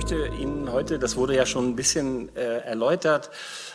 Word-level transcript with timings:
möchte 0.00 0.28
Ihnen 0.28 0.72
heute, 0.72 0.98
das 0.98 1.16
wurde 1.16 1.36
ja 1.36 1.44
schon 1.44 1.68
ein 1.68 1.76
bisschen 1.76 2.34
äh, 2.34 2.60
erläutert, 2.60 3.28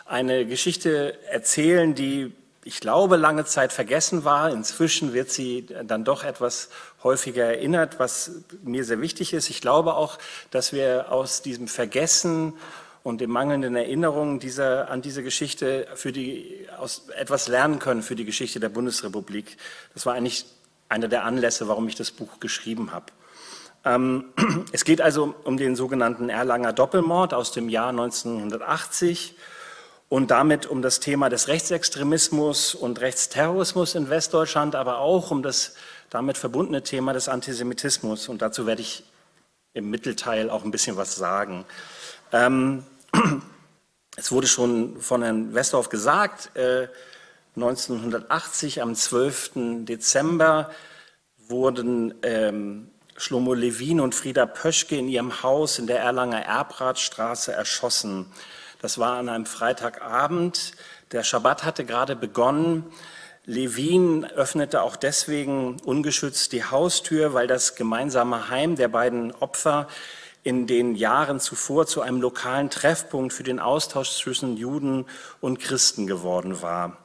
eine 0.06 0.48
Geschichte 0.48 1.20
erzählen, 1.30 1.94
die 1.94 2.34
ich 2.64 2.80
glaube, 2.80 3.16
lange 3.16 3.46
Zeit 3.46 3.72
vergessen 3.72 4.26
war. 4.26 4.50
Inzwischen 4.50 5.14
wird 5.14 5.30
sie 5.30 5.68
dann 5.84 6.04
doch 6.04 6.24
etwas 6.24 6.70
häufiger 7.04 7.44
erinnert, 7.46 8.00
was 8.00 8.32
mir 8.64 8.84
sehr 8.86 9.02
wichtig 9.02 9.34
ist. 9.34 9.52
Ich 9.52 9.62
glaube 9.62 9.94
auch, 9.94 10.18
dass 10.50 10.74
wir 10.74 11.12
aus 11.12 11.44
diesem 11.44 11.68
Vergessen 11.68 12.54
und 13.04 13.22
dem 13.22 13.30
mangelnden 13.30 13.76
Erinnerung 13.76 14.40
dieser, 14.40 14.90
an 14.90 15.04
diese 15.04 15.22
Geschichte 15.22 15.86
für 15.94 16.12
die, 16.12 16.66
aus, 16.80 17.08
etwas 17.16 17.48
lernen 17.48 17.78
können 17.78 18.02
für 18.02 18.16
die 18.16 18.26
Geschichte 18.26 18.60
der 18.60 18.70
Bundesrepublik. 18.70 19.58
Das 19.94 20.08
war 20.08 20.16
eigentlich 20.16 20.48
einer 20.90 21.08
der 21.08 21.24
Anlässe, 21.24 21.68
warum 21.68 21.88
ich 21.88 21.94
das 21.94 22.10
Buch 22.10 22.40
geschrieben 22.40 22.92
habe. 22.92 23.06
Ähm, 23.86 24.34
es 24.72 24.84
geht 24.84 25.00
also 25.00 25.36
um 25.44 25.58
den 25.58 25.76
sogenannten 25.76 26.30
Erlanger 26.30 26.74
Doppelmord 26.74 27.34
aus 27.34 27.52
dem 27.52 27.70
Jahr 27.70 27.90
1980 27.90 29.36
und 30.10 30.32
damit 30.32 30.66
um 30.66 30.82
das 30.82 31.00
Thema 31.00 31.30
des 31.30 31.48
Rechtsextremismus 31.48 32.76
und 32.76 33.00
Rechtsterrorismus 33.00 33.96
in 33.96 34.10
Westdeutschland, 34.10 34.76
aber 34.76 35.00
auch 35.00 35.32
um 35.32 35.44
das 35.44 35.76
damit 36.10 36.38
verbundene 36.38 36.84
Thema 36.84 37.14
des 37.14 37.30
Antisemitismus. 37.30 38.28
Und 38.28 38.42
dazu 38.42 38.66
werde 38.66 38.82
ich 38.82 39.04
im 39.74 39.90
Mittelteil 39.90 40.50
auch 40.50 40.64
ein 40.64 40.72
bisschen 40.72 40.98
was 40.98 41.16
sagen. 41.16 41.66
Ähm, 42.32 42.84
es 44.16 44.32
wurde 44.32 44.48
schon 44.48 45.02
von 45.02 45.22
Herrn 45.22 45.54
Westhoff 45.54 45.90
gesagt, 45.90 46.56
äh, 46.56 46.88
1980 47.56 48.82
am 48.82 48.96
12. 48.96 49.52
Dezember 49.86 50.72
wurden 51.48 52.14
ähm, 52.24 52.92
Schlomo 53.18 53.54
Levin 53.54 54.02
und 54.02 54.14
Frieda 54.14 54.46
Pöschke 54.46 54.98
in 54.98 55.08
ihrem 55.08 55.42
Haus 55.42 55.80
in 55.80 55.88
der 55.88 56.00
Erlanger 56.00 56.42
Erbradstraße 56.42 57.54
erschossen. 57.54 58.26
Das 58.82 58.98
war 58.98 59.18
an 59.18 59.30
einem 59.30 59.46
Freitagabend. 59.46 60.74
Der 61.14 61.24
Schabbat 61.24 61.64
hatte 61.64 61.86
gerade 61.86 62.18
begonnen. 62.18 62.84
Levin 63.46 64.26
öffnete 64.26 64.82
auch 64.82 64.98
deswegen 64.98 65.80
ungeschützt 65.86 66.52
die 66.52 66.66
Haustür, 66.66 67.34
weil 67.34 67.48
das 67.48 67.76
gemeinsame 67.76 68.50
Heim 68.50 68.76
der 68.76 68.90
beiden 68.90 69.32
Opfer 69.34 69.88
in 70.44 70.68
den 70.68 70.96
Jahren 70.96 71.40
zuvor 71.40 71.88
zu 71.88 72.02
einem 72.02 72.20
lokalen 72.20 72.70
Treffpunkt 72.70 73.32
für 73.32 73.44
den 73.44 73.62
Austausch 73.62 74.12
zwischen 74.18 74.58
Juden 74.58 75.06
und 75.40 75.62
Christen 75.62 76.06
geworden 76.06 76.62
war. 76.62 76.98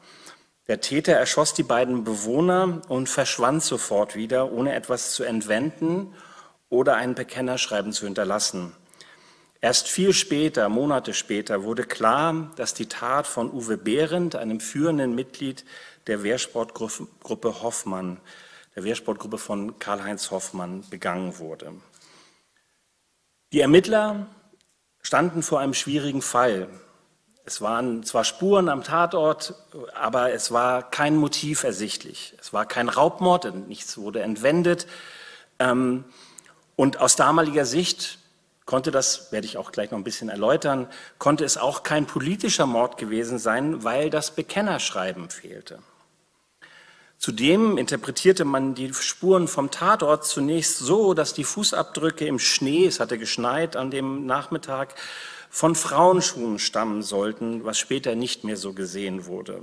Der 0.71 0.81
Täter 0.81 1.15
erschoss 1.15 1.53
die 1.53 1.65
beiden 1.65 2.05
Bewohner 2.05 2.81
und 2.87 3.09
verschwand 3.09 3.61
sofort 3.65 4.15
wieder, 4.15 4.53
ohne 4.53 4.73
etwas 4.73 5.11
zu 5.11 5.25
entwenden 5.25 6.15
oder 6.69 6.95
ein 6.95 7.17
Bekennerschreiben 7.17 7.93
zu 7.93 8.05
hinterlassen. 8.05 8.73
Erst 9.61 9.89
viel 9.89 10.13
später, 10.13 10.69
Monate 10.69 11.13
später, 11.13 11.65
wurde 11.65 11.83
klar, 11.83 12.53
dass 12.55 12.73
die 12.73 12.87
Tat 12.87 13.27
von 13.27 13.51
Uwe 13.51 13.79
Behrendt, 13.79 14.37
einem 14.37 14.61
führenden 14.61 15.17
Mitglied 15.17 15.65
der 16.07 16.23
Wehrsportgruppe 16.23 17.63
Hoffmann, 17.63 18.21
der 18.77 18.85
Wehrsportgruppe 18.85 19.39
von 19.39 19.81
Karl-Heinz 19.81 20.31
Hoffmann, 20.31 20.85
begangen 20.89 21.41
wurde. 21.41 21.73
Die 23.53 23.59
Ermittler 23.59 24.29
standen 25.03 25.43
vor 25.43 25.59
einem 25.59 25.75
schwierigen 25.75 26.23
Fall. 26.23 26.69
Es 27.51 27.61
waren 27.61 28.05
zwar 28.05 28.23
Spuren 28.23 28.69
am 28.69 28.85
Tatort, 28.85 29.55
aber 29.93 30.33
es 30.33 30.53
war 30.53 30.89
kein 30.89 31.17
Motiv 31.17 31.65
ersichtlich. 31.65 32.33
Es 32.41 32.53
war 32.53 32.65
kein 32.65 32.89
Raubmord, 32.89 33.67
nichts 33.67 33.99
wurde 33.99 34.23
entwendet. 34.23 34.87
Ähm, 35.59 36.05
und 36.77 37.01
aus 37.01 37.17
damaliger 37.17 37.65
Sicht 37.65 38.21
konnte 38.67 38.93
das, 38.93 39.33
werde 39.33 39.49
ich 39.49 39.57
auch 39.57 39.73
gleich 39.73 39.91
noch 39.91 39.99
ein 39.99 40.05
bisschen 40.05 40.29
erläutern, 40.29 40.87
konnte 41.19 41.45
es 41.45 41.57
auch 41.57 41.83
kein 41.83 42.07
politischer 42.07 42.67
Mord 42.67 42.99
gewesen 42.99 43.41
sein, 43.41 43.83
weil 43.83 44.11
das 44.11 44.31
Bekennerschreiben 44.31 45.29
fehlte. 45.29 45.81
Zudem 47.19 47.79
interpretierte 47.79 48.45
man 48.45 48.77
die 48.77 48.95
Spuren 48.95 49.49
vom 49.49 49.73
Tatort 49.73 50.25
zunächst 50.25 50.79
so, 50.79 51.15
dass 51.15 51.35
die 51.35 51.45
Fußabdrücke 51.45 52.27
im 52.27 52.39
Schnee, 52.39 52.87
es 52.87 53.01
hatte 53.01 53.19
geschneit 53.19 53.75
an 53.75 53.91
dem 53.91 54.25
Nachmittag, 54.25 54.95
von 55.51 55.75
Frauenschuhen 55.75 56.59
stammen 56.59 57.03
sollten, 57.03 57.65
was 57.65 57.79
später 57.79 58.15
nicht 58.15 58.45
mehr 58.45 58.57
so 58.57 58.73
gesehen 58.73 59.27
wurde. 59.27 59.63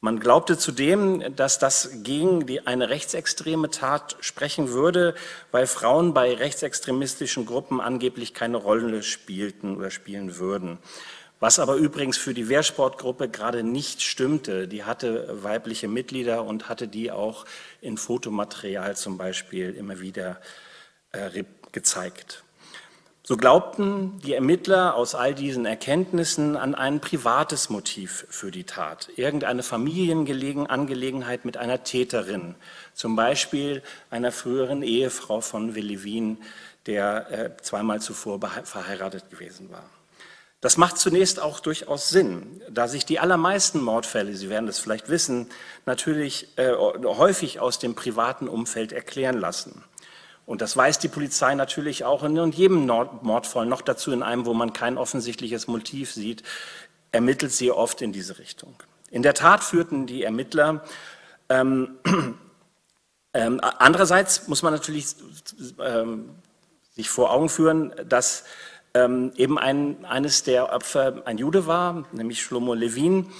Man 0.00 0.18
glaubte 0.18 0.56
zudem, 0.56 1.36
dass 1.36 1.58
das 1.58 1.90
gegen 2.02 2.46
die, 2.46 2.66
eine 2.66 2.88
rechtsextreme 2.88 3.68
Tat 3.68 4.16
sprechen 4.20 4.70
würde, 4.70 5.14
weil 5.52 5.66
Frauen 5.66 6.14
bei 6.14 6.32
rechtsextremistischen 6.34 7.44
Gruppen 7.44 7.82
angeblich 7.82 8.32
keine 8.32 8.56
Rolle 8.56 9.02
spielten 9.02 9.76
oder 9.76 9.90
spielen 9.90 10.38
würden. 10.38 10.78
Was 11.38 11.58
aber 11.58 11.74
übrigens 11.74 12.16
für 12.16 12.32
die 12.32 12.48
Wehrsportgruppe 12.48 13.28
gerade 13.28 13.62
nicht 13.62 14.00
stimmte. 14.00 14.68
Die 14.68 14.84
hatte 14.84 15.42
weibliche 15.42 15.88
Mitglieder 15.88 16.44
und 16.44 16.70
hatte 16.70 16.88
die 16.88 17.10
auch 17.10 17.44
in 17.82 17.98
Fotomaterial 17.98 18.96
zum 18.96 19.18
Beispiel 19.18 19.74
immer 19.74 20.00
wieder 20.00 20.40
äh, 21.12 21.44
gezeigt. 21.72 22.42
So 23.30 23.36
glaubten 23.36 24.20
die 24.24 24.34
Ermittler 24.34 24.96
aus 24.96 25.14
all 25.14 25.36
diesen 25.36 25.64
Erkenntnissen 25.64 26.56
an 26.56 26.74
ein 26.74 27.00
privates 27.00 27.70
Motiv 27.70 28.26
für 28.28 28.50
die 28.50 28.64
Tat, 28.64 29.08
irgendeine 29.14 29.62
Familienangelegenheit 29.62 31.44
mit 31.44 31.56
einer 31.56 31.84
Täterin, 31.84 32.56
zum 32.92 33.14
Beispiel 33.14 33.84
einer 34.10 34.32
früheren 34.32 34.82
Ehefrau 34.82 35.42
von 35.42 35.76
Willi 35.76 36.02
Wien, 36.02 36.38
der 36.86 37.30
äh, 37.30 37.50
zweimal 37.62 38.00
zuvor 38.00 38.40
verheiratet 38.64 39.30
gewesen 39.30 39.70
war. 39.70 39.88
Das 40.60 40.76
macht 40.76 40.98
zunächst 40.98 41.38
auch 41.38 41.60
durchaus 41.60 42.08
Sinn, 42.08 42.60
da 42.68 42.88
sich 42.88 43.06
die 43.06 43.20
allermeisten 43.20 43.80
Mordfälle, 43.80 44.34
Sie 44.34 44.50
werden 44.50 44.66
das 44.66 44.80
vielleicht 44.80 45.08
wissen, 45.08 45.48
natürlich 45.86 46.48
äh, 46.58 46.72
häufig 46.72 47.60
aus 47.60 47.78
dem 47.78 47.94
privaten 47.94 48.48
Umfeld 48.48 48.90
erklären 48.90 49.38
lassen. 49.38 49.84
Und 50.50 50.62
das 50.62 50.76
weiß 50.76 50.98
die 50.98 51.06
Polizei 51.06 51.54
natürlich 51.54 52.04
auch 52.04 52.24
in 52.24 52.50
jedem 52.50 52.84
Mordfall, 52.84 53.66
noch 53.66 53.82
dazu 53.82 54.10
in 54.10 54.24
einem, 54.24 54.46
wo 54.46 54.52
man 54.52 54.72
kein 54.72 54.98
offensichtliches 54.98 55.68
Motiv 55.68 56.12
sieht, 56.12 56.42
ermittelt 57.12 57.52
sie 57.52 57.70
oft 57.70 58.02
in 58.02 58.10
diese 58.10 58.40
Richtung. 58.40 58.74
In 59.12 59.22
der 59.22 59.34
Tat 59.34 59.62
führten 59.62 60.08
die 60.08 60.24
Ermittler 60.24 60.82
ähm, 61.50 61.98
ähm, 63.32 63.60
andererseits 63.62 64.48
muss 64.48 64.64
man 64.64 64.72
natürlich 64.72 65.14
ähm, 65.78 66.30
sich 66.96 67.08
vor 67.08 67.30
Augen 67.30 67.48
führen, 67.48 67.94
dass 68.08 68.42
ähm, 68.94 69.30
eben 69.36 69.56
ein, 69.56 70.04
eines 70.04 70.42
der 70.42 70.72
Opfer 70.72 71.22
ein 71.26 71.38
Jude 71.38 71.68
war, 71.68 72.06
nämlich 72.10 72.42
Shlomo 72.42 72.74
Levin. 72.74 73.30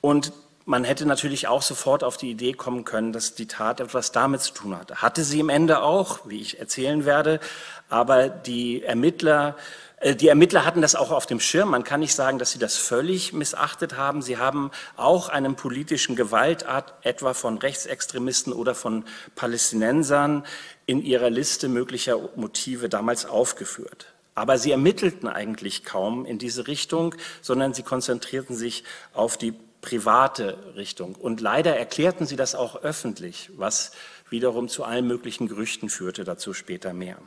Und 0.00 0.32
man 0.70 0.84
hätte 0.84 1.04
natürlich 1.04 1.48
auch 1.48 1.62
sofort 1.62 2.04
auf 2.04 2.16
die 2.16 2.30
Idee 2.30 2.52
kommen 2.52 2.84
können, 2.84 3.12
dass 3.12 3.34
die 3.34 3.46
Tat 3.46 3.80
etwas 3.80 4.12
damit 4.12 4.40
zu 4.40 4.54
tun 4.54 4.78
hatte. 4.78 5.02
Hatte 5.02 5.24
sie 5.24 5.40
im 5.40 5.48
Ende 5.48 5.82
auch, 5.82 6.20
wie 6.26 6.40
ich 6.40 6.60
erzählen 6.60 7.04
werde, 7.04 7.40
aber 7.88 8.28
die 8.28 8.84
Ermittler, 8.84 9.56
äh, 9.98 10.14
die 10.14 10.28
Ermittler 10.28 10.64
hatten 10.64 10.80
das 10.80 10.94
auch 10.94 11.10
auf 11.10 11.26
dem 11.26 11.40
Schirm. 11.40 11.70
Man 11.70 11.82
kann 11.82 11.98
nicht 11.98 12.14
sagen, 12.14 12.38
dass 12.38 12.52
sie 12.52 12.60
das 12.60 12.76
völlig 12.76 13.32
missachtet 13.32 13.96
haben. 13.96 14.22
Sie 14.22 14.38
haben 14.38 14.70
auch 14.96 15.28
einen 15.28 15.56
politischen 15.56 16.14
Gewaltart, 16.14 16.94
etwa 17.02 17.34
von 17.34 17.58
Rechtsextremisten 17.58 18.52
oder 18.52 18.76
von 18.76 19.04
Palästinensern, 19.34 20.46
in 20.86 21.02
ihrer 21.02 21.30
Liste 21.30 21.68
möglicher 21.68 22.16
Motive 22.36 22.88
damals 22.88 23.26
aufgeführt. 23.26 24.06
Aber 24.36 24.56
sie 24.56 24.70
ermittelten 24.70 25.26
eigentlich 25.26 25.82
kaum 25.84 26.24
in 26.24 26.38
diese 26.38 26.68
Richtung, 26.68 27.16
sondern 27.42 27.74
sie 27.74 27.82
konzentrierten 27.82 28.54
sich 28.54 28.84
auf 29.12 29.36
die 29.36 29.52
private 29.80 30.58
Richtung. 30.76 31.14
Und 31.14 31.40
leider 31.40 31.76
erklärten 31.76 32.26
sie 32.26 32.36
das 32.36 32.54
auch 32.54 32.76
öffentlich, 32.82 33.50
was 33.56 33.92
wiederum 34.28 34.68
zu 34.68 34.84
allen 34.84 35.06
möglichen 35.06 35.48
Gerüchten 35.48 35.88
führte, 35.88 36.24
dazu 36.24 36.54
später 36.54 36.92
mehr. 36.92 37.18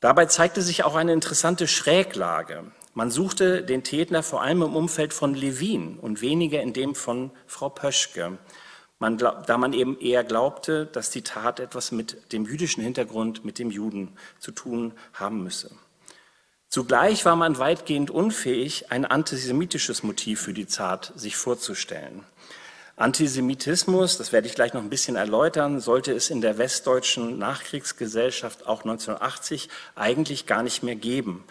Dabei 0.00 0.26
zeigte 0.26 0.62
sich 0.62 0.84
auch 0.84 0.94
eine 0.94 1.12
interessante 1.12 1.68
Schräglage. 1.68 2.64
Man 2.94 3.10
suchte 3.10 3.62
den 3.62 3.84
Täter 3.84 4.22
vor 4.22 4.42
allem 4.42 4.62
im 4.62 4.74
Umfeld 4.74 5.12
von 5.12 5.34
Levin 5.34 5.98
und 5.98 6.22
weniger 6.22 6.62
in 6.62 6.72
dem 6.72 6.94
von 6.94 7.30
Frau 7.46 7.68
Pöschke, 7.68 8.38
man 9.00 9.16
glaub, 9.16 9.46
da 9.46 9.56
man 9.56 9.72
eben 9.72 9.98
eher 9.98 10.24
glaubte, 10.24 10.84
dass 10.84 11.10
die 11.10 11.22
Tat 11.22 11.58
etwas 11.58 11.90
mit 11.90 12.32
dem 12.32 12.44
jüdischen 12.44 12.82
Hintergrund, 12.82 13.46
mit 13.46 13.58
dem 13.58 13.70
Juden 13.70 14.14
zu 14.38 14.52
tun 14.52 14.92
haben 15.14 15.42
müsse. 15.42 15.70
Zugleich 16.70 17.24
war 17.24 17.34
man 17.34 17.58
weitgehend 17.58 18.12
unfähig, 18.12 18.92
ein 18.92 19.04
antisemitisches 19.04 20.04
Motiv 20.04 20.40
für 20.40 20.52
die 20.54 20.66
Tat 20.66 21.12
sich 21.16 21.36
vorzustellen. 21.36 22.24
Antisemitismus, 22.94 24.18
das 24.18 24.30
werde 24.30 24.46
ich 24.46 24.54
gleich 24.54 24.72
noch 24.72 24.80
ein 24.80 24.88
bisschen 24.88 25.16
erläutern, 25.16 25.80
sollte 25.80 26.12
es 26.12 26.30
in 26.30 26.40
der 26.40 26.58
westdeutschen 26.58 27.38
Nachkriegsgesellschaft 27.38 28.68
auch 28.68 28.84
1980 28.84 29.68
eigentlich 29.96 30.46
gar 30.46 30.62
nicht 30.62 30.84
mehr 30.84 30.94
geben. 30.94 31.42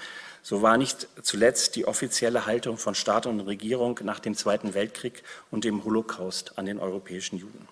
So 0.41 0.61
war 0.61 0.77
nicht 0.77 1.09
zuletzt 1.21 1.75
die 1.75 1.85
offizielle 1.85 2.45
Haltung 2.45 2.77
von 2.77 2.95
Staat 2.95 3.25
und 3.25 3.41
Regierung 3.41 3.99
nach 4.03 4.19
dem 4.19 4.35
Zweiten 4.35 4.73
Weltkrieg 4.73 5.23
und 5.51 5.65
dem 5.65 5.83
Holocaust 5.83 6.57
an 6.57 6.65
den 6.65 6.79
europäischen 6.79 7.37
Juden. 7.37 7.67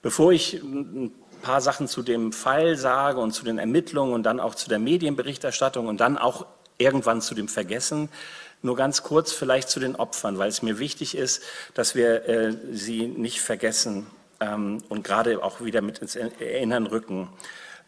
Bevor 0.00 0.32
ich 0.32 0.60
paar 1.44 1.60
Sachen 1.60 1.88
zu 1.88 2.02
dem 2.02 2.32
Fall 2.32 2.76
sage 2.76 3.20
und 3.20 3.32
zu 3.32 3.44
den 3.44 3.58
Ermittlungen 3.58 4.14
und 4.14 4.22
dann 4.22 4.40
auch 4.40 4.54
zu 4.54 4.70
der 4.70 4.78
Medienberichterstattung 4.78 5.86
und 5.86 6.00
dann 6.00 6.16
auch 6.16 6.46
irgendwann 6.78 7.20
zu 7.20 7.34
dem 7.34 7.48
Vergessen. 7.48 8.08
Nur 8.62 8.76
ganz 8.76 9.02
kurz 9.02 9.30
vielleicht 9.30 9.68
zu 9.68 9.78
den 9.78 9.94
Opfern, 9.94 10.38
weil 10.38 10.48
es 10.48 10.62
mir 10.62 10.78
wichtig 10.78 11.14
ist, 11.14 11.42
dass 11.74 11.94
wir 11.94 12.26
äh, 12.26 12.56
sie 12.72 13.06
nicht 13.06 13.42
vergessen 13.42 14.06
ähm, 14.40 14.82
und 14.88 15.04
gerade 15.04 15.44
auch 15.44 15.60
wieder 15.60 15.82
mit 15.82 15.98
ins 15.98 16.16
Erinnern 16.16 16.86
rücken. 16.86 17.28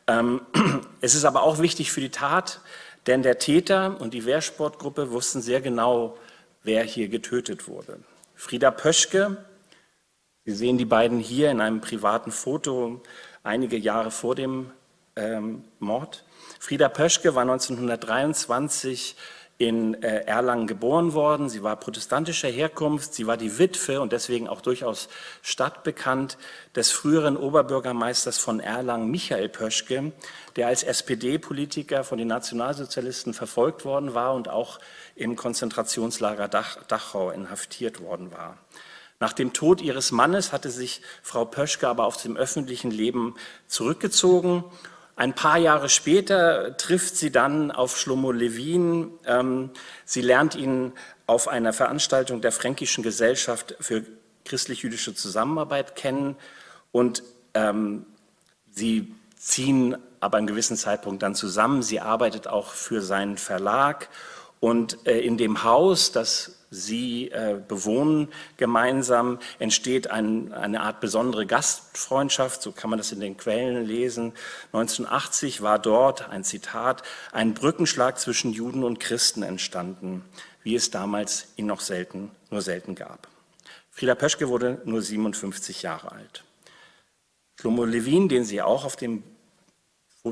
Ähm, 0.06 0.42
es 1.00 1.14
ist 1.14 1.24
aber 1.24 1.42
auch 1.42 1.58
wichtig 1.58 1.90
für 1.90 2.02
die 2.02 2.10
Tat, 2.10 2.60
denn 3.06 3.22
der 3.22 3.38
Täter 3.38 3.96
und 4.00 4.12
die 4.12 4.26
Wehrsportgruppe 4.26 5.12
wussten 5.12 5.40
sehr 5.40 5.62
genau, 5.62 6.18
wer 6.62 6.84
hier 6.84 7.08
getötet 7.08 7.68
wurde. 7.68 8.00
Frieda 8.34 8.70
Pöschke, 8.70 9.38
Sie 10.48 10.54
sehen 10.54 10.78
die 10.78 10.84
beiden 10.84 11.18
hier 11.18 11.50
in 11.50 11.60
einem 11.60 11.80
privaten 11.80 12.30
Foto 12.30 13.02
einige 13.46 13.76
Jahre 13.76 14.10
vor 14.10 14.34
dem 14.34 14.70
ähm, 15.16 15.64
Mord. 15.78 16.25
Frieda 16.60 16.88
Pöschke 16.88 17.34
war 17.34 17.43
1923 17.43 19.16
in 19.58 20.02
äh, 20.02 20.25
Erlangen 20.26 20.66
geboren 20.66 21.14
worden. 21.14 21.48
Sie 21.48 21.62
war 21.62 21.76
protestantischer 21.76 22.48
Herkunft. 22.48 23.14
Sie 23.14 23.26
war 23.26 23.38
die 23.38 23.58
Witwe 23.58 24.02
und 24.02 24.12
deswegen 24.12 24.48
auch 24.48 24.60
durchaus 24.60 25.08
stadtbekannt 25.40 26.37
des 26.75 26.93
früheren 26.93 27.38
Oberbürgermeisters 27.38 28.37
von 28.37 28.60
Erlangen, 28.60 29.10
Michael 29.10 29.49
Pöschke, 29.49 30.12
der 30.56 30.66
als 30.66 30.82
SPD-Politiker 30.82 32.04
von 32.04 32.19
den 32.19 32.28
Nationalsozialisten 32.28 33.32
verfolgt 33.32 33.87
worden 33.87 34.12
war 34.12 34.34
und 34.34 34.50
auch 34.50 34.78
im 35.14 35.37
Konzentrationslager 35.37 36.49
Dach, 36.49 36.82
Dachau 36.84 37.31
inhaftiert 37.31 38.00
worden 38.02 38.32
war. 38.32 38.58
Nach 39.18 39.32
dem 39.32 39.52
Tod 39.52 39.80
ihres 39.80 40.12
Mannes 40.12 40.52
hatte 40.52 40.70
sich 40.70 41.00
Frau 41.22 41.44
Pöschke 41.44 41.88
aber 41.88 42.04
aus 42.04 42.22
dem 42.22 42.36
öffentlichen 42.36 42.90
Leben 42.90 43.34
zurückgezogen 43.66 44.64
ein 45.18 45.34
paar 45.34 45.56
Jahre 45.56 45.88
später 45.88 46.76
trifft 46.76 47.16
sie 47.16 47.32
dann 47.32 47.70
auf 47.70 47.98
Shlomo 47.98 48.32
Levin. 48.32 49.10
Ähm, 49.24 49.70
sie 50.04 50.20
lernt 50.20 50.54
ihn 50.54 50.92
auf 51.26 51.48
einer 51.48 51.72
Veranstaltung 51.72 52.42
der 52.42 52.52
Fränkischen 52.52 53.02
Gesellschaft 53.02 53.74
für 53.80 54.04
christlich-jüdische 54.44 55.14
Zusammenarbeit 55.14 55.96
kennen 55.96 56.36
und 56.92 57.22
ähm, 57.54 58.04
sie 58.70 59.12
ziehen 59.38 59.96
aber 60.20 60.36
einen 60.36 60.46
gewissen 60.46 60.76
Zeitpunkt 60.76 61.22
dann 61.22 61.34
zusammen. 61.34 61.82
Sie 61.82 62.00
arbeitet 62.00 62.46
auch 62.46 62.72
für 62.72 63.00
seinen 63.00 63.38
Verlag 63.38 64.10
und 64.60 65.06
äh, 65.06 65.18
in 65.18 65.38
dem 65.38 65.64
Haus, 65.64 66.12
das 66.12 66.55
sie 66.70 67.30
äh, 67.30 67.60
bewohnen 67.66 68.28
gemeinsam, 68.56 69.38
entsteht 69.58 70.10
ein, 70.10 70.52
eine 70.52 70.80
Art 70.80 71.00
besondere 71.00 71.46
Gastfreundschaft, 71.46 72.62
so 72.62 72.72
kann 72.72 72.90
man 72.90 72.98
das 72.98 73.12
in 73.12 73.20
den 73.20 73.36
Quellen 73.36 73.84
lesen. 73.84 74.32
1980 74.72 75.62
war 75.62 75.78
dort, 75.78 76.28
ein 76.28 76.44
Zitat, 76.44 77.02
ein 77.32 77.54
Brückenschlag 77.54 78.18
zwischen 78.18 78.52
Juden 78.52 78.84
und 78.84 79.00
Christen 79.00 79.42
entstanden, 79.42 80.24
wie 80.62 80.74
es 80.74 80.90
damals 80.90 81.48
ihn 81.56 81.66
noch 81.66 81.80
selten, 81.80 82.30
nur 82.50 82.62
selten 82.62 82.94
gab. 82.94 83.28
Frieda 83.90 84.14
Pöschke 84.14 84.48
wurde 84.48 84.82
nur 84.84 85.00
57 85.00 85.82
Jahre 85.82 86.12
alt. 86.12 86.44
Shlomo 87.58 87.84
Levin, 87.84 88.28
den 88.28 88.44
Sie 88.44 88.60
auch 88.60 88.84
auf 88.84 88.96
dem 88.96 89.22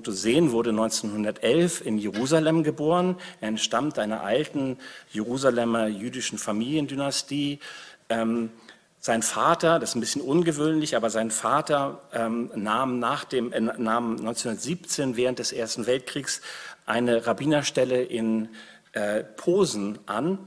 Sehen, 0.02 0.52
wurde 0.52 0.70
1911 0.70 1.84
in 1.84 1.98
Jerusalem 1.98 2.62
geboren. 2.62 3.16
Er 3.40 3.48
entstammt 3.48 3.98
einer 3.98 4.22
alten 4.22 4.78
Jerusalemer 5.12 5.86
jüdischen 5.86 6.38
Familiendynastie. 6.38 7.60
Ähm, 8.08 8.50
sein 9.00 9.22
Vater, 9.22 9.78
das 9.78 9.90
ist 9.90 9.96
ein 9.96 10.00
bisschen 10.00 10.22
ungewöhnlich, 10.22 10.96
aber 10.96 11.10
sein 11.10 11.30
Vater 11.30 12.00
ähm, 12.12 12.50
nahm, 12.54 12.98
nach 12.98 13.24
dem, 13.24 13.52
äh, 13.52 13.60
nahm 13.60 14.12
1917 14.12 15.16
während 15.16 15.38
des 15.38 15.52
Ersten 15.52 15.86
Weltkriegs 15.86 16.40
eine 16.86 17.26
Rabbinerstelle 17.26 18.02
in 18.02 18.48
äh, 18.92 19.22
Posen 19.22 19.98
an, 20.06 20.38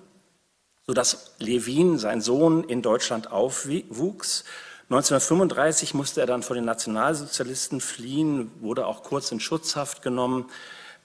sodass 0.88 1.36
Levin, 1.40 1.98
sein 1.98 2.22
Sohn, 2.22 2.64
in 2.64 2.82
Deutschland 2.82 3.32
aufwuchs. 3.32 4.44
1935 4.90 5.94
musste 5.94 6.22
er 6.22 6.28
dann 6.28 6.44
vor 6.44 6.56
den 6.56 6.64
Nationalsozialisten 6.64 7.82
fliehen, 7.82 8.52
wurde 8.62 8.88
auch 8.88 9.04
kurz 9.04 9.34
in 9.34 9.42
Schutzhaft 9.42 10.02
genommen, 10.02 10.50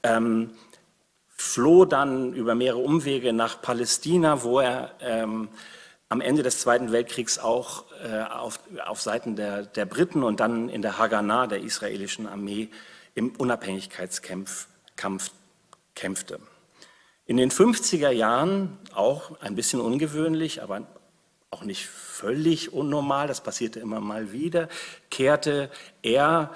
ähm, 0.05 0.51
floh 1.29 1.85
dann 1.85 2.33
über 2.33 2.55
mehrere 2.55 2.79
Umwege 2.79 3.33
nach 3.33 3.61
Palästina, 3.61 4.45
wo 4.45 4.61
er 4.61 4.93
ähm, 5.01 5.49
am 6.09 6.21
Ende 6.21 6.45
des 6.45 6.61
Zweiten 6.61 6.93
Weltkriegs 6.93 7.41
auch 7.41 7.87
äh, 8.05 8.23
auf, 8.23 8.61
auf 8.87 9.01
Seiten 9.01 9.35
der, 9.35 9.65
der 9.65 9.87
Briten 9.87 10.23
und 10.23 10.39
dann 10.39 10.69
in 10.69 10.83
der 10.83 10.99
Haganah 10.99 11.49
der 11.49 11.63
israelischen 11.63 12.29
Armee 12.29 12.69
im 13.15 13.31
Unabhängigkeitskampf 13.31 14.69
Kampf, 14.95 15.31
kämpfte. 15.97 16.39
In 17.25 17.37
den 17.37 17.51
50er 17.51 18.11
Jahren, 18.11 18.79
auch 18.95 19.41
ein 19.41 19.55
bisschen 19.57 19.81
ungewöhnlich, 19.81 20.63
aber 20.63 20.87
auch 21.53 21.65
nicht 21.65 21.87
völlig 21.87 22.73
unnormal, 22.73 23.29
das 23.29 23.43
passierte 23.43 23.79
immer 23.79 24.01
mal 24.01 24.33
wieder, 24.33 24.69
kehrte 25.11 25.71
er 26.03 26.51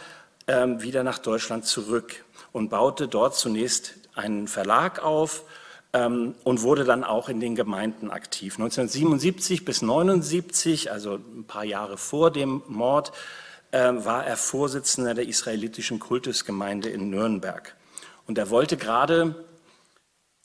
ähm, 0.46 0.82
wieder 0.82 1.04
nach 1.04 1.18
Deutschland 1.18 1.66
zurück 1.66 2.24
und 2.52 2.70
baute 2.70 3.06
dort 3.06 3.36
zunächst 3.36 3.94
einen 4.14 4.48
Verlag 4.48 5.04
auf 5.04 5.44
ähm, 5.92 6.34
und 6.44 6.62
wurde 6.62 6.84
dann 6.84 7.04
auch 7.04 7.28
in 7.28 7.40
den 7.40 7.54
Gemeinden 7.54 8.10
aktiv. 8.10 8.54
1977 8.54 9.66
bis 9.66 9.82
1979, 9.82 10.90
also 10.90 11.16
ein 11.16 11.44
paar 11.44 11.64
Jahre 11.64 11.98
vor 11.98 12.30
dem 12.30 12.62
Mord, 12.66 13.12
äh, 13.72 13.92
war 13.92 14.24
er 14.24 14.38
Vorsitzender 14.38 15.12
der 15.12 15.28
israelitischen 15.28 15.98
Kultusgemeinde 15.98 16.88
in 16.88 17.10
Nürnberg. 17.10 17.76
Und 18.26 18.38
er 18.38 18.48
wollte 18.48 18.78
gerade 18.78 19.44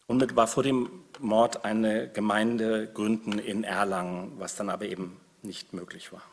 unmittelbar 0.07 0.47
vor 0.47 0.63
dem 0.63 0.89
Mord 1.21 1.65
eine 1.65 2.09
Gemeinde 2.09 2.89
gründen 2.93 3.39
in 3.39 3.63
Erlangen, 3.63 4.33
was 4.37 4.55
dann 4.55 4.69
aber 4.69 4.85
eben 4.85 5.17
nicht 5.43 5.73
möglich 5.73 6.11
war. 6.11 6.23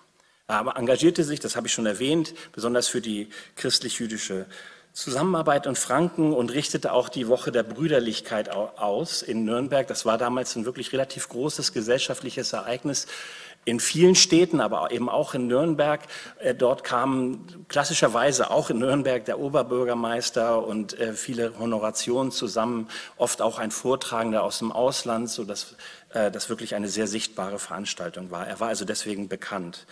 Er 0.49 0.77
engagierte 0.77 1.25
sich, 1.25 1.41
das 1.41 1.57
habe 1.57 1.67
ich 1.67 1.73
schon 1.73 1.87
erwähnt, 1.87 2.35
besonders 2.53 2.89
für 2.89 3.03
die 3.03 3.29
christlich-jüdische 3.57 4.47
Zusammenarbeit 4.93 5.67
in 5.67 5.77
Franken 5.77 6.33
und 6.33 6.53
richtete 6.53 6.93
auch 6.93 7.09
die 7.09 7.29
Woche 7.29 7.53
der 7.53 7.63
Brüderlichkeit 7.63 8.51
aus 8.51 9.23
in 9.23 9.45
Nürnberg. 9.45 9.87
Das 9.87 10.05
war 10.05 10.19
damals 10.19 10.57
ein 10.57 10.65
wirklich 10.65 10.93
relativ 10.93 11.29
großes 11.29 11.73
gesellschaftliches 11.73 12.53
Ereignis 12.53 13.07
in 13.65 13.81
vielen 13.81 14.15
Städten, 14.15 14.61
aber 14.61 14.91
eben 14.93 15.11
auch 15.11 15.35
in 15.35 15.47
Nürnberg. 15.47 16.01
Äh, 16.39 16.55
dort 16.55 16.85
kamen 16.85 17.67
klassischerweise 17.69 18.51
auch 18.51 18.71
in 18.71 18.79
Nürnberg 18.79 19.25
der 19.27 19.39
Oberbürgermeister 19.39 20.67
und 20.67 20.99
äh, 20.99 21.13
viele 21.13 21.59
Honorationen 21.59 22.33
zusammen, 22.33 22.89
oft 23.19 23.43
auch 23.43 23.59
ein 23.59 23.71
Vortragender 23.71 24.43
aus 24.43 24.61
dem 24.61 24.73
Ausland, 24.73 25.29
sodass 25.29 25.77
äh, 26.15 26.31
das 26.31 26.49
wirklich 26.49 26.75
eine 26.75 26.89
sehr 26.89 27.07
sichtbare 27.07 27.59
Veranstaltung 27.59 28.31
war. 28.31 28.47
Er 28.47 28.59
war 28.59 28.69
also 28.69 28.87
deswegen 28.87 29.29
bekannt. 29.29 29.87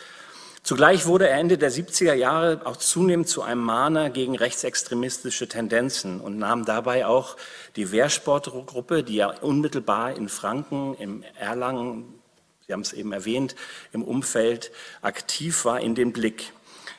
Zugleich 0.66 1.06
wurde 1.06 1.28
er 1.28 1.38
Ende 1.38 1.58
der 1.58 1.70
70er 1.70 2.14
Jahre 2.14 2.62
auch 2.64 2.76
zunehmend 2.76 3.28
zu 3.28 3.42
einem 3.42 3.60
Mahner 3.60 4.10
gegen 4.10 4.34
rechtsextremistische 4.34 5.46
Tendenzen 5.46 6.20
und 6.20 6.38
nahm 6.38 6.64
dabei 6.64 7.06
auch 7.06 7.36
die 7.76 7.92
Wehrsportgruppe, 7.92 9.04
die 9.04 9.14
ja 9.14 9.28
unmittelbar 9.28 10.16
in 10.16 10.28
Franken, 10.28 10.96
im 10.98 11.22
Erlangen, 11.38 12.20
Sie 12.66 12.72
haben 12.72 12.80
es 12.80 12.92
eben 12.92 13.12
erwähnt, 13.12 13.54
im 13.92 14.02
Umfeld 14.02 14.72
aktiv 15.02 15.64
war, 15.64 15.80
in 15.80 15.94
den 15.94 16.12
Blick. 16.12 16.52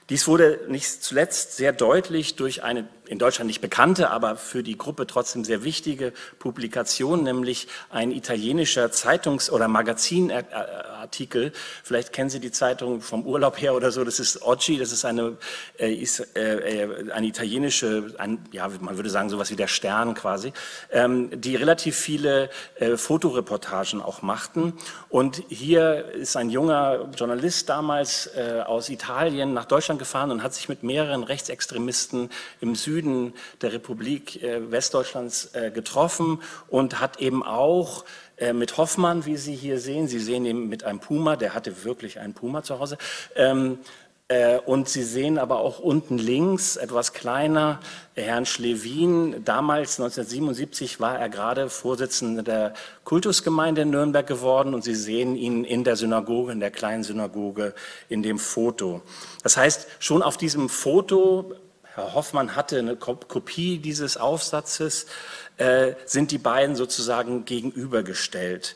Dies 0.08 0.30
wurde 0.30 0.62
nicht 0.70 1.04
zuletzt 1.04 1.58
sehr 1.58 1.74
deutlich 1.74 2.38
durch 2.38 2.64
eine 2.64 2.88
in 3.08 3.20
Deutschland 3.20 3.48
nicht 3.48 3.62
bekannte, 3.62 4.10
aber 4.10 4.36
für 4.36 4.64
die 4.64 4.78
Gruppe 4.78 5.08
trotzdem 5.08 5.44
sehr 5.44 5.64
wichtige 5.64 6.14
Publikation, 6.40 7.24
nämlich 7.24 7.68
ein 7.90 8.12
italienischer 8.12 8.92
Zeitungs- 8.92 9.50
oder 9.50 9.68
Magazinartikel. 9.68 11.52
Vielleicht 11.84 12.14
kennen 12.14 12.30
Sie 12.30 12.40
die 12.40 12.52
Zeitung 12.52 13.02
vom 13.02 13.26
Urlaub 13.26 13.60
her 13.62 13.74
oder 13.76 13.92
so. 13.92 14.04
Das 14.04 14.20
ist 14.20 14.42
Oggi, 14.42 14.78
das 14.78 14.92
ist 14.92 15.06
eine, 15.06 15.38
äh, 15.80 15.94
ist, 15.94 16.20
äh, 16.36 16.84
äh, 16.84 17.12
eine 17.12 17.28
italienische, 17.28 18.14
ein, 18.18 18.40
ja, 18.52 18.68
man 18.82 18.98
würde 18.98 19.10
sagen 19.10 19.30
sowas 19.30 19.52
wie 19.52 19.56
der 19.56 19.68
Stern 19.68 20.14
quasi, 20.14 20.54
ähm, 20.92 21.30
die 21.34 21.56
relativ 21.56 21.96
viele 21.98 22.50
äh, 22.76 22.98
Fotoreportagen 22.98 24.02
auch 24.02 24.22
machten. 24.22 24.74
Und 25.10 25.44
hier 25.48 26.06
ist 26.12 26.36
ein 26.36 26.50
junger 26.50 27.10
Journalist 27.16 27.70
damals 27.70 28.28
äh, 28.36 28.62
aus 28.66 28.90
Italien 28.90 29.54
nach 29.54 29.66
Deutschland 29.66 30.00
gefahren 30.00 30.32
und 30.32 30.44
hat 30.44 30.54
sich 30.54 30.70
mit 30.70 30.84
mehreren 30.84 31.24
Rechtsextremisten 31.24 32.30
im 32.62 32.76
Süden 32.76 32.97
Süden 32.98 33.34
der 33.62 33.74
Republik 33.74 34.42
äh, 34.42 34.72
Westdeutschlands 34.72 35.54
äh, 35.54 35.70
getroffen 35.70 36.42
und 36.68 37.00
hat 37.00 37.20
eben 37.20 37.44
auch 37.44 38.06
äh, 38.38 38.54
mit 38.54 38.78
Hoffmann, 38.78 39.26
wie 39.26 39.38
Sie 39.38 39.56
hier 39.56 39.80
sehen, 39.80 40.08
Sie 40.08 40.20
sehen 40.20 40.46
ihn 40.46 40.68
mit 40.68 40.84
einem 40.84 41.00
Puma, 41.00 41.36
der 41.36 41.54
hatte 41.54 41.84
wirklich 41.84 42.20
einen 42.20 42.34
Puma 42.34 42.64
zu 42.64 42.80
Hause, 42.80 42.98
ähm, 43.36 43.78
Äh, 44.30 44.60
und 44.66 44.90
Sie 44.90 45.04
sehen 45.04 45.38
aber 45.38 45.60
auch 45.60 45.80
unten 45.80 46.18
links, 46.18 46.76
etwas 46.76 47.14
kleiner, 47.14 47.80
Herrn 48.14 48.46
Schlewin. 48.46 49.46
Damals, 49.46 50.00
1977, 50.00 51.00
war 51.00 51.18
er 51.18 51.30
gerade 51.30 51.70
Vorsitzender 51.70 52.44
der 52.44 52.74
Kultusgemeinde 53.06 53.84
in 53.84 53.92
Nürnberg 53.92 54.28
geworden. 54.28 54.74
Und 54.74 54.84
Sie 54.84 54.96
sehen 54.96 55.38
ihn 55.38 55.64
in 55.64 55.86
der 55.86 55.96
Synagoge, 55.96 56.52
in 56.52 56.60
der 56.60 56.72
kleinen 56.72 57.04
Synagoge, 57.04 57.74
in 58.10 58.22
dem 58.22 58.38
Foto. 58.38 59.02
Das 59.44 59.56
heißt, 59.56 59.88
schon 60.00 60.22
auf 60.22 60.36
diesem 60.36 60.68
Foto, 60.68 61.54
Herr 61.98 62.14
Hoffmann 62.14 62.56
hatte 62.56 62.78
eine 62.78 62.96
Kopie 62.96 63.80
dieses 63.80 64.18
Aufsatzes, 64.18 65.08
äh, 65.58 65.94
sind 66.06 66.30
die 66.30 66.38
beiden 66.38 66.76
sozusagen 66.76 67.44
gegenübergestellt. 67.46 68.76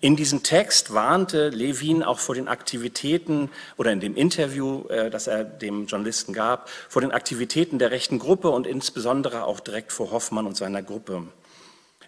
In 0.00 0.14
diesem 0.14 0.44
Text 0.44 0.94
warnte 0.94 1.48
Levin 1.48 2.04
auch 2.04 2.20
vor 2.20 2.36
den 2.36 2.46
Aktivitäten 2.46 3.50
oder 3.76 3.90
in 3.90 3.98
dem 3.98 4.14
Interview, 4.14 4.86
äh, 4.86 5.10
das 5.10 5.26
er 5.26 5.42
dem 5.42 5.86
Journalisten 5.86 6.32
gab, 6.32 6.70
vor 6.88 7.02
den 7.02 7.10
Aktivitäten 7.10 7.80
der 7.80 7.90
rechten 7.90 8.20
Gruppe 8.20 8.50
und 8.50 8.68
insbesondere 8.68 9.46
auch 9.46 9.58
direkt 9.58 9.90
vor 9.90 10.12
Hoffmann 10.12 10.46
und 10.46 10.56
seiner 10.56 10.84
Gruppe. 10.84 11.24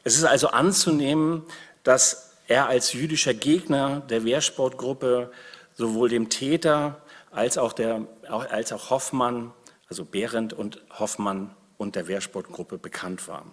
Es 0.04 0.16
ist 0.16 0.24
also 0.24 0.46
anzunehmen, 0.46 1.42
dass 1.82 2.34
er 2.46 2.68
als 2.68 2.92
jüdischer 2.92 3.34
Gegner 3.34 4.00
der 4.08 4.24
Wehrsportgruppe 4.24 5.32
sowohl 5.74 6.08
dem 6.08 6.28
Täter 6.28 7.02
als 7.32 7.58
auch, 7.58 7.72
der, 7.72 8.06
als 8.28 8.72
auch 8.72 8.90
Hoffmann, 8.90 9.52
also 9.92 10.06
Behrendt 10.06 10.54
und 10.54 10.80
Hoffmann 10.98 11.54
und 11.76 11.96
der 11.96 12.08
Wehrsportgruppe 12.08 12.78
bekannt 12.78 13.28
war. 13.28 13.44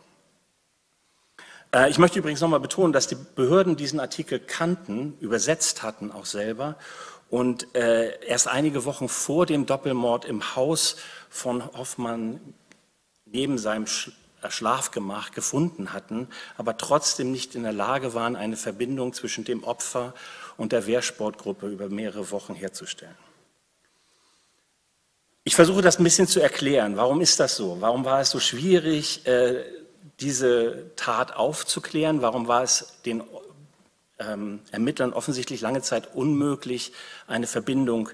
Äh, 1.75 1.89
ich 1.89 1.97
möchte 1.97 2.17
übrigens 2.17 2.39
nochmal 2.39 2.61
betonen, 2.61 2.93
dass 2.93 3.07
die 3.07 3.17
Behörden 3.35 3.75
diesen 3.75 3.99
Artikel 3.99 4.39
kannten, 4.39 5.17
übersetzt 5.19 5.83
hatten 5.83 6.13
auch 6.13 6.25
selber 6.25 6.77
und 7.29 7.75
äh, 7.75 8.25
erst 8.25 8.47
einige 8.47 8.85
Wochen 8.85 9.09
vor 9.09 9.45
dem 9.45 9.65
Doppelmord 9.65 10.23
im 10.23 10.55
Haus 10.55 10.95
von 11.29 11.61
Hoffmann 11.73 12.39
neben 13.25 13.57
seinem 13.57 13.83
äh, 14.41 14.49
Schlafgemach 14.49 15.31
gefunden 15.31 15.91
hatten, 15.91 16.29
aber 16.55 16.77
trotzdem 16.77 17.33
nicht 17.33 17.53
in 17.53 17.63
der 17.63 17.73
Lage 17.73 18.13
waren, 18.13 18.37
eine 18.37 18.55
Verbindung 18.55 19.11
zwischen 19.11 19.43
dem 19.43 19.65
Opfer 19.65 20.13
und 20.55 20.71
der 20.71 20.87
Wehrsportgruppe 20.87 21.67
über 21.67 21.89
mehrere 21.89 22.31
Wochen 22.31 22.55
herzustellen. 22.55 23.17
Ich 25.49 25.55
versuche 25.55 25.81
das 25.81 25.97
ein 25.97 26.03
bisschen 26.03 26.27
zu 26.27 26.39
erklären. 26.39 26.95
Warum 26.95 27.21
ist 27.21 27.39
das 27.39 27.55
so? 27.55 27.77
Warum 27.79 28.05
war 28.05 28.21
es 28.21 28.29
so 28.29 28.39
schwierig, 28.39 29.23
diese 30.19 30.91
Tat 30.95 31.35
aufzuklären? 31.35 32.21
Warum 32.21 32.47
war 32.47 32.61
es 32.61 32.99
den 33.03 33.23
ähm, 34.19 34.59
Ermittlern 34.69 35.11
offensichtlich 35.11 35.61
lange 35.61 35.81
Zeit 35.81 36.13
unmöglich, 36.13 36.93
eine 37.25 37.47
Verbindung 37.47 38.09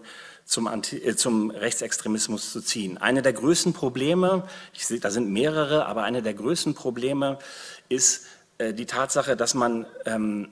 zum, 0.45 0.67
Anti 0.67 0.95
äh, 0.95 1.17
zum 1.17 1.51
Rechtsextremismus 1.51 2.53
zu 2.53 2.61
ziehen? 2.61 2.97
Eine 2.99 3.21
der 3.21 3.33
größten 3.33 3.73
Probleme, 3.73 4.47
ich 4.73 4.85
sehe, 4.85 5.01
da 5.01 5.11
sind 5.11 5.29
mehrere, 5.29 5.87
aber 5.87 6.03
eine 6.03 6.21
der 6.21 6.35
größten 6.35 6.73
Probleme 6.73 7.37
ist 7.89 8.27
äh, 8.59 8.73
die 8.73 8.85
Tatsache, 8.85 9.35
dass 9.35 9.55
man 9.55 9.85
ähm, 10.05 10.47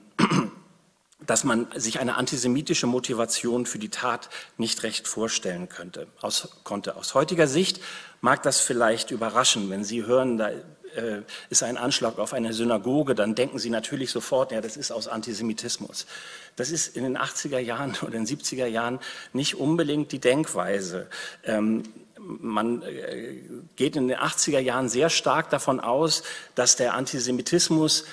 dass 1.26 1.44
man 1.44 1.66
sich 1.74 2.00
eine 2.00 2.16
antisemitische 2.16 2.86
Motivation 2.86 3.66
für 3.66 3.78
die 3.78 3.88
Tat 3.88 4.28
nicht 4.58 4.82
recht 4.82 5.08
vorstellen 5.08 5.68
könnte, 5.68 6.06
aus, 6.20 6.48
konnte. 6.64 6.96
Aus 6.96 7.14
heutiger 7.14 7.46
Sicht 7.46 7.80
mag 8.20 8.42
das 8.42 8.60
vielleicht 8.60 9.10
überraschen, 9.10 9.70
wenn 9.70 9.84
Sie 9.84 10.04
hören, 10.04 10.38
da 10.38 10.50
äh, 10.94 11.22
ist 11.50 11.62
ein 11.62 11.76
Anschlag 11.76 12.18
auf 12.18 12.32
eine 12.32 12.52
Synagoge, 12.52 13.14
dann 13.14 13.34
denken 13.34 13.58
Sie 13.58 13.70
natürlich 13.70 14.10
sofort, 14.10 14.52
ja, 14.52 14.60
das 14.60 14.76
ist 14.76 14.92
aus 14.92 15.08
Antisemitismus. 15.08 16.06
Das 16.56 16.70
ist 16.70 16.96
in 16.96 17.04
den 17.04 17.18
80er 17.18 17.58
Jahren 17.58 17.96
oder 18.02 18.12
den 18.12 18.26
70er 18.26 18.66
Jahren 18.66 19.00
nicht 19.32 19.56
unbedingt 19.56 20.12
die 20.12 20.20
Denkweise. 20.20 21.08
Ähm, 21.44 21.82
man 22.18 22.82
äh, 22.82 23.42
geht 23.76 23.96
in 23.96 24.08
den 24.08 24.16
80er 24.16 24.60
Jahren 24.60 24.88
sehr 24.88 25.10
stark 25.10 25.50
davon 25.50 25.80
aus, 25.80 26.22
dass 26.54 26.76
der 26.76 26.94
Antisemitismus 26.94 28.04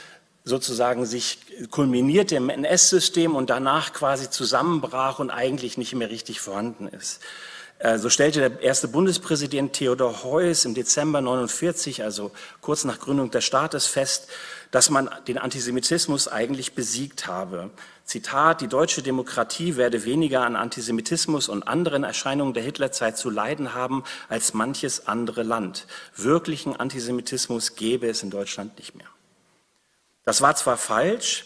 sozusagen 0.43 1.05
sich 1.05 1.39
kulminierte 1.69 2.35
im 2.35 2.49
NS-System 2.49 3.35
und 3.35 3.49
danach 3.49 3.93
quasi 3.93 4.29
zusammenbrach 4.29 5.19
und 5.19 5.29
eigentlich 5.29 5.77
nicht 5.77 5.93
mehr 5.93 6.09
richtig 6.09 6.39
vorhanden 6.39 6.87
ist. 6.87 7.21
Äh, 7.81 7.97
so 7.97 8.09
stellte 8.09 8.39
der 8.39 8.61
erste 8.61 8.87
Bundespräsident 8.87 9.73
Theodor 9.73 10.23
Heuss 10.23 10.65
im 10.65 10.73
Dezember 10.73 11.21
49, 11.21 12.03
also 12.03 12.31
kurz 12.61 12.85
nach 12.85 12.99
Gründung 12.99 13.31
des 13.31 13.43
Staates, 13.43 13.87
fest, 13.87 14.29
dass 14.69 14.89
man 14.89 15.09
den 15.27 15.37
Antisemitismus 15.37 16.27
eigentlich 16.27 16.73
besiegt 16.73 17.27
habe. 17.27 17.71
Zitat, 18.05 18.61
die 18.61 18.67
deutsche 18.67 19.01
Demokratie 19.01 19.77
werde 19.77 20.05
weniger 20.05 20.41
an 20.41 20.55
Antisemitismus 20.55 21.49
und 21.49 21.63
anderen 21.63 22.03
Erscheinungen 22.03 22.53
der 22.53 22.63
Hitlerzeit 22.63 23.17
zu 23.17 23.29
leiden 23.29 23.73
haben 23.73 24.03
als 24.29 24.53
manches 24.53 25.07
andere 25.07 25.43
Land. 25.43 25.87
Wirklichen 26.15 26.75
Antisemitismus 26.75 27.75
gäbe 27.75 28.07
es 28.07 28.21
in 28.21 28.29
Deutschland 28.29 28.77
nicht 28.77 28.95
mehr. 28.95 29.07
Das 30.31 30.41
war 30.41 30.55
zwar 30.55 30.77
falsch, 30.77 31.45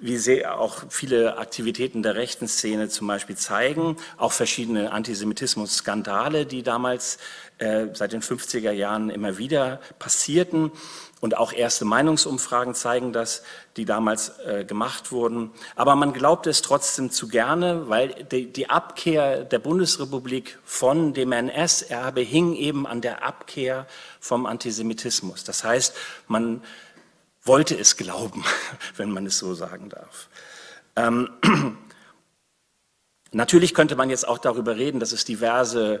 wie 0.00 0.44
auch 0.44 0.84
viele 0.90 1.38
Aktivitäten 1.38 2.02
der 2.02 2.14
rechten 2.14 2.46
Szene 2.46 2.90
zum 2.90 3.06
Beispiel 3.06 3.38
zeigen, 3.38 3.96
auch 4.18 4.32
verschiedene 4.32 4.92
Antisemitismus-Skandale, 4.92 6.44
die 6.44 6.62
damals 6.62 7.16
äh, 7.56 7.86
seit 7.94 8.12
den 8.12 8.20
50er 8.20 8.70
Jahren 8.70 9.08
immer 9.08 9.38
wieder 9.38 9.80
passierten 9.98 10.72
und 11.20 11.38
auch 11.38 11.54
erste 11.54 11.86
Meinungsumfragen 11.86 12.74
zeigen 12.74 13.14
das, 13.14 13.42
die 13.78 13.86
damals 13.86 14.38
äh, 14.40 14.66
gemacht 14.66 15.10
wurden. 15.10 15.50
Aber 15.74 15.96
man 15.96 16.12
glaubt 16.12 16.46
es 16.46 16.60
trotzdem 16.60 17.10
zu 17.10 17.28
gerne, 17.28 17.88
weil 17.88 18.26
die, 18.30 18.52
die 18.52 18.68
Abkehr 18.68 19.42
der 19.42 19.58
Bundesrepublik 19.58 20.58
von 20.66 21.14
dem 21.14 21.32
NS-Erbe 21.32 22.20
hing 22.20 22.54
eben 22.54 22.86
an 22.86 23.00
der 23.00 23.24
Abkehr 23.24 23.86
vom 24.20 24.44
Antisemitismus. 24.44 25.44
Das 25.44 25.64
heißt, 25.64 25.96
man 26.28 26.62
wollte 27.48 27.76
es 27.76 27.96
glauben, 27.96 28.44
wenn 28.96 29.10
man 29.10 29.26
es 29.26 29.38
so 29.38 29.54
sagen 29.54 29.88
darf. 29.88 30.28
Ähm, 30.94 31.30
natürlich 33.32 33.74
könnte 33.74 33.96
man 33.96 34.10
jetzt 34.10 34.28
auch 34.28 34.38
darüber 34.38 34.76
reden, 34.76 35.00
dass 35.00 35.10
es 35.10 35.24
diverse 35.24 36.00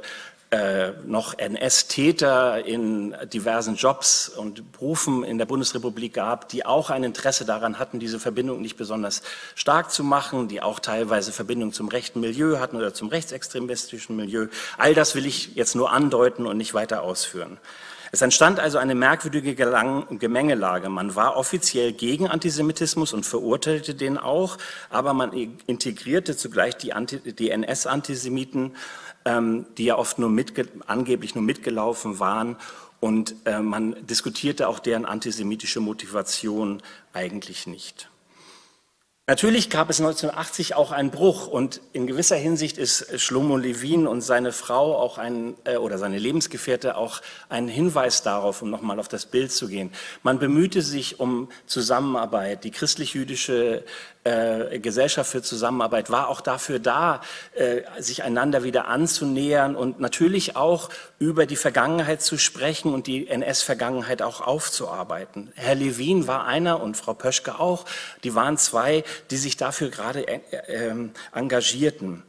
äh, 0.50 0.92
noch 1.04 1.36
NS-Täter 1.36 2.64
in 2.64 3.14
diversen 3.30 3.74
Jobs 3.74 4.30
und 4.30 4.72
Berufen 4.72 5.22
in 5.22 5.36
der 5.36 5.44
Bundesrepublik 5.44 6.14
gab, 6.14 6.48
die 6.48 6.64
auch 6.64 6.88
ein 6.88 7.04
Interesse 7.04 7.44
daran 7.44 7.78
hatten, 7.78 7.98
diese 7.98 8.18
Verbindung 8.18 8.62
nicht 8.62 8.78
besonders 8.78 9.20
stark 9.54 9.90
zu 9.90 10.02
machen, 10.02 10.48
die 10.48 10.62
auch 10.62 10.80
teilweise 10.80 11.32
Verbindung 11.32 11.74
zum 11.74 11.88
rechten 11.88 12.20
Milieu 12.20 12.60
hatten 12.60 12.76
oder 12.76 12.94
zum 12.94 13.08
rechtsextremistischen 13.08 14.16
Milieu. 14.16 14.46
All 14.78 14.94
das 14.94 15.14
will 15.14 15.26
ich 15.26 15.54
jetzt 15.54 15.74
nur 15.74 15.92
andeuten 15.92 16.46
und 16.46 16.56
nicht 16.56 16.72
weiter 16.72 17.02
ausführen. 17.02 17.58
Es 18.10 18.22
entstand 18.22 18.58
also 18.58 18.78
eine 18.78 18.94
merkwürdige 18.94 19.54
Gemengelage. 19.54 20.88
Man 20.88 21.14
war 21.14 21.36
offiziell 21.36 21.92
gegen 21.92 22.28
Antisemitismus 22.28 23.12
und 23.12 23.26
verurteilte 23.26 23.94
den 23.94 24.18
auch, 24.18 24.56
aber 24.90 25.12
man 25.12 25.32
integrierte 25.66 26.36
zugleich 26.36 26.76
die, 26.76 26.92
die 27.32 27.50
NS-Antisemiten, 27.50 28.74
ähm, 29.24 29.66
die 29.76 29.84
ja 29.84 29.98
oft 29.98 30.18
nur 30.18 30.32
angeblich 30.86 31.34
nur 31.34 31.44
mitgelaufen 31.44 32.18
waren 32.18 32.56
und 33.00 33.34
äh, 33.44 33.60
man 33.60 33.94
diskutierte 34.06 34.68
auch 34.68 34.78
deren 34.78 35.04
antisemitische 35.04 35.80
Motivation 35.80 36.82
eigentlich 37.12 37.66
nicht. 37.66 38.10
Natürlich 39.28 39.68
gab 39.68 39.90
es 39.90 40.00
1980 40.00 40.74
auch 40.74 40.90
einen 40.90 41.10
Bruch 41.10 41.48
und 41.48 41.82
in 41.92 42.06
gewisser 42.06 42.36
Hinsicht 42.36 42.78
ist 42.78 43.20
Shlomo 43.20 43.58
Levin 43.58 44.06
und 44.06 44.22
seine 44.22 44.52
Frau 44.52 44.96
auch 44.96 45.18
ein, 45.18 45.54
äh, 45.64 45.76
oder 45.76 45.98
seine 45.98 46.16
Lebensgefährte 46.16 46.96
auch 46.96 47.20
ein 47.50 47.68
Hinweis 47.68 48.22
darauf, 48.22 48.62
um 48.62 48.70
nochmal 48.70 48.98
auf 48.98 49.06
das 49.06 49.26
Bild 49.26 49.52
zu 49.52 49.68
gehen. 49.68 49.92
Man 50.22 50.38
bemühte 50.38 50.80
sich 50.80 51.20
um 51.20 51.50
Zusammenarbeit. 51.66 52.64
Die 52.64 52.70
christlich-jüdische 52.70 53.84
äh, 54.28 54.78
Gesellschaft 54.78 55.30
für 55.30 55.42
Zusammenarbeit 55.42 56.10
war 56.10 56.28
auch 56.28 56.40
dafür 56.40 56.78
da, 56.78 57.20
äh, 57.54 57.82
sich 57.98 58.22
einander 58.22 58.62
wieder 58.62 58.88
anzunähern 58.88 59.76
und 59.76 60.00
natürlich 60.00 60.56
auch 60.56 60.90
über 61.18 61.46
die 61.46 61.56
Vergangenheit 61.56 62.22
zu 62.22 62.38
sprechen 62.38 62.92
und 62.92 63.06
die 63.06 63.28
NS-Vergangenheit 63.28 64.22
auch 64.22 64.40
aufzuarbeiten. 64.40 65.52
Herr 65.54 65.74
Levin 65.74 66.26
war 66.26 66.46
einer 66.46 66.80
und 66.82 66.96
Frau 66.96 67.14
Pöschke 67.14 67.58
auch. 67.58 67.84
Die 68.24 68.34
waren 68.34 68.58
zwei, 68.58 69.04
die 69.30 69.36
sich 69.36 69.56
dafür 69.56 69.90
gerade 69.90 70.26
äh, 70.26 70.40
ähm, 70.68 71.12
engagierten. 71.32 72.22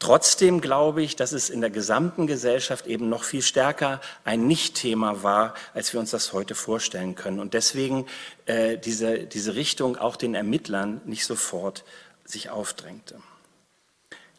Trotzdem 0.00 0.62
glaube 0.62 1.02
ich, 1.02 1.14
dass 1.14 1.32
es 1.32 1.50
in 1.50 1.60
der 1.60 1.68
gesamten 1.68 2.26
Gesellschaft 2.26 2.86
eben 2.86 3.10
noch 3.10 3.22
viel 3.22 3.42
stärker 3.42 4.00
ein 4.24 4.46
Nicht-Thema 4.46 5.22
war, 5.22 5.52
als 5.74 5.92
wir 5.92 6.00
uns 6.00 6.10
das 6.10 6.32
heute 6.32 6.54
vorstellen 6.54 7.14
können. 7.14 7.38
Und 7.38 7.52
deswegen 7.52 8.06
äh, 8.46 8.78
diese, 8.78 9.18
diese 9.18 9.54
Richtung 9.54 9.98
auch 9.98 10.16
den 10.16 10.34
Ermittlern 10.34 11.02
nicht 11.04 11.26
sofort 11.26 11.84
sich 12.24 12.48
aufdrängte. 12.48 13.20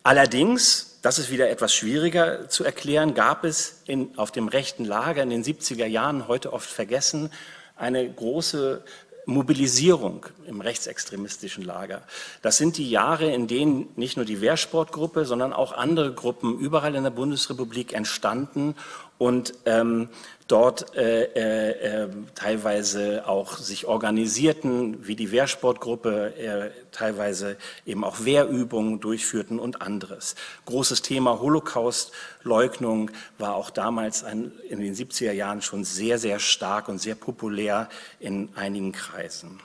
Allerdings, 0.01 0.97
das 1.03 1.19
ist 1.19 1.29
wieder 1.29 1.51
etwas 1.51 1.75
schwieriger 1.75 2.49
zu 2.49 2.63
erklären, 2.63 3.13
gab 3.13 3.43
es 3.43 3.83
in, 3.85 4.17
auf 4.17 4.31
dem 4.31 4.47
rechten 4.47 4.83
Lager 4.83 5.21
in 5.21 5.29
den 5.29 5.43
70er 5.43 5.85
Jahren, 5.85 6.27
heute 6.27 6.53
oft 6.53 6.69
vergessen, 6.69 7.29
eine 7.75 8.11
große 8.11 8.83
Mobilisierung 9.31 10.25
im 10.45 10.61
rechtsextremistischen 10.61 11.63
Lager. 11.63 12.03
Das 12.41 12.57
sind 12.57 12.77
die 12.77 12.89
Jahre, 12.89 13.31
in 13.31 13.47
denen 13.47 13.89
nicht 13.95 14.17
nur 14.17 14.25
die 14.25 14.41
Wehrsportgruppe, 14.41 15.25
sondern 15.25 15.53
auch 15.53 15.71
andere 15.71 16.13
Gruppen 16.13 16.59
überall 16.59 16.95
in 16.95 17.03
der 17.03 17.11
Bundesrepublik 17.11 17.93
entstanden 17.93 18.75
und 19.21 19.53
ähm, 19.67 20.09
dort 20.47 20.95
äh, 20.95 21.25
äh, 21.25 22.05
ähm, 22.05 22.25
teilweise 22.33 23.27
auch 23.27 23.59
sich 23.59 23.85
organisierten, 23.85 25.05
wie 25.05 25.15
die 25.15 25.31
Wehrsportgruppe, 25.31 26.35
äh, 26.37 26.71
teilweise 26.91 27.55
eben 27.85 28.03
auch 28.03 28.25
Wehrübungen 28.25 28.99
durchführten 28.99 29.59
und 29.59 29.83
anderes. 29.83 30.33
Großes 30.65 31.03
Thema 31.03 31.39
Holocaustleugnung 31.39 33.11
war 33.37 33.53
auch 33.53 33.69
damals 33.69 34.23
ein, 34.23 34.53
in 34.67 34.79
den 34.79 34.95
70er 34.95 35.33
Jahren 35.33 35.61
schon 35.61 35.83
sehr, 35.83 36.17
sehr 36.17 36.39
stark 36.39 36.89
und 36.89 36.97
sehr 36.97 37.13
populär 37.13 37.89
in 38.19 38.49
einigen 38.55 38.91
Kreisen. 38.91 39.59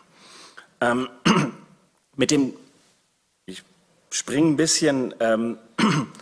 Ähm, 0.82 1.08
mit 2.14 2.30
dem, 2.30 2.52
ich 3.46 3.62
springe 4.10 4.48
ein 4.48 4.56
bisschen, 4.56 5.14
ähm, 5.18 5.56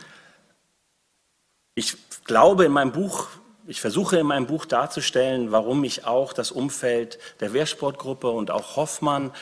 ich 1.75 1.97
glaube 2.25 2.65
in 2.65 2.73
meinem 2.73 2.93
Buch, 2.93 3.29
ich 3.67 3.81
versuche 3.81 4.19
in 4.19 4.27
meinem 4.27 4.47
Buch 4.47 4.67
darzustellen, 4.67 5.53
warum 5.53 5.85
ich 5.85 6.07
auch 6.07 6.33
das 6.33 6.51
Umfeld 6.51 7.19
der 7.41 7.53
Wehrsportgruppe 7.53 8.29
und 8.29 8.51
auch 8.51 8.77
Hoffmann 8.77 9.33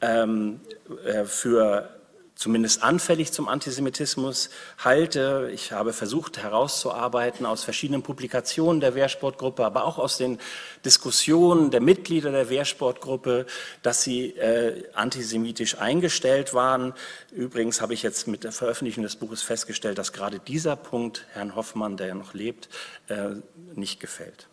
ähm, 0.00 0.60
äh, 1.04 1.24
für 1.24 2.01
zumindest 2.42 2.82
anfällig 2.82 3.32
zum 3.32 3.48
Antisemitismus 3.48 4.50
halte. 4.78 5.48
Ich 5.54 5.70
habe 5.70 5.92
versucht 5.92 6.38
herauszuarbeiten 6.38 7.46
aus 7.46 7.62
verschiedenen 7.62 8.02
Publikationen 8.02 8.80
der 8.80 8.96
Wehrsportgruppe, 8.96 9.64
aber 9.64 9.84
auch 9.84 9.98
aus 9.98 10.16
den 10.16 10.38
Diskussionen 10.84 11.70
der 11.70 11.80
Mitglieder 11.80 12.32
der 12.32 12.50
Wehrsportgruppe, 12.50 13.46
dass 13.82 14.02
sie 14.02 14.30
äh, 14.30 14.82
antisemitisch 14.92 15.78
eingestellt 15.78 16.52
waren. 16.52 16.94
Übrigens 17.30 17.80
habe 17.80 17.94
ich 17.94 18.02
jetzt 18.02 18.26
mit 18.26 18.42
der 18.42 18.50
Veröffentlichung 18.50 19.04
des 19.04 19.14
Buches 19.14 19.42
festgestellt, 19.42 19.98
dass 19.98 20.12
gerade 20.12 20.40
dieser 20.40 20.74
Punkt 20.74 21.26
Herrn 21.34 21.54
Hoffmann, 21.54 21.96
der 21.96 22.08
ja 22.08 22.14
noch 22.14 22.34
lebt, 22.34 22.68
äh, 23.06 23.36
nicht 23.76 24.00
gefällt. 24.00 24.48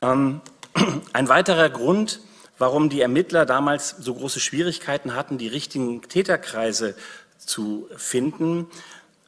Ähm, 0.00 0.42
ein 1.12 1.28
weiterer 1.28 1.70
Grund, 1.70 2.20
warum 2.58 2.88
die 2.88 3.00
Ermittler 3.00 3.46
damals 3.46 3.90
so 3.90 4.14
große 4.14 4.40
Schwierigkeiten 4.40 5.14
hatten, 5.14 5.38
die 5.38 5.48
richtigen 5.48 6.02
Täterkreise 6.02 6.94
zu 7.38 7.88
finden, 7.96 8.66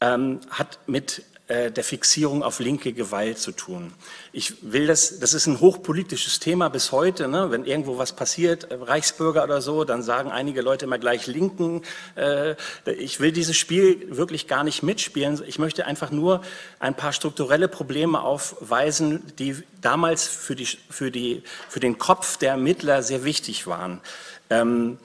ähm, 0.01 0.39
hat 0.49 0.79
mit 0.87 1.23
der 1.47 1.83
Fixierung 1.83 2.43
auf 2.43 2.59
linke 2.59 2.91
Gewalt 2.91 3.39
zu 3.39 3.53
tun. 3.53 3.93
Ich 4.33 4.55
will 4.61 4.85
das, 4.85 5.19
das 5.19 5.33
ist 5.33 5.47
ein 5.47 5.61
hochpolitisches 5.61 6.39
Thema 6.39 6.69
bis 6.69 6.91
heute. 6.91 7.29
Ne? 7.29 7.51
Wenn 7.51 7.63
irgendwo 7.63 7.97
was 7.97 8.13
passiert, 8.13 8.65
äh, 8.65 8.75
Reichsbürger 8.75 9.45
oder 9.45 9.61
so, 9.61 9.85
dann 9.85 10.03
sagen 10.03 10.29
einige 10.29 10.61
Leute 10.61 10.85
immer 10.85 10.97
gleich 10.97 11.25
Linken. 11.25 11.83
Äh, 12.15 12.55
ich 12.85 13.21
will 13.21 13.31
dieses 13.31 13.55
Spiel 13.55 14.17
wirklich 14.17 14.47
gar 14.47 14.65
nicht 14.65 14.83
mitspielen. 14.83 15.41
Ich 15.47 15.57
möchte 15.57 15.85
einfach 15.85 16.11
nur 16.11 16.41
ein 16.79 16.95
paar 16.95 17.13
strukturelle 17.13 17.69
Probleme 17.69 18.21
aufweisen, 18.21 19.23
die 19.39 19.63
damals 19.79 20.27
für, 20.27 20.55
die, 20.55 20.65
für, 20.65 21.11
die, 21.11 21.43
für 21.69 21.79
den 21.79 21.97
Kopf 21.97 22.35
der 22.35 22.51
Ermittler 22.51 23.03
sehr 23.03 23.23
wichtig 23.23 23.67
waren. 23.67 24.01
Ähm, 24.49 24.97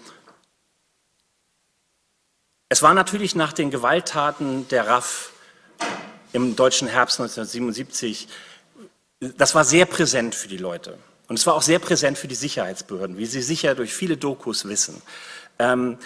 es 2.69 2.83
war 2.83 2.95
natürlich 2.95 3.35
nach 3.35 3.53
den 3.53 3.71
Gewalttaten 3.71 4.67
der 4.69 4.89
RAF 4.89 5.33
im 6.33 6.57
deutschen 6.57 6.89
Herbst 6.89 7.21
1977, 7.21 8.29
das 9.21 9.55
war 9.55 9.65
sehr 9.65 9.87
präsent 9.87 10.35
für 10.35 10.49
die 10.49 10.57
Leute. 10.57 10.99
Und 11.29 11.39
es 11.39 11.47
war 11.47 11.55
auch 11.55 11.62
sehr 11.62 11.79
präsent 11.79 12.19
für 12.19 12.29
die 12.29 12.35
Sicherheitsbehörden, 12.35 13.17
wie 13.17 13.27
Sie 13.27 13.43
sicher 13.43 13.75
durch 13.75 13.95
viele 13.95 14.17
Dokus 14.17 14.67
wissen. 14.67 15.01
Ähm, 15.59 15.99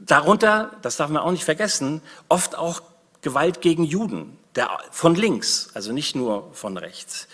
darunter, 0.00 0.72
das 0.82 0.96
darf 0.96 1.10
man 1.10 1.22
auch 1.22 1.30
nicht 1.30 1.44
vergessen, 1.44 2.02
oft 2.28 2.56
auch 2.56 2.82
Gewalt 3.20 3.60
gegen 3.60 3.84
Juden, 3.84 4.38
der, 4.54 4.70
von 4.90 5.14
links, 5.14 5.70
also 5.74 5.92
nicht 5.92 6.14
nur 6.14 6.50
von 6.54 6.76
rechts. 6.76 7.28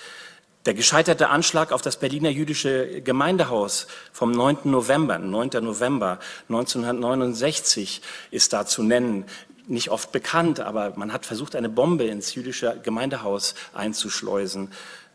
Der 0.67 0.75
gescheiterte 0.75 1.31
Anschlag 1.31 1.73
auf 1.73 1.81
das 1.81 1.97
Berliner 1.97 2.29
jüdische 2.29 3.01
Gemeindehaus 3.01 3.87
vom 4.13 4.31
9. 4.31 4.59
November, 4.65 5.19
9. 5.19 5.51
November 5.63 6.19
1969 6.49 8.03
ist 8.31 8.53
da 8.53 8.67
zu 8.67 8.83
nennen 8.83 9.25
nicht 9.71 9.91
oft 9.91 10.13
bekannt, 10.13 10.61
aber 10.61 10.93
man 10.97 11.13
hat 11.13 11.27
versucht, 11.27 11.57
eine 11.57 11.69
Bombe 11.69 12.05
ins 12.05 12.35
jüdische 12.35 12.79
Gemeindehaus 12.83 13.55
einzuschleusen. 13.73 14.71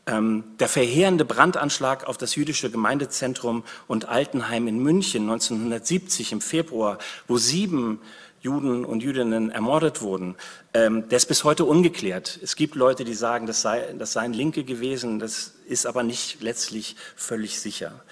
Ähm, 0.07 0.43
der 0.59 0.67
verheerende 0.67 1.25
Brandanschlag 1.25 2.07
auf 2.07 2.17
das 2.17 2.35
jüdische 2.35 2.69
Gemeindezentrum 2.69 3.63
und 3.87 4.07
Altenheim 4.07 4.67
in 4.67 4.79
München 4.79 5.23
1970 5.23 6.31
im 6.31 6.41
Februar, 6.41 6.99
wo 7.27 7.37
sieben 7.37 7.99
Juden 8.39 8.85
und 8.85 9.01
Jüdinnen 9.01 9.49
ermordet 9.49 10.03
wurden, 10.03 10.35
ähm, 10.75 11.09
der 11.09 11.17
ist 11.17 11.25
bis 11.25 11.43
heute 11.43 11.65
ungeklärt. 11.65 12.39
Es 12.43 12.55
gibt 12.55 12.75
Leute, 12.75 13.03
die 13.03 13.15
sagen, 13.15 13.47
das, 13.47 13.63
sei, 13.63 13.95
das 13.97 14.13
seien 14.13 14.33
Linke 14.33 14.63
gewesen, 14.63 15.17
das 15.17 15.55
ist 15.67 15.87
aber 15.87 16.03
nicht 16.03 16.41
letztlich 16.41 16.95
völlig 17.15 17.59
sicher. 17.59 18.03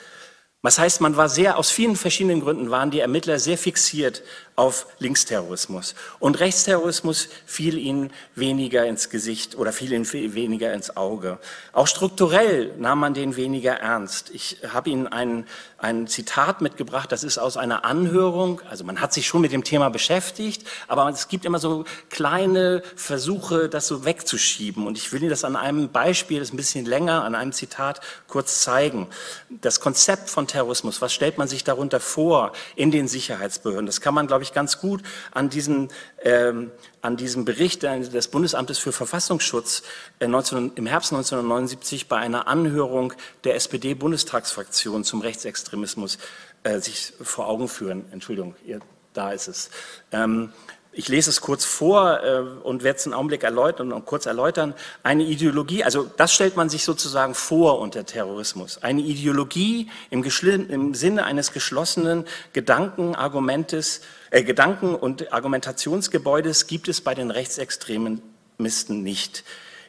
Das 0.63 0.79
heißt, 0.79 1.01
man 1.01 1.17
war 1.17 1.27
sehr, 1.27 1.57
aus 1.57 1.71
vielen 1.71 1.97
verschiedenen 1.97 2.39
Gründen 2.39 2.71
waren 2.71 2.89
die 2.89 3.01
Ermittler 3.01 3.37
sehr 3.37 3.57
fixiert 3.57 4.23
auf 4.55 4.85
Linksterrorismus. 4.99 5.95
Und 6.19 6.39
Rechtsterrorismus 6.39 7.27
fiel 7.45 7.77
ihnen 7.77 8.11
weniger 8.35 8.85
ins 8.85 9.09
Gesicht 9.09 9.55
oder 9.55 9.73
fiel 9.73 9.91
ihnen 9.91 10.11
weniger 10.11 10.73
ins 10.73 10.95
Auge. 10.95 11.39
Auch 11.71 11.87
strukturell 11.87 12.71
nahm 12.77 12.99
man 12.99 13.13
den 13.15 13.35
weniger 13.35 13.73
ernst. 13.73 14.29
Ich 14.31 14.57
habe 14.71 14.91
Ihnen 14.91 15.07
ein, 15.07 15.47
ein 15.79 16.07
Zitat 16.07 16.61
mitgebracht, 16.61 17.11
das 17.11 17.23
ist 17.23 17.39
aus 17.39 17.57
einer 17.57 17.83
Anhörung. 17.83 18.61
Also 18.69 18.83
man 18.83 19.01
hat 19.01 19.11
sich 19.11 19.27
schon 19.27 19.41
mit 19.41 19.51
dem 19.51 19.63
Thema 19.63 19.89
beschäftigt, 19.89 20.67
aber 20.87 21.09
es 21.09 21.27
gibt 21.27 21.45
immer 21.45 21.59
so 21.59 21.85
kleine 22.11 22.83
Versuche, 22.95 23.69
das 23.69 23.87
so 23.87 24.05
wegzuschieben. 24.05 24.85
Und 24.85 24.99
ich 24.99 25.11
will 25.11 25.21
Ihnen 25.21 25.31
das 25.31 25.43
an 25.43 25.55
einem 25.55 25.89
Beispiel, 25.89 26.39
das 26.39 26.49
ist 26.49 26.53
ein 26.53 26.57
bisschen 26.57 26.85
länger, 26.85 27.23
an 27.23 27.33
einem 27.33 27.53
Zitat 27.53 28.01
kurz 28.27 28.61
zeigen. 28.61 29.07
Das 29.49 29.79
Konzept 29.79 30.29
von 30.29 30.45
Terrorismus, 30.45 31.01
was 31.01 31.11
stellt 31.11 31.39
man 31.39 31.47
sich 31.47 31.63
darunter 31.63 31.99
vor 31.99 32.51
in 32.75 32.91
den 32.91 33.07
Sicherheitsbehörden? 33.07 33.87
Das 33.87 33.99
kann 33.99 34.13
man, 34.13 34.27
glaube 34.27 34.42
ich, 34.43 34.53
ganz 34.53 34.79
gut 34.79 35.01
an 35.31 35.49
diesem, 35.49 35.89
ähm, 36.21 36.71
an 37.01 37.17
diesem 37.17 37.45
Bericht 37.45 37.83
des 37.83 38.27
Bundesamtes 38.27 38.79
für 38.79 38.91
Verfassungsschutz 38.91 39.83
äh, 40.19 40.27
19, 40.27 40.73
im 40.75 40.85
Herbst 40.85 41.11
1979 41.11 42.07
bei 42.07 42.17
einer 42.17 42.47
Anhörung 42.47 43.13
der 43.43 43.55
SPD-Bundestagsfraktion 43.55 45.03
zum 45.03 45.21
Rechtsextremismus 45.21 46.17
äh, 46.63 46.79
sich 46.79 47.13
vor 47.21 47.47
Augen 47.47 47.67
führen. 47.67 48.05
Entschuldigung, 48.11 48.55
ihr, 48.65 48.79
da 49.13 49.31
ist 49.31 49.47
es. 49.47 49.69
Ähm, 50.11 50.53
ich 50.93 51.07
lese 51.07 51.29
es 51.29 51.41
kurz 51.41 51.65
vor 51.65 52.23
äh, 52.23 52.39
und 52.63 52.83
werde 52.83 52.99
es 52.99 53.05
einen 53.05 53.13
Augenblick 53.13 53.43
erläutern 53.43 53.91
und 53.91 54.05
kurz 54.05 54.25
erläutern. 54.25 54.73
Eine 55.01 55.23
Ideologie, 55.23 55.83
also 55.83 56.09
das 56.17 56.33
stellt 56.33 56.55
man 56.55 56.69
sich 56.69 56.83
sozusagen 56.83 57.33
vor 57.33 57.79
unter 57.79 58.05
Terrorismus. 58.05 58.81
Eine 58.81 59.01
Ideologie 59.01 59.89
im, 60.09 60.23
im 60.23 60.93
Sinne 60.93 61.25
eines 61.25 61.51
geschlossenen 61.51 62.25
Gedankenargumentes, 62.53 64.01
äh, 64.31 64.43
Gedanken- 64.43 64.95
und 64.95 65.33
Argumentationsgebäudes 65.33 66.67
gibt 66.67 66.87
es 66.87 67.01
bei 67.01 67.15
den 67.15 67.31
Rechtsextremisten 67.31 69.03
nicht. 69.03 69.43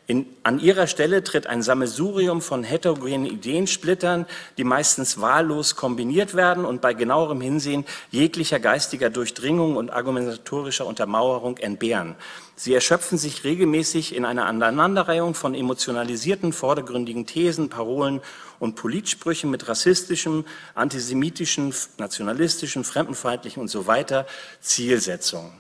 In, 0.07 0.27
an 0.43 0.59
ihrer 0.59 0.87
Stelle 0.87 1.25
tritt 1.25 1.47
ein 1.47 1.63
Sammelsurium 1.63 2.43
von 2.43 2.63
heterogenen 2.63 3.25
Ideensplittern, 3.25 4.27
die 4.59 4.65
meistens 4.65 5.19
wahllos 5.19 5.77
kombiniert 5.77 6.35
werden 6.35 6.67
und 6.67 6.83
bei 6.83 6.93
genauerem 6.93 7.41
Hinsehen 7.41 7.87
jeglicher 8.11 8.61
geistiger 8.61 9.09
Durchdringung 9.09 9.77
und 9.77 9.91
argumentatorischer 9.91 10.85
Untermauerung 10.85 11.57
entbehren. 11.57 12.17
Sie 12.55 12.75
erschöpfen 12.75 13.17
sich 13.17 13.45
regelmäßig 13.45 14.15
in 14.15 14.27
einer 14.27 14.45
Aneinanderreihung 14.45 15.35
von 15.35 15.55
emotionalisierten, 15.55 16.53
vordergründigen 16.53 17.25
Thesen, 17.25 17.71
Parolen 17.71 18.21
und 18.59 18.77
Politsprüchen 18.77 19.51
mit 19.51 19.69
rassistischem, 19.69 20.45
antisemitischen, 20.75 21.75
nationalistischen, 21.97 22.85
fremdenfeindlichen 22.85 23.63
und 23.63 23.69
so 23.69 23.87
weiter 23.87 24.27
Zielsetzungen. 24.61 25.53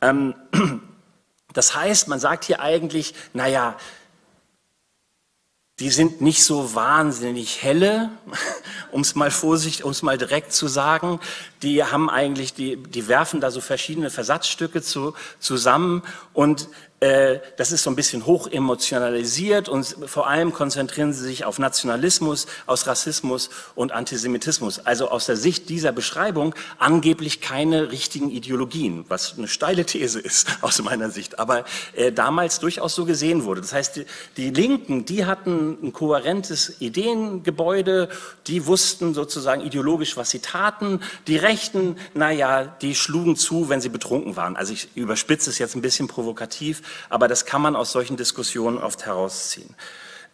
Ähm, 0.00 0.34
das 1.52 1.74
heißt, 1.74 2.08
man 2.08 2.20
sagt 2.20 2.44
hier 2.44 2.60
eigentlich, 2.60 3.14
naja, 3.32 3.76
die 5.78 5.90
sind 5.90 6.20
nicht 6.20 6.44
so 6.44 6.74
wahnsinnig 6.74 7.62
helle, 7.62 8.10
um 8.92 9.00
es 9.00 9.14
mal 9.14 9.30
vorsichtig, 9.30 9.84
um 9.84 9.90
es 9.90 10.02
mal 10.02 10.18
direkt 10.18 10.52
zu 10.52 10.68
sagen. 10.68 11.18
Die 11.62 11.82
haben 11.82 12.08
eigentlich, 12.10 12.54
die, 12.54 12.76
die 12.76 13.08
werfen 13.08 13.40
da 13.40 13.50
so 13.50 13.60
verschiedene 13.60 14.10
Versatzstücke 14.10 14.82
zu, 14.82 15.14
zusammen 15.40 16.02
und 16.34 16.68
das 17.56 17.72
ist 17.72 17.82
so 17.82 17.90
ein 17.90 17.96
bisschen 17.96 18.26
hoch 18.26 18.46
emotionalisiert 18.46 19.68
und 19.68 19.96
vor 20.06 20.28
allem 20.28 20.52
konzentrieren 20.52 21.12
sie 21.12 21.24
sich 21.24 21.44
auf 21.44 21.58
Nationalismus, 21.58 22.46
aus 22.66 22.86
Rassismus 22.86 23.50
und 23.74 23.90
Antisemitismus. 23.90 24.78
Also 24.86 25.08
aus 25.08 25.26
der 25.26 25.36
Sicht 25.36 25.68
dieser 25.68 25.90
Beschreibung 25.90 26.54
angeblich 26.78 27.40
keine 27.40 27.90
richtigen 27.90 28.30
Ideologien, 28.30 29.04
was 29.08 29.36
eine 29.36 29.48
steile 29.48 29.84
These 29.84 30.20
ist 30.20 30.46
aus 30.60 30.80
meiner 30.80 31.10
Sicht, 31.10 31.40
aber 31.40 31.64
äh, 31.94 32.12
damals 32.12 32.60
durchaus 32.60 32.94
so 32.94 33.04
gesehen 33.04 33.42
wurde. 33.42 33.62
Das 33.62 33.72
heißt, 33.72 33.96
die, 33.96 34.06
die 34.36 34.50
Linken, 34.50 35.04
die 35.04 35.24
hatten 35.24 35.78
ein 35.82 35.92
kohärentes 35.92 36.80
Ideengebäude, 36.80 38.10
die 38.46 38.66
wussten 38.66 39.12
sozusagen 39.12 39.62
ideologisch, 39.62 40.16
was 40.16 40.30
sie 40.30 40.38
taten. 40.38 41.00
Die 41.26 41.36
Rechten, 41.36 41.96
naja, 42.14 42.64
die 42.64 42.94
schlugen 42.94 43.34
zu, 43.34 43.68
wenn 43.68 43.80
sie 43.80 43.88
betrunken 43.88 44.36
waren. 44.36 44.54
Also 44.54 44.72
ich 44.72 44.88
überspitze 44.94 45.50
es 45.50 45.58
jetzt 45.58 45.74
ein 45.74 45.82
bisschen 45.82 46.06
provokativ, 46.06 46.82
aber 47.08 47.28
das 47.28 47.46
kann 47.46 47.62
man 47.62 47.76
aus 47.76 47.92
solchen 47.92 48.16
Diskussionen 48.16 48.78
oft 48.78 49.06
herausziehen. 49.06 49.74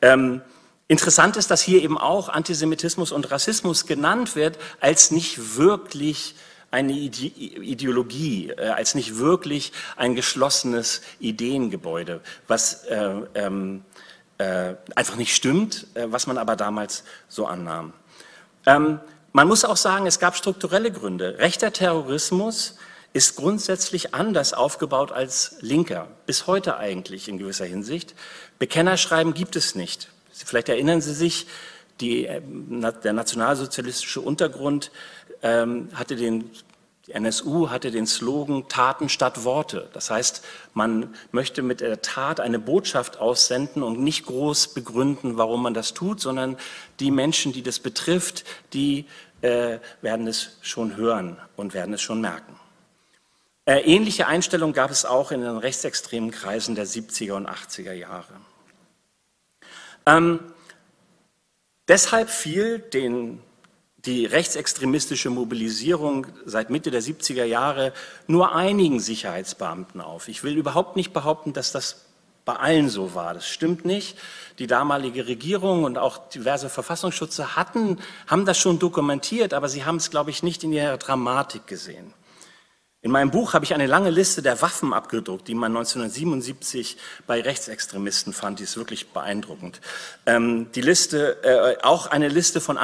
Ähm, 0.03 0.43
interessant 0.87 1.37
ist, 1.37 1.51
dass 1.51 1.63
hier 1.63 1.83
eben 1.83 1.99
auch 1.99 2.29
Antisemitismus 2.29 3.13
und 3.13 3.31
Rassismus 3.31 3.87
genannt 3.87 4.37
wird, 4.37 4.59
als 4.81 5.11
nicht 5.11 5.57
wirklich 5.57 6.35
eine 6.71 6.93
Ideologie, 6.93 8.51
äh, 8.51 8.69
als 8.69 8.95
nicht 8.95 9.19
wirklich 9.19 9.73
ein 9.97 10.15
geschlossenes 10.15 11.01
Ideengebäude, 11.19 12.21
was 12.47 12.85
äh, 12.85 13.11
ähm, 13.35 13.85
äh, 14.39 14.75
einfach 14.95 15.17
nicht 15.17 15.35
stimmt, 15.35 15.87
äh, 15.95 16.07
was 16.09 16.27
man 16.27 16.39
aber 16.39 16.57
damals 16.57 17.05
so 17.29 17.47
annahm. 17.47 17.93
Ähm, 18.67 19.01
man 19.33 19.49
muss 19.49 19.65
auch 19.65 19.77
sagen, 19.77 20.07
es 20.07 20.19
gab 20.19 20.37
strukturelle 20.37 20.91
Gründe. 20.91 21.39
Rechter 21.39 21.73
Terrorismus 21.73 22.77
ist 23.19 23.35
grundsätzlich 23.35 24.15
anders 24.15 24.55
aufgebaut 24.55 25.11
als 25.11 25.57
linker, 25.61 26.07
bis 26.25 26.47
heute 26.47 26.77
eigentlich 26.77 27.29
in 27.29 27.37
gewisser 27.37 27.65
Hinsicht. 27.65 28.15
Bekennerschreiben 28.61 29.35
gibt 29.35 29.57
es 29.57 29.75
nicht. 29.75 30.09
Vielleicht 30.33 30.69
erinnern 30.69 31.01
Sie 31.01 31.15
sich, 31.15 31.49
die, 31.99 32.27
äh, 32.27 32.41
der 33.03 33.13
nationalsozialistische 33.13 34.21
Untergrund 34.21 34.93
ähm, 35.43 35.89
hatte 35.95 36.15
den 36.15 36.51
die 37.09 37.15
NSU 37.15 37.71
hatte 37.71 37.91
den 37.91 38.07
Slogan 38.07 38.69
Taten 38.69 39.09
statt 39.09 39.43
Worte. 39.43 39.89
Das 39.95 40.11
heißt, 40.11 40.45
man 40.75 41.15
möchte 41.33 41.63
mit 41.63 41.81
der 41.81 42.03
Tat 42.03 42.39
eine 42.39 42.59
Botschaft 42.59 43.19
aussenden 43.19 43.83
und 43.83 43.99
nicht 43.99 44.27
groß 44.27 44.75
begründen, 44.75 45.39
warum 45.39 45.63
man 45.63 45.73
das 45.73 45.95
tut, 45.95 46.21
sondern 46.21 46.59
die 47.01 47.11
Menschen, 47.11 47.55
die 47.55 47.63
das 47.63 47.79
betrifft, 47.79 48.45
die 48.75 49.07
äh, 49.41 49.79
werden 50.03 50.27
es 50.27 50.59
schon 50.61 50.97
hören 50.97 51.39
und 51.57 51.73
werden 51.73 51.95
es 51.95 52.03
schon 52.03 52.21
merken. 52.21 52.61
Äh, 53.69 53.81
ähnliche 53.81 54.27
Einstellungen 54.27 54.73
gab 54.73 54.91
es 54.91 55.05
auch 55.05 55.31
in 55.31 55.43
den 55.43 55.59
rechtsextremen 55.59 56.31
Kreisen 56.31 56.75
der 56.75 56.87
70er 56.87 57.35
und 57.35 57.47
80er 57.47 57.93
Jahre. 57.93 58.33
Ähm, 60.07 60.41
deshalb 61.87 62.31
fiel 62.31 62.79
den, 62.79 63.43
die 63.99 64.25
rechtsextremistische 64.25 65.29
Mobilisierung 65.29 66.29
seit 66.47 66.71
Mitte 66.71 66.91
der 66.91 67.03
70er 67.03 67.45
Jahre 67.45 67.93
nur 68.27 68.55
einigen 68.55 69.01
Sicherheitsbeamten 69.01 70.01
auf. 70.01 70.29
Ich 70.29 70.43
will 70.43 70.57
überhaupt 70.57 70.97
nicht 70.97 71.13
behaupten, 71.13 71.53
dass 71.53 71.71
das 71.71 72.07
bei 72.47 72.57
allen 72.57 72.89
so 72.89 73.15
war. 73.15 73.35
Das 73.35 73.47
stimmt 73.47 73.85
nicht. 73.85 74.17
Die 74.59 74.67
damalige 74.67 75.27
Regierung 75.27 75.85
und 75.85 75.99
auch 75.99 76.31
diverse 76.31 76.71
Verfassungsschützer 76.71 77.55
hatten, 77.55 77.99
haben 78.29 78.47
das 78.47 78.57
schon 78.57 78.79
dokumentiert, 78.79 79.53
aber 79.53 79.69
sie 79.69 79.85
haben 79.85 79.97
es, 79.97 80.09
glaube 80.09 80.31
ich, 80.31 80.43
nicht 80.43 80.65
in 80.65 80.73
ihrer 80.73 80.97
Dramatik 80.97 81.67
gesehen. 81.67 82.15
In 83.09 83.13
meinem 83.13 83.31
Buch 83.31 83.55
habe 83.55 83.65
ich 83.65 83.73
eine 83.73 83.87
lange 83.87 84.11
Liste 84.11 84.43
der 84.43 84.61
Waffen 84.61 84.93
abgedruckt, 84.93 85.49
die 85.49 85.55
man 85.55 85.75
1977 85.75 86.99
bei 87.27 87.41
Rechtsextremisten 87.41 88.35
fand. 88.35 88.59
Die 88.59 88.65
ist 88.65 88.77
wirklich 88.77 89.15
beeindruckend. 89.15 89.81
Ähm, 90.27 90.71
die 90.75 90.83
Liste, 90.83 91.43
äh, 91.43 91.83
auch 91.83 92.09
eine 92.09 92.29
Liste 92.29 92.61
von, 92.61 92.77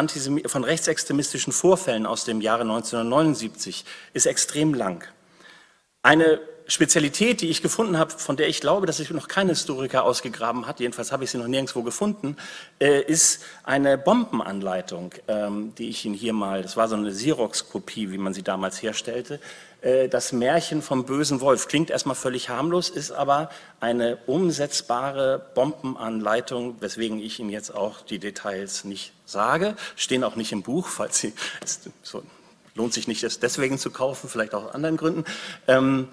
von 0.47 0.65
rechtsextremistischen 0.65 1.53
Vorfällen 1.53 2.07
aus 2.07 2.25
dem 2.25 2.41
Jahre 2.41 2.63
1979 2.63 3.85
ist 4.15 4.25
extrem 4.25 4.73
lang. 4.73 5.05
Eine 6.03 6.41
Spezialität, 6.67 7.43
die 7.43 7.51
ich 7.51 7.63
gefunden 7.63 7.99
habe, 7.99 8.11
von 8.11 8.37
der 8.37 8.49
ich 8.49 8.61
glaube, 8.61 8.87
dass 8.87 8.97
sich 8.97 9.11
noch 9.11 9.29
kein 9.29 9.49
Historiker 9.49 10.05
ausgegraben 10.05 10.67
hat, 10.67 10.81
jedenfalls 10.81 11.13
habe 11.13 11.25
ich 11.25 11.31
sie 11.31 11.39
noch 11.39 11.47
nirgendwo 11.47 11.83
gefunden, 11.83 12.37
äh, 12.81 13.03
ist 13.03 13.43
eine 13.65 13.99
Bombenanleitung, 13.99 15.13
ähm, 15.29 15.75
die 15.77 15.91
ich 15.91 16.05
Ihnen 16.05 16.15
hier 16.15 16.33
mal, 16.33 16.63
das 16.63 16.77
war 16.77 16.89
so 16.89 16.97
eine 16.97 17.11
Xerox-Kopie, 17.11 18.11
wie 18.11 18.19
man 18.19 18.33
sie 18.33 18.43
damals 18.43 18.83
herstellte, 18.83 19.41
äh, 19.83 20.09
das 20.09 20.33
Märchen 20.33 20.81
vom 20.81 21.05
bösen 21.05 21.41
Wolf. 21.43 21.69
Klingt 21.69 21.91
erstmal 21.91 22.17
völlig 22.17 22.49
harmlos, 22.49 22.89
ist 22.89 23.11
aber 23.11 23.51
eine 23.81 24.17
umsetzbare 24.27 25.45
Bombenanleitung, 25.55 26.77
weswegen 26.81 27.19
ich 27.19 27.41
Ihnen 27.41 27.51
jetzt 27.51 27.75
auch 27.75 28.01
die 28.01 28.19
Details 28.19 28.85
nicht 28.85 29.13
sage, 29.27 29.77
stehen 29.97 30.25
auch 30.25 30.37
nicht 30.37 30.53
im 30.53 30.63
Buch, 30.63 30.89
falls 30.89 31.19
Sie, 31.19 31.35
so, 32.03 32.23
lohnt 32.75 32.95
sich 32.95 33.07
nicht, 33.07 33.23
das 33.23 33.39
deswegen 33.39 33.79
zu 33.79 33.91
kaufen, 33.91 34.31
vielleicht 34.31 34.55
auch 34.55 34.65
aus 34.65 34.75
anderen 34.75 34.97
Gründen. 34.97 35.25
Ähm, 35.69 36.09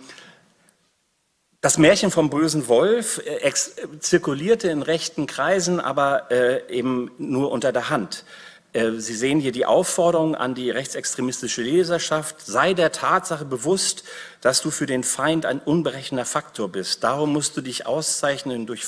das 1.62 1.78
Märchen 1.78 2.10
vom 2.10 2.30
bösen 2.32 2.68
Wolf 2.68 3.22
äh, 3.26 3.52
zirkulierte 4.00 4.70
in 4.70 4.82
rechten 4.82 5.28
Kreisen, 5.28 5.80
aber 5.80 6.32
äh, 6.32 6.68
eben 6.76 7.12
nur 7.20 7.52
unter 7.52 7.72
der 7.72 7.90
Hand. 7.90 8.26
Äh, 8.74 8.94
Sie 8.94 9.14
sehen 9.14 9.40
hier 9.40 9.52
die 9.52 9.68
Aufforderung 9.68 10.36
an 10.36 10.56
die 10.56 10.72
rechtsextremistische 10.72 11.62
Leserschaft, 11.62 12.42
sei 12.44 12.74
der 12.74 12.92
Tatsache 12.92 13.46
bewusst, 13.46 14.04
dass 14.42 14.62
du 14.62 14.72
für 14.72 14.88
den 14.88 15.04
Feind 15.04 15.46
ein 15.46 15.60
unberechenender 15.60 16.26
Faktor 16.26 16.68
bist. 16.68 17.04
Darum 17.04 17.32
musst 17.32 17.56
du 17.56 17.62
dich 17.62 17.86
auszeichnen 17.86 18.66
durch 18.66 18.84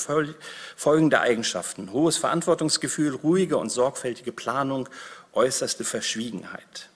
folgende 0.76 1.20
Eigenschaften. 1.20 1.92
Hohes 1.92 2.16
Verantwortungsgefühl, 2.16 3.14
ruhige 3.14 3.56
und 3.56 3.70
sorgfältige 3.70 4.32
Planung, 4.32 4.88
äußerste 5.32 5.84
Verschwiegenheit. 5.84 6.88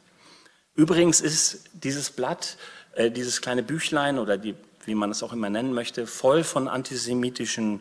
Übrigens 0.74 1.20
ist 1.20 1.64
dieses 1.72 2.10
Blatt, 2.10 2.56
äh, 2.94 3.12
dieses 3.12 3.40
kleine 3.40 3.62
Büchlein 3.62 4.18
oder 4.18 4.38
die 4.38 4.56
wie 4.88 4.96
man 4.96 5.12
es 5.12 5.22
auch 5.22 5.32
immer 5.32 5.50
nennen 5.50 5.72
möchte, 5.72 6.06
voll 6.06 6.42
von 6.42 6.66
antisemitischen 6.66 7.80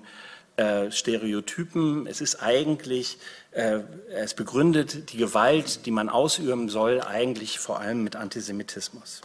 äh, 0.58 0.92
Stereotypen. 0.92 2.06
Es 2.06 2.22
ist 2.22 2.44
eigentlich, 2.44 3.18
äh, 3.52 3.80
es 4.10 4.34
begründet 4.34 5.12
die 5.14 5.18
Gewalt, 5.18 5.86
die 5.86 5.92
man 5.92 6.10
ausüben 6.10 6.70
soll, 6.70 7.02
eigentlich 7.02 7.60
vor 7.60 7.80
allem 7.80 8.04
mit 8.04 8.16
Antisemitismus. 8.16 9.22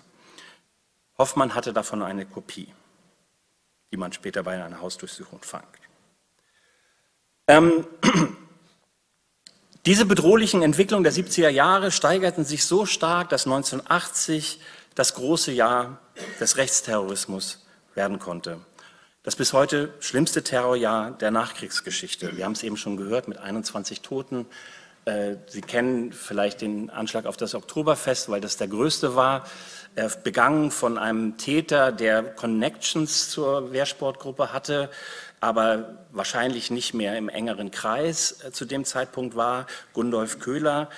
Hoffmann 1.19 1.55
hatte 1.55 1.73
davon 1.73 2.03
eine 2.03 2.25
Kopie, 2.25 2.69
die 3.91 3.97
man 3.97 4.13
später 4.13 4.43
bei 4.43 4.63
einer 4.63 4.81
Hausdurchsuchung 4.81 5.41
fand. 5.43 5.65
Ähm, 7.49 7.87
diese 9.87 10.07
bedrohlichen 10.07 10.63
Entwicklungen 10.63 11.05
der 11.05 11.13
70er 11.13 11.49
Jahre 11.49 11.91
steigerten 11.91 12.45
sich 12.45 12.65
so 12.65 12.87
stark, 12.87 13.29
dass 13.31 13.47
1980 13.47 14.61
das 14.95 15.15
große 15.15 15.53
Jahr 15.53 15.99
des 16.41 16.57
Rechtsterrorismus 16.57 17.65
werden 17.95 18.19
konnte. 18.19 18.61
Das 19.23 19.37
bis 19.37 19.53
heute 19.53 19.95
schlimmste 20.01 20.43
Terrorjahr 20.43 21.13
der 21.13 21.31
Nachkriegsgeschichte. 21.31 22.37
Wir 22.37 22.45
haben 22.45 22.53
es 22.53 22.63
eben 22.63 22.77
schon 22.77 22.97
gehört 22.97 23.29
mit 23.29 23.39
21 23.39 24.01
Toten. 24.01 24.47
Äh, 25.05 25.37
Sie 25.47 25.61
kennen 25.61 26.13
vielleicht 26.13 26.61
den 26.61 26.91
Anschlag 26.91 27.27
auf 27.27 27.37
das 27.37 27.55
Oktoberfest, 27.55 28.29
weil 28.29 28.41
das 28.41 28.57
der 28.57 28.69
größte 28.69 29.15
war, 29.15 29.45
begangen 30.25 30.71
von 30.71 30.97
einem 30.97 31.37
Täter, 31.37 31.93
der 31.93 32.23
Connections 32.23 33.29
zur 33.29 33.73
Wehrsportgruppe 33.73 34.53
hatte, 34.53 34.91
aber 35.41 36.07
wahrscheinlich 36.13 36.71
nicht 36.71 36.95
mehr 36.95 37.19
im 37.19 37.29
engeren 37.29 37.73
Kreis 37.73 38.43
äh, 38.45 38.53
zu 38.53 38.65
dem 38.65 38.85
Zeitpunkt 38.85 39.35
war, 39.35 39.67
Gundolf 39.93 40.39
Köhler, 40.39 40.89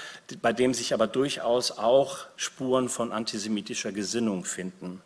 bei 0.43 0.53
dem 0.53 0.75
sich 0.75 0.93
aber 0.93 1.07
durchaus 1.07 1.73
auch 1.73 2.19
Spuren 2.37 2.89
von 2.91 3.11
antisemitischer 3.11 3.91
Gesinnung 3.91 4.45
finden. 4.45 5.01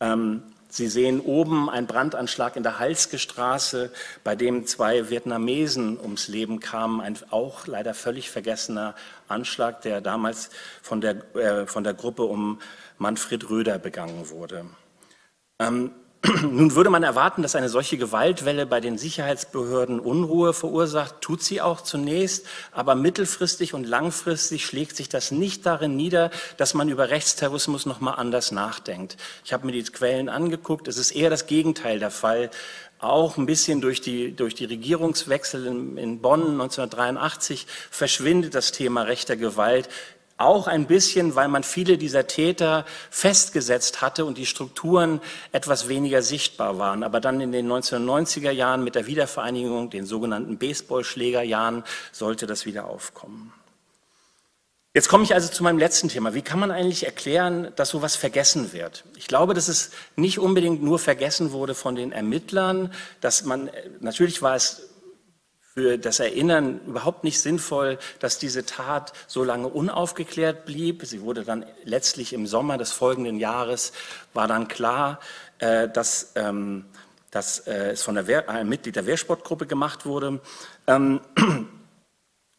Ähm, 0.00 0.42
Sie 0.70 0.86
sehen 0.86 1.20
oben 1.20 1.68
einen 1.68 1.86
Brandanschlag 1.86 2.56
in 2.56 2.62
der 2.62 2.78
Halske 2.78 3.18
Straße, 3.18 3.92
bei 4.24 4.36
dem 4.36 4.66
zwei 4.66 5.10
Vietnamesen 5.10 5.98
ums 6.00 6.28
Leben 6.28 6.60
kamen. 6.60 7.00
Ein 7.00 7.18
auch 7.30 7.66
leider 7.66 7.92
völlig 7.92 8.30
vergessener 8.30 8.94
Anschlag, 9.28 9.82
der 9.82 10.00
damals 10.00 10.50
von 10.80 11.00
der, 11.00 11.34
äh, 11.34 11.66
von 11.66 11.84
der 11.84 11.94
Gruppe 11.94 12.22
um 12.22 12.60
Manfred 12.98 13.50
Röder 13.50 13.78
begangen 13.78 14.30
wurde. 14.30 14.66
Ähm, 15.58 15.92
nun 16.42 16.74
würde 16.74 16.90
man 16.90 17.02
erwarten, 17.02 17.40
dass 17.40 17.54
eine 17.54 17.70
solche 17.70 17.96
Gewaltwelle 17.96 18.66
bei 18.66 18.80
den 18.80 18.98
Sicherheitsbehörden 18.98 19.98
Unruhe 19.98 20.52
verursacht, 20.52 21.22
tut 21.22 21.42
sie 21.42 21.62
auch 21.62 21.80
zunächst, 21.80 22.46
aber 22.72 22.94
mittelfristig 22.94 23.72
und 23.72 23.84
langfristig 23.84 24.66
schlägt 24.66 24.96
sich 24.96 25.08
das 25.08 25.30
nicht 25.30 25.64
darin 25.64 25.96
nieder, 25.96 26.30
dass 26.58 26.74
man 26.74 26.90
über 26.90 27.08
Rechtsterrorismus 27.08 27.86
noch 27.86 28.00
mal 28.00 28.14
anders 28.14 28.52
nachdenkt. 28.52 29.16
Ich 29.46 29.54
habe 29.54 29.64
mir 29.64 29.72
die 29.72 29.82
Quellen 29.82 30.28
angeguckt, 30.28 30.88
es 30.88 30.98
ist 30.98 31.12
eher 31.12 31.30
das 31.30 31.46
Gegenteil 31.46 31.98
der 31.98 32.10
Fall. 32.10 32.50
Auch 32.98 33.38
ein 33.38 33.46
bisschen 33.46 33.80
durch 33.80 34.02
die, 34.02 34.36
durch 34.36 34.54
die 34.54 34.66
Regierungswechsel 34.66 35.66
in 35.66 36.20
Bonn 36.20 36.42
1983 36.60 37.66
verschwindet 37.90 38.54
das 38.54 38.72
Thema 38.72 39.02
rechter 39.02 39.36
Gewalt 39.36 39.88
auch 40.40 40.66
ein 40.66 40.86
bisschen, 40.86 41.34
weil 41.34 41.48
man 41.48 41.62
viele 41.62 41.98
dieser 41.98 42.26
Täter 42.26 42.84
festgesetzt 43.10 44.00
hatte 44.00 44.24
und 44.24 44.38
die 44.38 44.46
Strukturen 44.46 45.20
etwas 45.52 45.88
weniger 45.88 46.22
sichtbar 46.22 46.78
waren. 46.78 47.02
Aber 47.02 47.20
dann 47.20 47.40
in 47.40 47.52
den 47.52 47.70
1990er 47.70 48.50
Jahren 48.50 48.82
mit 48.82 48.94
der 48.94 49.06
Wiedervereinigung, 49.06 49.90
den 49.90 50.06
sogenannten 50.06 50.58
Baseballschlägerjahren, 50.58 51.84
sollte 52.12 52.46
das 52.46 52.66
wieder 52.66 52.86
aufkommen. 52.86 53.52
Jetzt 54.92 55.08
komme 55.08 55.22
ich 55.22 55.34
also 55.34 55.48
zu 55.48 55.62
meinem 55.62 55.78
letzten 55.78 56.08
Thema. 56.08 56.34
Wie 56.34 56.42
kann 56.42 56.58
man 56.58 56.72
eigentlich 56.72 57.06
erklären, 57.06 57.72
dass 57.76 57.90
sowas 57.90 58.16
vergessen 58.16 58.72
wird? 58.72 59.04
Ich 59.16 59.28
glaube, 59.28 59.54
dass 59.54 59.68
es 59.68 59.92
nicht 60.16 60.40
unbedingt 60.40 60.82
nur 60.82 60.98
vergessen 60.98 61.52
wurde 61.52 61.76
von 61.76 61.94
den 61.94 62.10
Ermittlern, 62.10 62.92
dass 63.20 63.44
man, 63.44 63.70
natürlich 64.00 64.42
war 64.42 64.56
es 64.56 64.89
für 65.80 65.96
das 65.96 66.20
Erinnern 66.20 66.78
überhaupt 66.86 67.24
nicht 67.24 67.40
sinnvoll, 67.40 67.98
dass 68.18 68.38
diese 68.38 68.66
Tat 68.66 69.14
so 69.26 69.42
lange 69.42 69.66
unaufgeklärt 69.66 70.66
blieb. 70.66 71.06
Sie 71.06 71.22
wurde 71.22 71.42
dann 71.42 71.64
letztlich 71.84 72.34
im 72.34 72.46
Sommer 72.46 72.76
des 72.76 72.92
folgenden 72.92 73.38
Jahres, 73.38 73.94
war 74.34 74.46
dann 74.46 74.68
klar, 74.68 75.20
äh, 75.58 75.88
dass, 75.88 76.32
ähm, 76.34 76.84
dass 77.30 77.60
äh, 77.60 77.92
es 77.92 78.02
von 78.02 78.26
Wehr, 78.26 78.50
einem 78.50 78.68
Mitglied 78.68 78.94
der 78.94 79.06
Wehrsportgruppe 79.06 79.66
gemacht 79.66 80.04
wurde. 80.04 80.42
Ähm, 80.86 81.22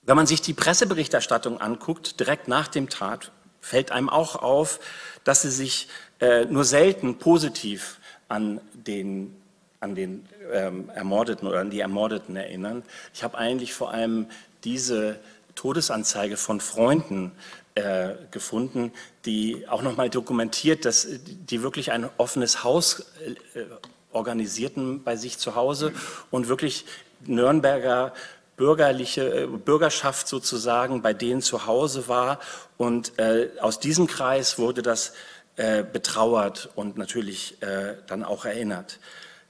wenn 0.01 0.15
man 0.15 0.25
sich 0.25 0.41
die 0.41 0.55
Presseberichterstattung 0.55 1.61
anguckt, 1.61 2.19
direkt 2.19 2.47
nach 2.47 2.69
dem 2.69 2.89
Tat, 2.89 3.31
fällt 3.59 3.91
einem 3.91 4.09
auch 4.09 4.35
auf, 4.35 4.79
dass 5.23 5.43
sie 5.43 5.51
sich 5.51 5.89
äh, 6.19 6.45
nur 6.45 6.65
selten 6.65 7.19
positiv 7.19 7.99
an 8.29 8.61
den, 8.73 9.39
an 9.81 9.95
den 9.95 10.27
ähm, 10.53 10.89
Ermordeten 10.93 11.47
oder 11.47 11.59
an 11.59 11.71
die 11.71 11.79
Ermordeten 11.79 12.35
erinnern. 12.35 12.83
Ich 13.13 13.23
habe 13.23 13.37
eigentlich 13.37 13.73
vor 13.73 13.91
allem 13.91 14.27
diese 14.63 15.19
Todesanzeige 15.55 16.37
von 16.37 16.61
Freunden 16.61 17.31
äh, 17.73 18.09
gefunden, 18.29 18.93
die 19.25 19.67
auch 19.67 19.81
nochmal 19.81 20.09
dokumentiert, 20.09 20.85
dass 20.85 21.07
die 21.25 21.63
wirklich 21.63 21.91
ein 21.91 22.07
offenes 22.17 22.63
Haus 22.63 23.11
äh, 23.55 23.63
organisierten 24.11 25.03
bei 25.03 25.15
sich 25.15 25.39
zu 25.39 25.55
Hause 25.55 25.93
und 26.29 26.47
wirklich 26.47 26.85
Nürnberger 27.25 28.13
bürgerliche 28.57 29.45
äh, 29.45 29.47
Bürgerschaft 29.47 30.27
sozusagen 30.27 31.01
bei 31.01 31.13
denen 31.13 31.41
zu 31.41 31.65
Hause 31.65 32.07
war. 32.07 32.39
Und 32.77 33.17
äh, 33.17 33.49
aus 33.59 33.79
diesem 33.79 34.05
Kreis 34.05 34.59
wurde 34.59 34.83
das 34.83 35.13
äh, 35.55 35.83
betrauert 35.83 36.69
und 36.75 36.97
natürlich 36.97 37.59
äh, 37.63 37.95
dann 38.05 38.23
auch 38.23 38.45
erinnert. 38.45 38.99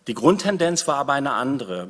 Die 0.08 0.14
Grundtendenz 0.14 0.88
war 0.88 0.96
aber 0.96 1.14
eine 1.14 1.34
andere. 1.34 1.90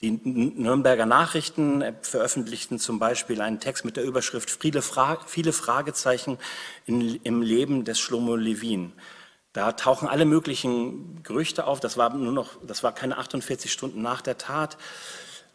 Die 0.00 0.12
Nürnberger 0.12 1.06
Nachrichten 1.06 1.82
veröffentlichten 2.02 2.78
zum 2.78 2.98
Beispiel 2.98 3.40
einen 3.40 3.58
Text 3.58 3.84
mit 3.84 3.96
der 3.96 4.04
Überschrift 4.04 4.50
Viele, 4.50 4.80
Fra 4.80 5.18
viele 5.26 5.52
Fragezeichen 5.52 6.38
in, 6.86 7.16
im 7.24 7.42
Leben 7.42 7.84
des 7.84 7.98
Schlomo 7.98 8.36
Levin. 8.36 8.92
Da 9.52 9.72
tauchen 9.72 10.06
alle 10.06 10.24
möglichen 10.24 11.22
Gerüchte 11.24 11.66
auf. 11.66 11.80
Das 11.80 11.96
war 11.96 12.14
nur 12.14 12.32
noch, 12.32 12.50
das 12.64 12.84
war 12.84 12.94
keine 12.94 13.18
48 13.18 13.72
Stunden 13.72 14.02
nach 14.02 14.20
der 14.20 14.38
Tat. 14.38 14.78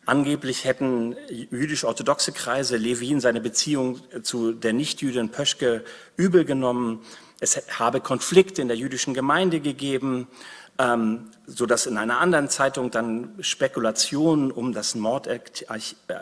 Angeblich 0.05 0.65
hätten 0.65 1.15
jüdisch-orthodoxe 1.29 2.33
Kreise 2.33 2.75
Levin 2.75 3.21
seine 3.21 3.39
Beziehung 3.39 4.01
zu 4.23 4.51
der 4.51 4.73
Nichtjüdin 4.73 5.29
Pöschke 5.29 5.85
übel 6.17 6.43
genommen. 6.43 6.99
Es 7.39 7.61
habe 7.79 8.01
Konflikte 8.01 8.61
in 8.61 8.67
der 8.67 8.75
jüdischen 8.75 9.13
Gemeinde 9.13 9.61
gegeben, 9.61 10.27
ähm, 10.79 11.29
so 11.45 11.65
dass 11.65 11.86
in 11.86 11.97
einer 11.97 12.19
anderen 12.19 12.49
Zeitung 12.49 12.91
dann 12.91 13.36
Spekulationen 13.41 14.51
um 14.51 14.73
das 14.73 14.95
Mord, 14.95 15.27
äh, 15.27 15.39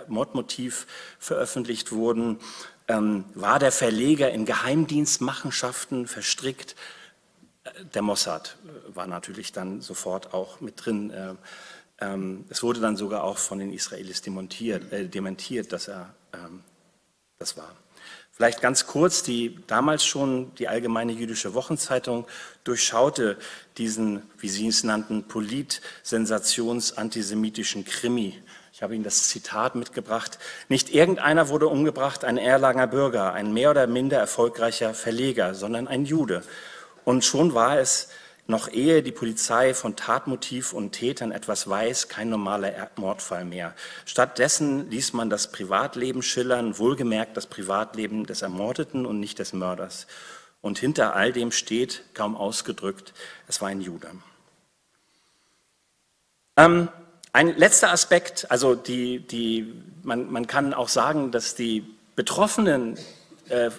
Mordmotiv 0.07 0.87
veröffentlicht 1.19 1.91
wurden. 1.91 2.39
Ähm, 2.87 3.25
war 3.33 3.59
der 3.59 3.71
Verleger 3.71 4.31
in 4.31 4.45
Geheimdienstmachenschaften 4.45 6.07
verstrickt? 6.07 6.75
Äh, 7.63 7.85
der 7.93 8.01
Mossad 8.01 8.57
war 8.93 9.07
natürlich 9.07 9.51
dann 9.51 9.81
sofort 9.81 10.33
auch 10.33 10.59
mit 10.59 10.85
drin. 10.85 11.11
Äh, 11.11 11.35
ähm, 12.01 12.45
es 12.49 12.63
wurde 12.63 12.81
dann 12.81 12.97
sogar 12.97 13.23
auch 13.23 13.37
von 13.37 13.59
den 13.59 13.71
Israelis 13.71 14.21
dementiert, 14.21 14.91
äh, 14.91 15.07
dementiert 15.07 15.71
dass 15.71 15.87
er 15.87 16.13
ähm, 16.33 16.63
das 17.39 17.55
war. 17.57 17.71
Vielleicht 18.41 18.63
ganz 18.63 18.87
kurz, 18.87 19.21
die 19.21 19.59
damals 19.67 20.03
schon 20.03 20.55
die 20.55 20.67
Allgemeine 20.67 21.11
Jüdische 21.11 21.53
Wochenzeitung 21.53 22.25
durchschaute 22.63 23.37
diesen, 23.77 24.23
wie 24.39 24.49
Sie 24.49 24.67
es 24.67 24.83
nannten, 24.83 25.27
polit-sensations-antisemitischen 25.27 27.85
Krimi. 27.85 28.41
Ich 28.73 28.81
habe 28.81 28.95
Ihnen 28.95 29.03
das 29.03 29.27
Zitat 29.27 29.75
mitgebracht. 29.75 30.39
Nicht 30.69 30.91
irgendeiner 30.91 31.49
wurde 31.49 31.67
umgebracht, 31.67 32.25
ein 32.25 32.39
Erlanger 32.39 32.87
Bürger, 32.87 33.33
ein 33.33 33.53
mehr 33.53 33.69
oder 33.69 33.85
minder 33.85 34.17
erfolgreicher 34.17 34.95
Verleger, 34.95 35.53
sondern 35.53 35.87
ein 35.87 36.05
Jude. 36.05 36.41
Und 37.05 37.23
schon 37.23 37.53
war 37.53 37.77
es 37.77 38.09
noch 38.47 38.67
ehe 38.71 39.03
die 39.03 39.11
Polizei 39.11 39.73
von 39.73 39.95
Tatmotiv 39.95 40.73
und 40.73 40.91
Tätern 40.91 41.31
etwas 41.31 41.69
weiß, 41.69 42.07
kein 42.07 42.29
normaler 42.29 42.89
Mordfall 42.95 43.45
mehr. 43.45 43.73
Stattdessen 44.05 44.89
ließ 44.89 45.13
man 45.13 45.29
das 45.29 45.51
Privatleben 45.51 46.21
schillern, 46.21 46.77
wohlgemerkt 46.77 47.37
das 47.37 47.47
Privatleben 47.47 48.25
des 48.25 48.41
Ermordeten 48.41 49.05
und 49.05 49.19
nicht 49.19 49.39
des 49.39 49.53
Mörders. 49.53 50.07
Und 50.61 50.77
hinter 50.77 51.15
all 51.15 51.31
dem 51.31 51.51
steht, 51.51 52.03
kaum 52.13 52.35
ausgedrückt, 52.35 53.13
es 53.47 53.61
war 53.61 53.69
ein 53.69 53.81
Jude. 53.81 54.09
Ähm, 56.57 56.89
ein 57.33 57.55
letzter 57.57 57.91
Aspekt, 57.91 58.51
also 58.51 58.75
die, 58.75 59.19
die, 59.19 59.73
man, 60.03 60.31
man 60.31 60.47
kann 60.47 60.73
auch 60.73 60.89
sagen, 60.89 61.31
dass 61.31 61.55
die 61.55 61.85
Betroffenen 62.15 62.97
äh, 63.49 63.71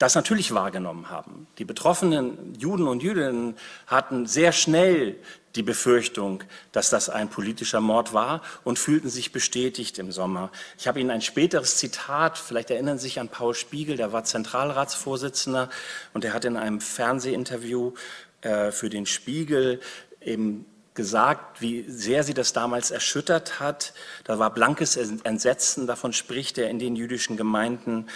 das 0.00 0.14
natürlich 0.14 0.54
wahrgenommen 0.54 1.10
haben. 1.10 1.46
Die 1.58 1.66
betroffenen 1.66 2.54
Juden 2.58 2.88
und 2.88 3.02
Jüdinnen 3.02 3.54
hatten 3.86 4.24
sehr 4.26 4.50
schnell 4.50 5.16
die 5.56 5.62
Befürchtung, 5.62 6.42
dass 6.72 6.88
das 6.88 7.10
ein 7.10 7.28
politischer 7.28 7.82
Mord 7.82 8.14
war 8.14 8.40
und 8.64 8.78
fühlten 8.78 9.10
sich 9.10 9.30
bestätigt 9.30 9.98
im 9.98 10.10
Sommer. 10.10 10.50
Ich 10.78 10.88
habe 10.88 11.00
Ihnen 11.00 11.10
ein 11.10 11.20
späteres 11.20 11.76
Zitat, 11.76 12.38
vielleicht 12.38 12.70
erinnern 12.70 12.96
Sie 12.96 13.08
sich 13.08 13.20
an 13.20 13.28
Paul 13.28 13.52
Spiegel, 13.54 13.98
der 13.98 14.10
war 14.10 14.24
Zentralratsvorsitzender 14.24 15.68
und 16.14 16.24
er 16.24 16.32
hat 16.32 16.46
in 16.46 16.56
einem 16.56 16.80
Fernsehinterview 16.80 17.92
äh, 18.40 18.70
für 18.70 18.88
den 18.88 19.04
Spiegel 19.04 19.80
eben 20.22 20.64
gesagt, 20.94 21.60
wie 21.60 21.84
sehr 21.88 22.24
sie 22.24 22.34
das 22.34 22.54
damals 22.54 22.90
erschüttert 22.90 23.60
hat. 23.60 23.92
Da 24.24 24.38
war 24.38 24.52
blankes 24.54 24.96
Entsetzen, 24.96 25.86
davon 25.86 26.14
spricht 26.14 26.56
er 26.56 26.70
in 26.70 26.78
den 26.78 26.96
jüdischen 26.96 27.36
Gemeinden. 27.36 28.06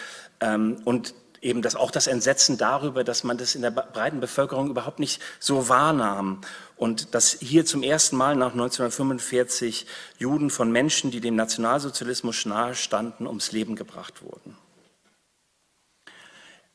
Ähm, 0.41 0.79
und 0.85 1.15
eben 1.45 1.63
das, 1.63 1.77
auch 1.77 1.91
das 1.91 2.07
Entsetzen 2.07 2.57
darüber, 2.57 3.05
dass 3.05 3.23
man 3.23 3.37
das 3.37 3.55
in 3.55 3.63
der 3.63 3.71
breiten 3.71 4.21
Bevölkerung 4.21 4.71
überhaupt 4.71 4.99
nicht 4.99 5.21
so 5.39 5.69
wahrnahm 5.69 6.41
und 6.77 7.15
dass 7.15 7.37
hier 7.41 7.67
zum 7.67 7.83
ersten 7.83 8.17
Mal 8.17 8.35
nach 8.35 8.53
1945 8.53 9.87
Juden 10.19 10.51
von 10.51 10.73
Menschen, 10.73 11.11
die 11.11 11.21
dem 11.21 11.37
Nationalsozialismus 11.37 12.47
nahe 12.47 12.75
standen, 12.75 13.27
ums 13.27 13.53
Leben 13.53 13.77
gebracht 13.77 14.23
wurden. 14.23 14.57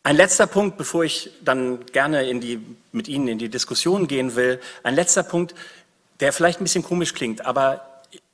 Ein 0.04 0.16
letzter 0.16 0.48
Punkt, 0.48 0.78
bevor 0.78 1.04
ich 1.04 1.32
dann 1.44 1.86
gerne 1.88 2.30
in 2.30 2.40
die, 2.40 2.64
mit 2.92 3.08
Ihnen 3.08 3.28
in 3.28 3.38
die 3.38 3.50
Diskussion 3.50 4.08
gehen 4.08 4.36
will, 4.36 4.62
ein 4.84 4.96
letzter 4.96 5.24
Punkt, 5.24 5.56
der 6.20 6.32
vielleicht 6.32 6.62
ein 6.62 6.64
bisschen 6.64 6.84
komisch 6.84 7.14
klingt, 7.14 7.46
aber 7.46 7.86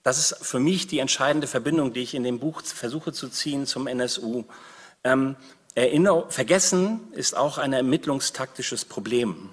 das 0.03 0.19
ist 0.19 0.45
für 0.45 0.59
mich 0.59 0.85
die 0.85 0.99
entscheidende 0.99 1.47
Verbindung, 1.47 1.93
die 1.93 2.01
ich 2.01 2.13
in 2.13 2.23
dem 2.23 2.39
Buch 2.39 2.61
versuche 2.61 3.13
zu 3.13 3.29
ziehen 3.29 3.65
zum 3.65 3.87
NSU. 3.87 4.43
Ähm, 5.03 5.35
Erinner 5.75 6.23
Vergessen 6.29 7.01
ist 7.11 7.35
auch 7.35 7.57
ein 7.57 7.73
ermittlungstaktisches 7.73 8.85
Problem. 8.85 9.49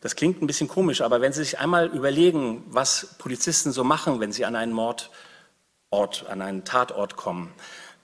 Das 0.00 0.14
klingt 0.14 0.40
ein 0.40 0.46
bisschen 0.46 0.68
komisch, 0.68 1.00
aber 1.00 1.20
wenn 1.20 1.32
Sie 1.32 1.42
sich 1.42 1.58
einmal 1.58 1.88
überlegen, 1.88 2.62
was 2.68 3.16
Polizisten 3.18 3.72
so 3.72 3.82
machen, 3.82 4.20
wenn 4.20 4.32
sie 4.32 4.44
an 4.44 4.54
einen 4.54 4.72
Mordort, 4.72 6.26
an 6.28 6.40
einen 6.40 6.64
Tatort 6.64 7.16
kommen, 7.16 7.52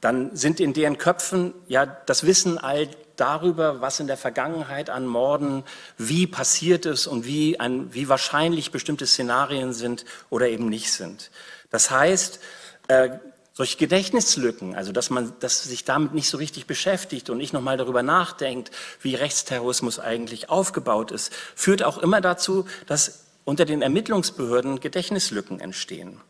dann 0.01 0.35
sind 0.35 0.59
in 0.59 0.73
deren 0.73 0.99
Köpfen 0.99 1.55
ja 1.69 1.87
das 1.87 2.27
Wissen 2.27 2.59
all 2.59 2.89
darüber, 3.15 3.81
was 3.81 4.01
in 4.01 4.09
der 4.09 4.17
Vergangenheit 4.17 4.91
an 4.91 5.07
Morden, 5.07 5.63
wie 5.99 6.27
passiert 6.27 6.85
ist 6.85 7.07
und 7.07 7.27
wie, 7.27 7.61
ein, 7.61 7.95
wie 7.95 8.09
wahrscheinlich 8.09 8.73
bestimmte 8.73 9.07
Szenarien 9.07 9.73
sind 9.73 10.05
oder 10.31 10.49
eben 10.49 10.69
nicht 10.69 10.91
sind. 10.91 11.31
Das 11.71 11.93
heißt, 11.93 12.41
äh, 12.89 13.11
solche 13.61 13.77
Gedächtnislücken, 13.77 14.75
also 14.75 14.91
dass 14.91 15.11
man 15.11 15.35
dass 15.41 15.65
sich 15.65 15.85
damit 15.85 16.15
nicht 16.15 16.31
so 16.31 16.39
richtig 16.39 16.67
beschäftigt 16.67 17.29
und 17.29 17.37
nicht 17.37 17.53
nochmal 17.53 17.77
darüber 17.77 18.03
nachdenkt, 18.03 18.71
wie 19.03 19.15
Rechtsterrorismus 19.15 19.99
eigentlich 19.99 20.49
aufgebaut 20.49 21.11
ist, 21.11 21.31
führt 21.55 21.83
auch 21.83 21.99
immer 21.99 22.23
dazu, 22.23 22.65
dass 22.87 23.27
unter 23.45 23.67
den 23.67 23.83
Ermittlungsbehörden 23.83 24.81
Gedächtnislücken 24.81 25.61
entstehen. 25.61 26.23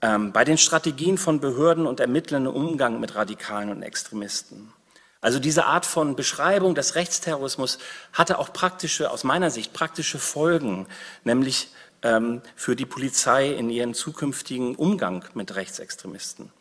Ähm, 0.00 0.32
bei 0.32 0.46
den 0.46 0.56
Strategien 0.56 1.18
von 1.18 1.40
Behörden 1.40 1.86
und 1.86 2.00
Ermittlern 2.00 2.46
im 2.46 2.54
Umgang 2.54 3.00
mit 3.00 3.14
Radikalen 3.14 3.68
und 3.68 3.82
Extremisten. 3.82 4.72
Also 5.20 5.38
diese 5.38 5.66
Art 5.66 5.84
von 5.84 6.16
Beschreibung 6.16 6.74
des 6.74 6.94
Rechtsterrorismus 6.94 7.76
hatte 8.14 8.38
auch 8.38 8.50
praktische, 8.54 9.10
aus 9.10 9.24
meiner 9.24 9.50
Sicht 9.50 9.74
praktische 9.74 10.18
Folgen, 10.18 10.86
nämlich 11.22 11.68
für 12.54 12.76
die 12.76 12.86
Polizei 12.86 13.50
in 13.50 13.70
ihren 13.70 13.94
zukünftigen 13.94 14.76
Umgang 14.76 15.24
mit 15.34 15.54
Rechtsextremisten. 15.54 16.52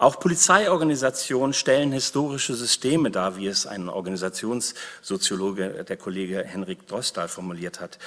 Auch 0.00 0.20
Polizeiorganisationen 0.20 1.52
stellen 1.52 1.90
historische 1.90 2.54
Systeme 2.54 3.10
dar, 3.10 3.36
wie 3.36 3.48
es 3.48 3.66
ein 3.66 3.88
Organisationssoziologe, 3.88 5.84
der 5.84 5.96
Kollege 5.96 6.44
Henrik 6.44 6.86
Drostal, 6.86 7.26
formuliert 7.26 7.80
hat, 7.80 7.98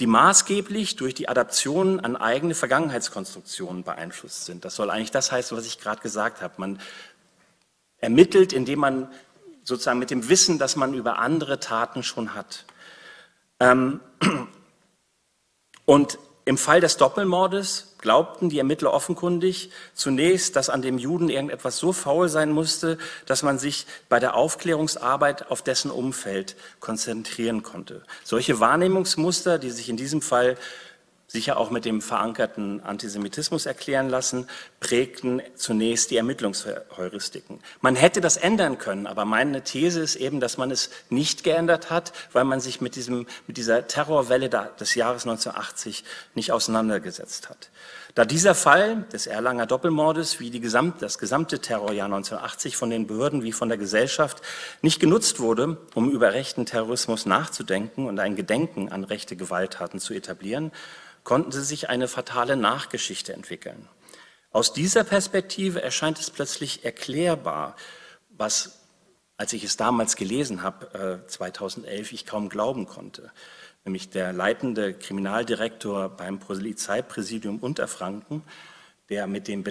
die 0.00 0.06
maßgeblich 0.06 0.96
durch 0.96 1.12
die 1.12 1.28
Adaption 1.28 2.00
an 2.00 2.16
eigene 2.16 2.54
Vergangenheitskonstruktionen 2.54 3.84
beeinflusst 3.84 4.46
sind. 4.46 4.64
Das 4.64 4.74
soll 4.74 4.88
eigentlich 4.90 5.10
das 5.10 5.32
heißen, 5.32 5.54
was 5.54 5.66
ich 5.66 5.78
gerade 5.78 6.00
gesagt 6.00 6.40
habe. 6.40 6.54
Man 6.56 6.80
ermittelt, 7.98 8.54
indem 8.54 8.78
man 8.78 9.12
sozusagen 9.64 9.98
mit 9.98 10.10
dem 10.10 10.30
Wissen, 10.30 10.58
das 10.58 10.76
man 10.76 10.94
über 10.94 11.18
andere 11.18 11.60
Taten 11.60 12.02
schon 12.02 12.34
hat. 12.34 12.64
Ähm, 13.60 14.00
und 15.84 16.18
im 16.46 16.58
Fall 16.58 16.80
des 16.80 16.98
Doppelmordes 16.98 17.94
glaubten 17.98 18.50
die 18.50 18.58
Ermittler 18.58 18.92
offenkundig 18.92 19.70
zunächst, 19.94 20.56
dass 20.56 20.68
an 20.68 20.82
dem 20.82 20.98
Juden 20.98 21.30
irgendetwas 21.30 21.78
so 21.78 21.94
faul 21.94 22.28
sein 22.28 22.52
musste, 22.52 22.98
dass 23.24 23.42
man 23.42 23.58
sich 23.58 23.86
bei 24.10 24.20
der 24.20 24.34
Aufklärungsarbeit 24.34 25.50
auf 25.50 25.62
dessen 25.62 25.90
Umfeld 25.90 26.54
konzentrieren 26.80 27.62
konnte. 27.62 28.02
Solche 28.24 28.60
Wahrnehmungsmuster, 28.60 29.58
die 29.58 29.70
sich 29.70 29.88
in 29.88 29.96
diesem 29.96 30.20
Fall 30.20 30.58
sicher 31.34 31.56
auch 31.56 31.70
mit 31.70 31.84
dem 31.84 32.00
verankerten 32.00 32.80
Antisemitismus 32.80 33.66
erklären 33.66 34.08
lassen, 34.08 34.46
prägten 34.78 35.42
zunächst 35.56 36.12
die 36.12 36.16
Ermittlungsheuristiken. 36.16 37.58
Man 37.80 37.96
hätte 37.96 38.20
das 38.20 38.36
ändern 38.36 38.78
können, 38.78 39.08
aber 39.08 39.24
meine 39.24 39.64
These 39.64 40.00
ist 40.00 40.14
eben, 40.14 40.38
dass 40.38 40.58
man 40.58 40.70
es 40.70 40.90
nicht 41.10 41.42
geändert 41.42 41.90
hat, 41.90 42.12
weil 42.32 42.44
man 42.44 42.60
sich 42.60 42.80
mit, 42.80 42.94
diesem, 42.94 43.26
mit 43.48 43.56
dieser 43.56 43.88
Terrorwelle 43.88 44.48
des 44.48 44.94
Jahres 44.94 45.24
1980 45.24 46.04
nicht 46.36 46.52
auseinandergesetzt 46.52 47.50
hat. 47.50 47.70
Da 48.14 48.24
dieser 48.24 48.54
Fall 48.54 49.04
des 49.12 49.26
Erlanger 49.26 49.66
Doppelmordes 49.66 50.38
wie 50.38 50.50
die 50.50 50.60
gesamt, 50.60 51.02
das 51.02 51.18
gesamte 51.18 51.58
Terrorjahr 51.58 52.04
1980 52.04 52.76
von 52.76 52.90
den 52.90 53.08
Behörden 53.08 53.42
wie 53.42 53.50
von 53.50 53.68
der 53.68 53.76
Gesellschaft 53.76 54.40
nicht 54.82 55.00
genutzt 55.00 55.40
wurde, 55.40 55.78
um 55.94 56.12
über 56.12 56.32
rechten 56.32 56.64
Terrorismus 56.64 57.26
nachzudenken 57.26 58.06
und 58.06 58.20
ein 58.20 58.36
Gedenken 58.36 58.88
an 58.92 59.02
rechte 59.02 59.34
Gewalttaten 59.34 59.98
zu 59.98 60.14
etablieren, 60.14 60.70
konnten 61.24 61.52
sie 61.52 61.64
sich 61.64 61.88
eine 61.88 62.06
fatale 62.06 62.56
Nachgeschichte 62.56 63.32
entwickeln. 63.32 63.88
Aus 64.50 64.72
dieser 64.72 65.02
Perspektive 65.02 65.82
erscheint 65.82 66.20
es 66.20 66.30
plötzlich 66.30 66.84
erklärbar, 66.84 67.74
was, 68.28 68.78
als 69.36 69.52
ich 69.52 69.64
es 69.64 69.76
damals 69.76 70.14
gelesen 70.14 70.62
habe, 70.62 71.24
2011, 71.26 72.12
äh, 72.12 72.14
ich 72.14 72.26
kaum 72.26 72.48
glauben 72.48 72.86
konnte. 72.86 73.32
Nämlich 73.84 74.10
der 74.10 74.32
leitende 74.32 74.94
Kriminaldirektor 74.94 76.08
beim 76.10 76.38
Polizeipräsidium 76.38 77.58
Unterfranken, 77.58 78.42
der 79.08 79.26
mit 79.26 79.48
den 79.48 79.64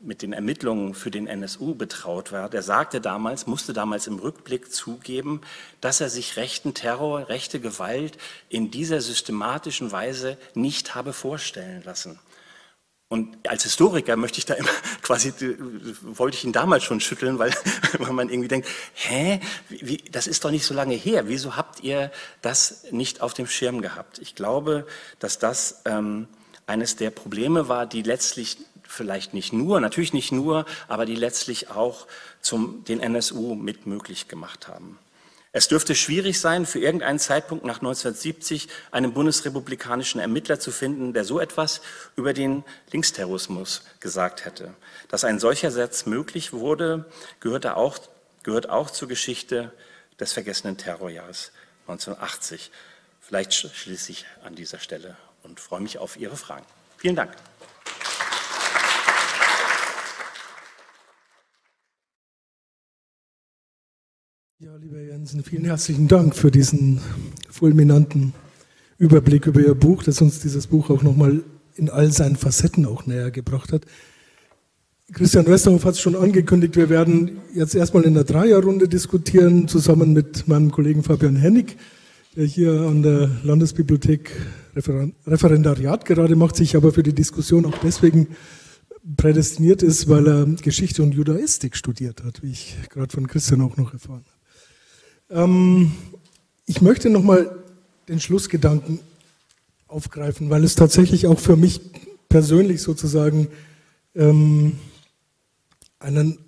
mit 0.00 0.22
den 0.22 0.32
Ermittlungen 0.32 0.94
für 0.94 1.10
den 1.10 1.26
NSU 1.26 1.74
betraut 1.74 2.32
war, 2.32 2.48
der 2.48 2.62
sagte 2.62 3.00
damals, 3.00 3.46
musste 3.46 3.72
damals 3.72 4.06
im 4.06 4.18
Rückblick 4.18 4.72
zugeben, 4.72 5.40
dass 5.80 6.00
er 6.00 6.10
sich 6.10 6.36
rechten 6.36 6.74
Terror, 6.74 7.28
rechte 7.28 7.60
Gewalt 7.60 8.18
in 8.48 8.70
dieser 8.70 9.00
systematischen 9.00 9.92
Weise 9.92 10.36
nicht 10.54 10.94
habe 10.94 11.12
vorstellen 11.12 11.82
lassen. 11.84 12.18
Und 13.08 13.48
als 13.48 13.62
Historiker 13.62 14.16
möchte 14.16 14.38
ich 14.38 14.46
da 14.46 14.54
immer 14.54 14.68
quasi, 15.02 15.32
wollte 16.02 16.36
ich 16.36 16.44
ihn 16.44 16.52
damals 16.52 16.82
schon 16.82 17.00
schütteln, 17.00 17.38
weil, 17.38 17.52
weil 17.98 18.12
man 18.12 18.28
irgendwie 18.28 18.48
denkt, 18.48 18.68
hä, 18.94 19.40
wie, 19.68 19.98
das 20.10 20.26
ist 20.26 20.44
doch 20.44 20.50
nicht 20.50 20.66
so 20.66 20.74
lange 20.74 20.94
her. 20.94 21.28
Wieso 21.28 21.56
habt 21.56 21.82
ihr 21.82 22.10
das 22.42 22.84
nicht 22.90 23.20
auf 23.20 23.32
dem 23.32 23.46
Schirm 23.46 23.80
gehabt? 23.80 24.18
Ich 24.18 24.34
glaube, 24.34 24.86
dass 25.20 25.38
das 25.38 25.82
ähm, 25.84 26.26
eines 26.66 26.96
der 26.96 27.10
Probleme 27.10 27.68
war, 27.68 27.86
die 27.86 28.02
letztlich 28.02 28.58
vielleicht 28.88 29.34
nicht 29.34 29.52
nur, 29.52 29.80
natürlich 29.80 30.12
nicht 30.12 30.32
nur, 30.32 30.66
aber 30.88 31.06
die 31.06 31.16
letztlich 31.16 31.70
auch 31.70 32.06
zum, 32.40 32.84
den 32.84 33.00
NSU 33.00 33.54
mit 33.54 33.86
möglich 33.86 34.28
gemacht 34.28 34.68
haben. 34.68 34.98
Es 35.56 35.68
dürfte 35.68 35.94
schwierig 35.94 36.38
sein, 36.38 36.66
für 36.66 36.80
irgendeinen 36.80 37.18
Zeitpunkt 37.18 37.64
nach 37.64 37.76
1970 37.76 38.68
einen 38.90 39.14
bundesrepublikanischen 39.14 40.20
Ermittler 40.20 40.60
zu 40.60 40.70
finden, 40.70 41.14
der 41.14 41.24
so 41.24 41.40
etwas 41.40 41.80
über 42.14 42.34
den 42.34 42.62
Linksterrorismus 42.92 43.82
gesagt 44.00 44.44
hätte. 44.44 44.74
Dass 45.08 45.24
ein 45.24 45.38
solcher 45.38 45.70
Satz 45.70 46.04
möglich 46.04 46.52
wurde, 46.52 47.06
gehört 47.40 47.64
auch, 47.64 47.98
gehört 48.42 48.68
auch 48.68 48.90
zur 48.90 49.08
Geschichte 49.08 49.72
des 50.20 50.34
vergessenen 50.34 50.76
Terrorjahres 50.76 51.52
1980. 51.88 52.70
Vielleicht 53.22 53.54
schließe 53.54 54.12
ich 54.12 54.26
an 54.44 54.56
dieser 54.56 54.78
Stelle 54.78 55.16
und 55.42 55.58
freue 55.58 55.80
mich 55.80 55.96
auf 55.96 56.18
Ihre 56.18 56.36
Fragen. 56.36 56.66
Vielen 56.98 57.16
Dank. 57.16 57.32
Ja, 64.58 64.74
lieber 64.76 64.98
Jensen, 64.98 65.42
vielen 65.42 65.66
herzlichen 65.66 66.08
Dank 66.08 66.34
für 66.34 66.50
diesen 66.50 66.98
fulminanten 67.50 68.32
Überblick 68.96 69.46
über 69.46 69.60
Ihr 69.60 69.74
Buch, 69.74 70.02
das 70.02 70.22
uns 70.22 70.40
dieses 70.40 70.68
Buch 70.68 70.88
auch 70.88 71.02
nochmal 71.02 71.42
in 71.74 71.90
all 71.90 72.10
seinen 72.10 72.36
Facetten 72.36 72.86
auch 72.86 73.04
näher 73.04 73.30
gebracht 73.30 73.70
hat. 73.70 73.84
Christian 75.12 75.46
Westerhoff 75.46 75.84
hat 75.84 75.92
es 75.92 76.00
schon 76.00 76.16
angekündigt, 76.16 76.74
wir 76.76 76.88
werden 76.88 77.32
jetzt 77.52 77.74
erstmal 77.74 78.04
in 78.04 78.14
der 78.14 78.24
Dreierrunde 78.24 78.88
diskutieren, 78.88 79.68
zusammen 79.68 80.14
mit 80.14 80.48
meinem 80.48 80.70
Kollegen 80.70 81.02
Fabian 81.02 81.36
Hennig, 81.36 81.76
der 82.34 82.46
hier 82.46 82.80
an 82.80 83.02
der 83.02 83.28
Landesbibliothek 83.42 84.30
Referendariat 84.74 86.06
gerade 86.06 86.34
macht, 86.34 86.56
sich 86.56 86.76
aber 86.76 86.94
für 86.94 87.02
die 87.02 87.14
Diskussion 87.14 87.66
auch 87.66 87.76
deswegen 87.84 88.28
prädestiniert 89.18 89.82
ist, 89.82 90.08
weil 90.08 90.26
er 90.26 90.46
Geschichte 90.46 91.02
und 91.02 91.12
Judaistik 91.12 91.76
studiert 91.76 92.24
hat, 92.24 92.42
wie 92.42 92.52
ich 92.52 92.74
gerade 92.88 93.12
von 93.12 93.26
Christian 93.26 93.60
auch 93.60 93.76
noch 93.76 93.92
erfahren 93.92 94.24
habe. 94.24 94.35
Ähm, 95.30 95.92
ich 96.66 96.80
möchte 96.80 97.10
nochmal 97.10 97.50
den 98.08 98.20
Schlussgedanken 98.20 99.00
aufgreifen, 99.88 100.50
weil 100.50 100.64
es 100.64 100.74
tatsächlich 100.74 101.26
auch 101.26 101.38
für 101.38 101.56
mich 101.56 101.80
persönlich 102.28 102.82
sozusagen 102.82 103.48
ähm, 104.14 104.78
einen, 105.98 106.38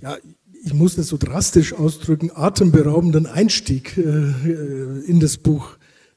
ja, 0.00 0.16
ich 0.64 0.74
muss 0.74 0.96
das 0.96 1.08
so 1.08 1.16
drastisch 1.16 1.72
ausdrücken, 1.72 2.30
atemberaubenden 2.34 3.26
Einstieg 3.26 3.96
äh, 3.96 4.00
in 4.00 5.20
das 5.20 5.38
Buch 5.38 5.76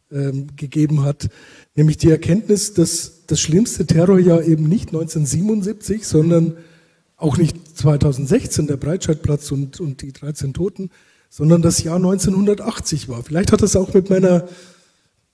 äh, 0.09 0.31
gegeben 0.55 1.03
hat, 1.03 1.29
nämlich 1.75 1.97
die 1.97 2.09
Erkenntnis, 2.09 2.73
dass 2.73 3.25
das 3.27 3.39
schlimmste 3.39 3.85
Terrorjahr 3.85 4.43
eben 4.43 4.67
nicht 4.67 4.89
1977, 4.89 6.05
sondern 6.05 6.57
auch 7.17 7.37
nicht 7.37 7.77
2016, 7.77 8.67
der 8.67 8.77
Breitscheidplatz 8.77 9.51
und, 9.51 9.79
und 9.79 10.01
die 10.01 10.11
13 10.11 10.53
Toten, 10.53 10.89
sondern 11.31 11.61
das 11.61 11.81
Jahr 11.81 11.95
1980 11.95 13.07
war. 13.07 13.23
Vielleicht 13.23 13.53
hat 13.53 13.61
das 13.61 13.77
auch 13.77 13.93
mit 13.93 14.09
meiner 14.09 14.49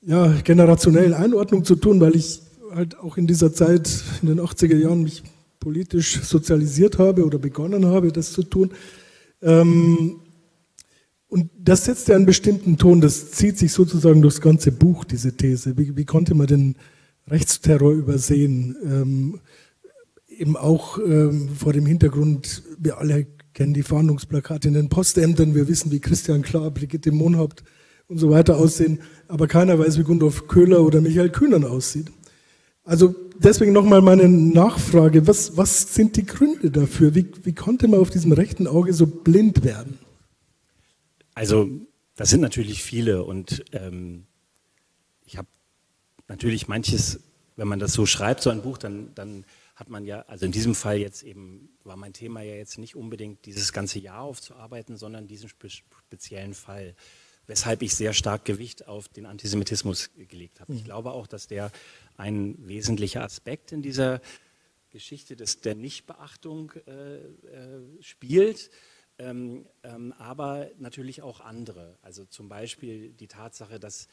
ja, 0.02 0.28
generationellen 0.44 1.16
Einordnung 1.16 1.66
zu 1.66 1.76
tun, 1.76 2.00
weil 2.00 2.16
ich 2.16 2.44
halt 2.72 3.00
auch 3.00 3.18
in 3.18 3.26
dieser 3.26 3.52
Zeit, 3.52 4.04
in 4.22 4.28
den 4.28 4.40
80er 4.40 4.78
Jahren, 4.78 5.02
mich 5.02 5.24
politisch 5.60 6.22
sozialisiert 6.22 7.00
habe 7.00 7.26
oder 7.26 7.40
begonnen 7.40 7.88
habe, 7.88 8.12
das 8.12 8.32
zu 8.32 8.44
tun. 8.44 8.72
Ähm, 9.42 10.20
und 11.30 11.50
das 11.58 11.86
setzt 11.86 12.08
ja 12.10 12.16
einen 12.16 12.28
bestimmten 12.28 12.78
Ton, 12.78 13.02
das 13.02 13.32
zieht 13.32 13.58
sich 13.58 13.74
sozusagen 13.74 14.22
durchs 14.22 14.40
ganze 14.40 14.72
Buch, 14.72 15.04
diese 15.04 15.36
These. 15.36 15.80
Wie, 15.80 15.98
wie 15.98 16.06
konnte 16.06 16.36
man 16.36 16.46
den 16.46 16.76
Rechtsterror 17.28 17.92
übersehen? 17.92 18.76
Ähm, 18.84 19.40
eben 20.30 20.56
auch 20.56 21.00
ähm, 21.00 21.50
vor 21.58 21.74
dem 21.74 21.88
Hintergrund, 21.88 22.62
wir 22.78 23.00
alle 23.00 23.26
kennen 23.58 23.74
die 23.74 23.82
Fahndungsplakate 23.82 24.68
in 24.68 24.76
den 24.76 24.88
Postämtern, 24.88 25.56
wir 25.56 25.68
wissen, 25.68 25.90
wie 25.90 26.00
Christian 26.00 26.44
Klar, 26.44 26.70
Brigitte 26.70 27.12
Mohnhaupt 27.12 27.64
und 28.08 28.20
so 28.20 28.30
weiter 28.30 28.58
aussehen, 28.58 29.00
aber 29.28 29.48
keiner 29.48 29.80
weiß, 29.80 29.98
wie 29.98 30.04
Gundolf 30.04 30.48
Köhler 30.48 30.84
oder 30.84 31.02
Michael 31.02 31.32
Kühnern 31.32 31.64
aussieht. 31.64 32.12
Also 32.84 33.16
deswegen 33.40 33.74
nochmal 33.74 34.04
meine 34.04 34.30
Nachfrage, 34.30 35.26
was, 35.26 35.58
was 35.58 35.96
sind 35.96 36.18
die 36.18 36.26
Gründe 36.28 36.70
dafür? 36.70 37.16
Wie, 37.16 37.32
wie 37.46 37.54
konnte 37.56 37.88
man 37.88 38.00
auf 38.00 38.12
diesem 38.12 38.32
rechten 38.32 38.68
Auge 38.68 38.94
so 38.94 39.08
blind 39.08 39.64
werden? 39.64 39.98
Also 41.34 41.68
das 42.16 42.30
sind 42.30 42.42
natürlich 42.42 42.84
viele 42.84 43.24
und 43.24 43.66
ähm, 43.72 44.28
ich 45.26 45.36
habe 45.36 45.48
natürlich 46.28 46.68
manches, 46.68 47.22
wenn 47.56 47.68
man 47.68 47.80
das 47.80 47.94
so 47.94 48.06
schreibt, 48.06 48.44
so 48.44 48.52
ein 48.52 48.62
Buch, 48.62 48.78
dann, 48.78 49.16
dann 49.16 49.46
hat 49.76 49.90
man 49.90 50.06
ja, 50.06 50.26
also 50.28 50.46
in 50.46 50.52
diesem 50.52 50.76
Fall 50.76 50.98
jetzt 50.98 51.24
eben, 51.24 51.70
war 51.88 51.96
mein 51.98 52.14
Thema 52.14 52.42
ja 52.42 52.56
jetzt 52.56 52.78
nicht 52.78 52.96
unbedingt 52.96 53.46
dieses 53.46 53.74
ganze 53.74 54.00
Jahr 54.00 54.22
aufzuarbeiten, 54.22 54.98
sondern 54.98 55.28
diesen 55.28 55.50
spe 55.50 55.70
speziellen 55.70 56.54
Fall, 56.54 56.96
weshalb 57.48 57.82
ich 57.82 57.96
sehr 57.96 58.14
stark 58.14 58.46
Gewicht 58.46 58.88
auf 58.88 59.08
den 59.08 59.26
Antisemitismus 59.26 60.12
gelegt 60.16 60.60
habe. 60.60 60.74
Mhm. 60.74 60.78
Ich 60.80 60.86
glaube 60.86 61.12
auch, 61.12 61.28
dass 61.28 61.48
der 61.48 61.72
ein 62.18 62.56
wesentlicher 62.68 63.24
Aspekt 63.24 63.72
in 63.72 63.82
dieser 63.82 64.22
Geschichte 64.92 65.36
des, 65.36 65.62
der 65.62 65.76
Nichtbeachtung 65.76 66.72
äh, 66.88 67.18
äh, 67.18 68.02
spielt. 68.02 68.70
Ähm, 69.20 69.66
ähm, 69.84 70.14
aber 70.18 70.70
natürlich 70.78 71.22
auch 71.24 71.40
andere. 71.40 71.98
Also 72.02 72.26
zum 72.26 72.50
Beispiel 72.50 73.10
die 73.14 73.28
Tatsache, 73.28 73.80
dass 73.80 74.08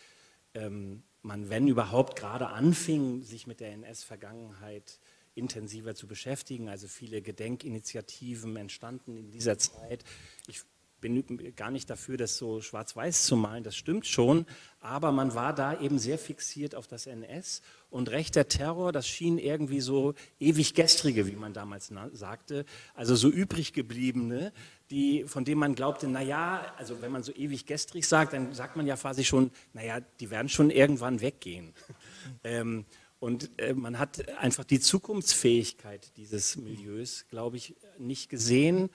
ähm, 0.54 1.02
man, 1.22 1.50
wenn 1.50 1.68
überhaupt, 1.68 2.16
gerade 2.18 2.48
anfing, 2.48 3.22
sich 3.22 3.46
mit 3.46 3.60
der 3.60 3.72
NS-Vergangenheit 3.72 5.00
intensiver 5.34 5.94
zu 5.94 6.06
beschäftigen. 6.06 6.68
Also 6.68 6.88
viele 6.88 7.22
Gedenkinitiativen 7.22 8.56
entstanden 8.56 9.16
in 9.16 9.30
dieser 9.30 9.58
Zeit. 9.58 10.04
Ich 10.46 10.62
bin 11.04 11.54
gar 11.54 11.70
nicht 11.70 11.90
dafür, 11.90 12.16
das 12.16 12.38
so 12.38 12.62
schwarz-weiß 12.62 13.26
zu 13.26 13.36
malen, 13.36 13.62
das 13.62 13.76
stimmt 13.76 14.06
schon, 14.06 14.46
aber 14.80 15.12
man 15.12 15.34
war 15.34 15.54
da 15.54 15.78
eben 15.78 15.98
sehr 15.98 16.16
fixiert 16.16 16.74
auf 16.74 16.86
das 16.86 17.04
NS 17.04 17.60
und 17.90 18.10
rechter 18.10 18.48
Terror, 18.48 18.90
das 18.90 19.06
schien 19.06 19.36
irgendwie 19.36 19.82
so 19.82 20.14
ewig 20.40 20.72
gestrige, 20.72 21.26
wie 21.26 21.36
man 21.36 21.52
damals 21.52 21.92
sagte, 22.12 22.64
also 22.94 23.16
so 23.16 23.28
übrig 23.28 23.74
gebliebene, 23.74 24.50
die, 24.88 25.24
von 25.24 25.44
denen 25.44 25.60
man 25.60 25.74
glaubte, 25.74 26.08
naja, 26.08 26.72
also 26.78 27.02
wenn 27.02 27.12
man 27.12 27.22
so 27.22 27.32
ewig 27.32 27.66
gestrig 27.66 28.08
sagt, 28.08 28.32
dann 28.32 28.54
sagt 28.54 28.76
man 28.76 28.86
ja 28.86 28.96
quasi 28.96 29.24
schon, 29.24 29.50
naja, 29.74 30.00
die 30.20 30.30
werden 30.30 30.48
schon 30.48 30.70
irgendwann 30.70 31.20
weggehen. 31.20 31.74
ähm, 32.44 32.86
und 33.24 33.48
äh, 33.56 33.72
man 33.72 33.98
hat 33.98 34.28
einfach 34.36 34.64
die 34.64 34.80
Zukunftsfähigkeit 34.80 36.14
dieses 36.18 36.56
Milieus, 36.56 37.24
glaube 37.30 37.56
ich, 37.56 37.74
nicht 37.96 38.28
gesehen. 38.28 38.90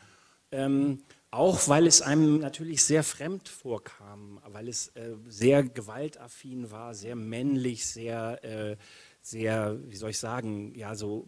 Ähm, 0.51 1.01
auch 1.31 1.67
weil 1.67 1.87
es 1.87 2.03
einem 2.03 2.39
natürlich 2.39 2.83
sehr 2.83 3.03
fremd 3.03 3.49
vorkam, 3.49 4.39
weil 4.45 4.67
es 4.67 4.89
äh, 4.89 5.15
sehr 5.27 5.63
gewaltaffin 5.63 6.69
war, 6.69 6.93
sehr 6.93 7.15
männlich, 7.15 7.87
sehr, 7.87 8.43
äh, 8.43 8.77
sehr, 9.23 9.79
wie 9.87 9.95
soll 9.95 10.11
ich 10.11 10.19
sagen, 10.19 10.75
ja, 10.75 10.93
so 10.93 11.27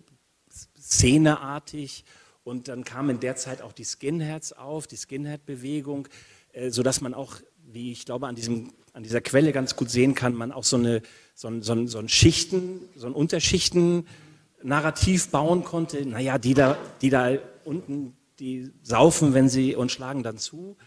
szeneartig. 0.52 2.06
Und 2.44 2.68
dann 2.68 2.84
kam 2.84 3.10
in 3.10 3.20
der 3.20 3.36
Zeit 3.36 3.64
auch 3.64 3.74
die 3.74 3.86
Skinheads 3.86 4.54
auf, 4.54 4.86
die 4.86 4.98
Skinhead-Bewegung, 4.98 6.08
äh, 6.52 6.70
sodass 6.70 7.02
man 7.02 7.16
auch, 7.16 7.38
wie 7.66 7.94
ich 7.94 8.06
glaube, 8.06 8.28
an, 8.28 8.36
diesem, 8.36 8.72
an 8.94 9.04
dieser 9.04 9.22
Quelle 9.22 9.54
ganz 9.54 9.76
gut 9.76 9.90
sehen 9.90 10.14
kann, 10.16 10.34
man 10.34 10.52
auch 10.52 10.64
so, 10.64 10.78
eine, 10.78 11.02
so, 11.34 11.48
ein, 11.48 11.62
so, 11.62 11.74
ein, 11.74 11.88
so 11.88 12.00
ein 12.00 12.10
Schichten, 12.10 12.82
so 12.96 13.06
ein 13.08 13.14
Unterschichten-Narrativ 13.14 15.30
bauen 15.30 15.64
konnte. 15.64 16.06
Naja, 16.06 16.38
die 16.38 16.54
da, 16.54 16.78
die 17.02 17.10
da 17.10 17.38
unten 17.64 18.18
die 18.40 18.72
saufen, 18.82 19.34
wenn 19.34 19.50
sie 19.50 19.76
und 19.76 19.92
schlagen 19.92 20.24
dann 20.24 20.38
zu. 20.38 20.78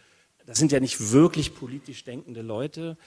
Das 0.44 0.58
sind 0.58 0.72
ja 0.72 0.80
nicht 0.80 1.12
wirklich 1.12 1.54
politisch 1.54 2.02
denkende 2.04 2.42
Leute. 2.42 2.98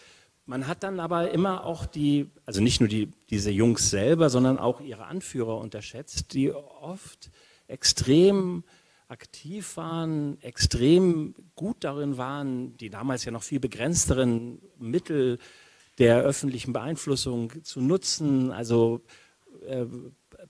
Man 0.46 0.68
hat 0.68 0.84
dann 0.84 1.02
aber 1.02 1.32
immer 1.32 1.66
auch 1.66 1.86
die, 1.86 2.30
also 2.46 2.62
nicht 2.62 2.80
nur 2.80 2.88
die, 2.88 3.12
diese 3.30 3.52
Jungs 3.52 3.90
selber, 3.90 4.30
sondern 4.30 4.58
auch 4.58 4.80
ihre 4.80 5.04
Anführer 5.06 5.58
unterschätzt, 5.58 6.34
die 6.34 6.52
oft 6.52 7.30
extrem 7.68 8.64
aktiv 9.08 9.78
waren, 9.78 10.42
extrem 10.42 11.34
gut 11.56 11.78
darin 11.82 12.18
waren, 12.18 12.76
die 12.78 12.90
damals 12.90 13.26
ja 13.26 13.32
noch 13.32 13.44
viel 13.44 13.60
begrenzteren 13.60 14.60
Mittel 14.78 15.40
der 15.98 16.22
öffentlichen 16.22 16.74
Beeinflussung 16.74 17.64
zu 17.64 17.82
nutzen, 17.82 18.52
also 18.52 19.02
äh, 19.66 19.86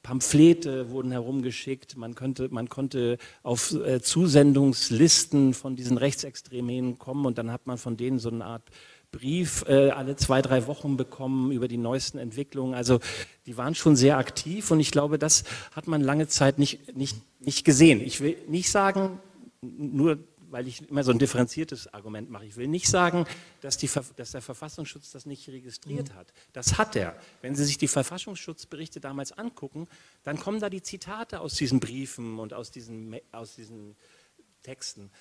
Pamphlete 0.03 0.89
wurden 0.89 1.12
herumgeschickt, 1.12 1.95
man, 1.95 2.16
könnte, 2.16 2.49
man 2.49 2.68
konnte 2.68 3.18
auf 3.43 3.74
äh, 3.74 4.01
Zusendungslisten 4.01 5.53
von 5.53 5.76
diesen 5.76 5.97
Rechtsextremen 5.97 6.97
kommen 6.97 7.26
und 7.26 7.38
dann 7.38 7.51
hat 7.51 7.68
man 7.68 7.78
von 7.78 7.95
denen 7.95 8.20
so 8.20 8.30
eine 8.30 8.45
Art 8.45 8.64
Brief 9.12 9.64
äh, 9.68 9.89
alle 9.91 10.16
zwei, 10.16 10.41
drei 10.41 10.68
Wochen 10.68 10.97
bekommen 10.97 11.51
über 11.51 11.68
die 11.68 11.78
neuesten 11.78 12.18
Entwicklungen. 12.18 12.74
Also 12.74 12.99
die 13.45 13.58
waren 13.58 13.74
schon 13.74 13.95
sehr 13.95 14.18
aktiv 14.18 14.70
und 14.72 14.80
ich 14.80 14.91
glaube, 14.91 15.18
das 15.18 15.43
hat 15.72 15.88
man 15.88 16.01
lange 16.01 16.28
Zeit 16.28 16.60
nicht, 16.60 16.95
nicht, 16.95 17.18
nicht 17.39 17.64
gesehen. 17.64 18.01
Ich 18.01 18.22
will 18.22 18.38
nicht 18.47 18.70
sagen, 18.70 19.20
nur 19.62 20.20
weil 20.49 20.68
ich 20.68 20.89
immer 20.89 21.03
so 21.03 21.12
ein 21.12 21.20
differenziertes 21.20 21.93
Argument 21.93 22.30
mache. 22.30 22.45
Ich 22.45 22.55
will 22.55 22.68
nicht 22.68 22.88
sagen, 22.88 23.26
dass, 23.62 23.78
die, 23.78 23.89
dass, 24.16 24.32
der 24.32 24.41
Verfassungsschutz 24.41 25.12
das 25.12 25.26
nicht 25.26 25.47
registriert 25.49 26.14
hat. 26.14 26.32
Das 26.53 26.78
hat 26.78 26.95
er. 26.95 27.16
Wenn 27.41 27.55
Sie 27.55 27.66
sich 27.66 27.78
die 27.78 27.88
Verfassungsschutzberichte 27.88 28.99
damals 28.99 29.32
angucken, 29.32 29.88
dann 30.24 30.39
kommen 30.39 30.60
da 30.60 30.70
die 30.70 30.82
Zitate 30.82 31.41
aus 31.41 31.55
diesen 31.55 31.80
Briefen 31.80 32.39
und 32.39 32.53
aus 32.53 32.72
diesen, 32.72 33.16
aus 33.32 33.55
diesen 33.55 33.95
Texten. 34.64 35.12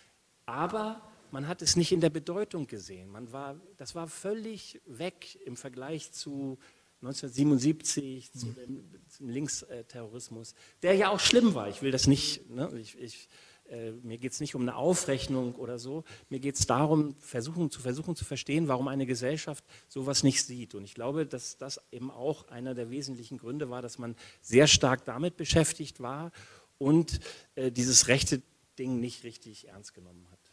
Aber 0.45 1.01
man 1.33 1.49
hat 1.49 1.63
es 1.63 1.77
nicht 1.77 1.93
in 1.93 2.01
der 2.01 2.11
Bedeutung 2.11 2.67
gesehen. 2.67 3.09
Man 3.09 3.33
war, 3.33 3.61
das 3.77 3.95
war 3.95 4.09
völlig 4.09 4.81
weg 4.87 5.39
im 5.45 5.57
Vergleich 5.57 6.13
zu 6.13 6.59
1977, 7.03 8.33
zu 8.33 8.47
dem, 8.47 8.85
zum 9.09 9.29
Linksterrorismus, 9.29 10.55
der 10.83 10.95
ja 10.95 11.11
auch 11.11 11.21
schlimm 11.21 11.55
war. 11.55 11.69
Ich 11.69 11.83
will 11.83 11.91
das 11.91 12.07
nicht, 12.07 12.49
ne, 12.51 12.71
ich, 12.79 12.99
ich 12.99 13.29
äh, 13.69 13.93
mir 14.03 14.19
geht 14.19 14.33
es 14.33 14.41
nicht 14.41 14.55
um 14.55 14.63
eine 14.63 14.77
Aufrechnung 14.77 15.55
oder 15.57 15.79
so, 15.79 16.05
mir 16.29 16.41
geht 16.41 16.57
es 16.57 16.67
darum, 16.67 17.17
versuchen, 17.19 17.71
zu 17.71 17.81
versuchen 17.81 18.17
zu 18.17 18.25
verstehen, 18.25 18.69
warum 18.69 18.89
eine 18.89 19.07
Gesellschaft 19.07 19.65
sowas 19.89 20.23
nicht 20.23 20.45
sieht. 20.45 20.75
Und 20.75 20.85
ich 20.85 20.95
glaube, 20.95 21.27
dass 21.27 21.57
das 21.59 21.81
eben 21.91 22.11
auch 22.11 22.49
einer 22.49 22.75
der 22.75 22.91
wesentlichen 22.91 23.39
Gründe 23.39 23.69
war, 23.69 23.83
dass 23.83 23.99
man 23.99 24.17
sehr 24.41 24.67
stark 24.67 25.05
damit 25.05 25.37
beschäftigt 25.37 26.01
war 26.01 26.33
und 26.79 27.21
äh, 27.57 27.73
dieses 27.73 28.09
rechte 28.09 28.43
Ding 28.79 29.01
nicht 29.01 29.25
richtig 29.25 29.69
ernst 29.69 29.95
genommen 29.95 30.27
hat. 30.31 30.46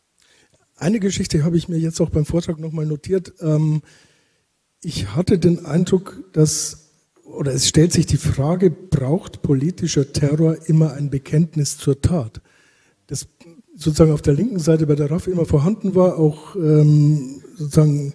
Eine 0.84 0.99
Geschichte 0.99 1.45
habe 1.45 1.55
ich 1.55 1.69
mir 1.69 1.77
jetzt 1.77 2.01
auch 2.01 2.09
beim 2.09 2.25
Vortrag 2.25 2.59
nochmal 2.59 2.86
notiert. 2.86 3.36
Ähm, 3.39 3.84
ich 4.84 5.15
hatte 5.15 5.39
den 5.39 5.65
Eindruck, 5.65 6.21
dass, 6.34 6.89
oder 7.23 7.53
es 7.53 7.69
stellt 7.69 7.93
sich 7.93 8.05
die 8.05 8.17
Frage, 8.17 8.69
braucht 8.69 9.43
politischer 9.43 10.11
Terror 10.11 10.57
immer 10.67 10.91
ein 10.91 11.09
Bekenntnis 11.09 11.77
zur 11.77 12.01
Tat? 12.01 12.41
das 13.07 13.27
sozusagen 13.75 14.11
auf 14.11 14.21
der 14.21 14.34
linken 14.34 14.59
Seite 14.59 14.86
bei 14.86 14.95
der 14.95 15.09
RAF 15.09 15.27
immer 15.27 15.45
vorhanden 15.45 15.95
war, 15.95 16.17
auch 16.17 16.57
ähm, 16.57 17.41
sozusagen 17.55 18.13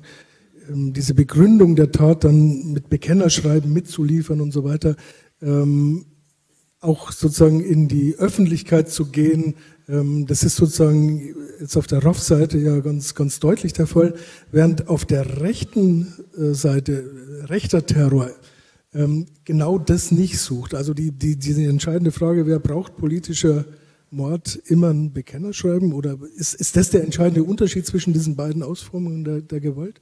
ähm, 0.68 0.92
diese 0.92 1.14
Begründung 1.14 1.74
der 1.74 1.90
Tat 1.90 2.24
dann 2.24 2.72
mit 2.72 2.90
Bekennerschreiben 2.90 3.72
mitzuliefern 3.72 4.42
und 4.42 4.52
so 4.52 4.64
weiter, 4.64 4.94
auch 6.80 7.12
sozusagen 7.12 7.60
in 7.60 7.86
die 7.86 8.16
Öffentlichkeit 8.16 8.90
zu 8.90 9.06
gehen. 9.06 9.54
Ähm, 9.88 10.26
das 10.26 10.42
ist 10.42 10.56
sozusagen 10.56 11.34
jetzt 11.60 11.76
auf 11.76 11.86
der 11.86 12.04
RAF-Seite 12.04 12.58
ja 12.58 12.78
ganz, 12.80 13.14
ganz 13.14 13.40
deutlich 13.40 13.72
der 13.72 13.86
Fall, 13.86 14.14
während 14.52 14.88
auf 14.88 15.04
der 15.04 15.40
rechten 15.40 16.12
äh, 16.36 16.52
Seite 16.54 17.04
rechter 17.48 17.86
Terror 17.86 18.30
ähm, 18.94 19.26
genau 19.44 19.78
das 19.78 20.10
nicht 20.10 20.38
sucht. 20.38 20.74
Also 20.74 20.94
die, 20.94 21.12
die, 21.12 21.36
diese 21.36 21.64
entscheidende 21.64 22.12
Frage, 22.12 22.46
wer 22.46 22.58
braucht 22.58 22.96
politischer 22.96 23.64
Mord 24.10 24.56
immer 24.66 24.90
ein 24.90 25.12
Bekennerschreiben? 25.12 25.92
Oder 25.92 26.18
ist, 26.36 26.54
ist 26.54 26.76
das 26.76 26.90
der 26.90 27.04
entscheidende 27.04 27.44
Unterschied 27.44 27.86
zwischen 27.86 28.12
diesen 28.12 28.36
beiden 28.36 28.62
Ausformungen 28.62 29.24
der, 29.24 29.40
der 29.40 29.60
Gewalt? 29.60 30.00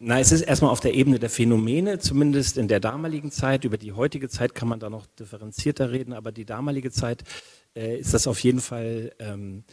Nein, 0.00 0.20
es 0.20 0.32
ist 0.32 0.42
erstmal 0.42 0.72
auf 0.72 0.80
der 0.80 0.94
Ebene 0.94 1.18
der 1.18 1.30
Phänomene, 1.30 1.98
zumindest 1.98 2.58
in 2.58 2.68
der 2.68 2.80
damaligen 2.80 3.30
Zeit. 3.30 3.64
Über 3.64 3.78
die 3.78 3.92
heutige 3.92 4.28
Zeit 4.28 4.54
kann 4.54 4.68
man 4.68 4.80
da 4.80 4.90
noch 4.90 5.06
differenzierter 5.06 5.92
reden, 5.92 6.12
aber 6.12 6.32
die 6.32 6.44
damalige 6.44 6.90
Zeit 6.90 7.22
äh, 7.74 7.98
ist 7.98 8.14
das 8.14 8.26
auf 8.26 8.40
jeden 8.40 8.60
Fall 8.60 9.12
ähm, 9.18 9.64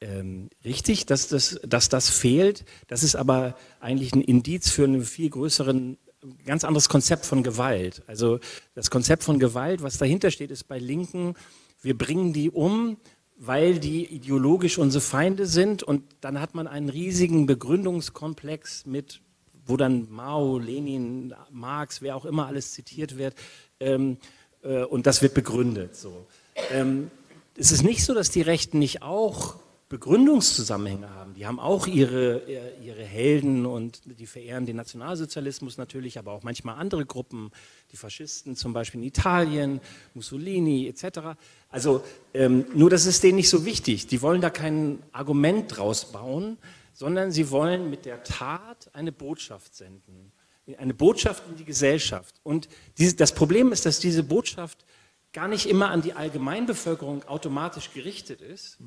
ähm, 0.00 0.50
richtig, 0.64 1.06
dass 1.06 1.28
das, 1.28 1.60
dass 1.66 1.88
das 1.88 2.08
fehlt. 2.08 2.64
Das 2.88 3.02
ist 3.02 3.16
aber 3.16 3.56
eigentlich 3.80 4.14
ein 4.14 4.22
Indiz 4.22 4.70
für 4.70 4.84
einen 4.84 5.04
viel 5.04 5.30
größeren 5.30 5.98
ganz 6.44 6.64
anderes 6.64 6.88
Konzept 6.88 7.24
von 7.24 7.42
Gewalt. 7.42 8.02
Also 8.06 8.40
das 8.74 8.90
Konzept 8.90 9.24
von 9.24 9.38
Gewalt, 9.38 9.82
was 9.82 9.98
dahinter 9.98 10.30
steht, 10.30 10.50
ist 10.50 10.64
bei 10.64 10.78
Linken, 10.78 11.34
wir 11.82 11.96
bringen 11.96 12.32
die 12.32 12.50
um, 12.50 12.98
weil 13.36 13.78
die 13.78 14.04
ideologisch 14.04 14.76
unsere 14.76 15.00
Feinde 15.00 15.46
sind 15.46 15.82
und 15.82 16.04
dann 16.20 16.40
hat 16.40 16.54
man 16.54 16.66
einen 16.66 16.90
riesigen 16.90 17.46
Begründungskomplex 17.46 18.84
mit, 18.84 19.22
wo 19.64 19.78
dann 19.78 20.10
Mao, 20.10 20.58
Lenin, 20.58 21.34
Marx, 21.50 22.02
wer 22.02 22.16
auch 22.16 22.26
immer 22.26 22.46
alles 22.46 22.72
zitiert 22.72 23.16
wird 23.16 23.34
ähm, 23.80 24.18
äh, 24.62 24.82
und 24.82 25.06
das 25.06 25.22
wird 25.22 25.32
begründet. 25.32 25.96
So. 25.96 26.26
Ähm, 26.70 27.10
es 27.56 27.72
ist 27.72 27.82
nicht 27.82 28.04
so, 28.04 28.14
dass 28.14 28.30
die 28.30 28.42
Rechten 28.42 28.78
nicht 28.78 29.02
auch 29.02 29.56
Begründungszusammenhänge 29.90 31.10
haben. 31.10 31.34
Die 31.34 31.48
haben 31.48 31.58
auch 31.58 31.88
ihre, 31.88 32.48
äh, 32.48 32.80
ihre 32.80 33.02
Helden 33.02 33.66
und 33.66 34.02
die 34.04 34.26
verehren 34.26 34.64
den 34.64 34.76
Nationalsozialismus 34.76 35.78
natürlich, 35.78 36.16
aber 36.16 36.30
auch 36.30 36.44
manchmal 36.44 36.76
andere 36.76 37.04
Gruppen, 37.04 37.50
die 37.90 37.96
Faschisten 37.96 38.54
zum 38.54 38.72
Beispiel 38.72 39.00
in 39.00 39.08
Italien, 39.08 39.80
Mussolini 40.14 40.86
etc. 40.86 41.36
Also 41.68 42.04
ähm, 42.34 42.66
nur 42.72 42.88
das 42.88 43.04
ist 43.04 43.24
denen 43.24 43.34
nicht 43.34 43.50
so 43.50 43.64
wichtig. 43.64 44.06
Die 44.06 44.22
wollen 44.22 44.40
da 44.40 44.48
kein 44.48 45.02
Argument 45.10 45.76
draus 45.76 46.12
bauen, 46.12 46.56
sondern 46.92 47.32
sie 47.32 47.50
wollen 47.50 47.90
mit 47.90 48.04
der 48.04 48.22
Tat 48.22 48.90
eine 48.92 49.10
Botschaft 49.10 49.74
senden. 49.74 50.30
Eine 50.78 50.94
Botschaft 50.94 51.42
in 51.50 51.56
die 51.56 51.64
Gesellschaft. 51.64 52.36
Und 52.44 52.68
diese, 52.96 53.16
das 53.16 53.34
Problem 53.34 53.72
ist, 53.72 53.86
dass 53.86 53.98
diese 53.98 54.22
Botschaft 54.22 54.84
gar 55.32 55.48
nicht 55.48 55.66
immer 55.66 55.90
an 55.90 56.02
die 56.02 56.12
Allgemeinbevölkerung 56.12 57.24
automatisch 57.24 57.92
gerichtet 57.92 58.40
ist, 58.40 58.78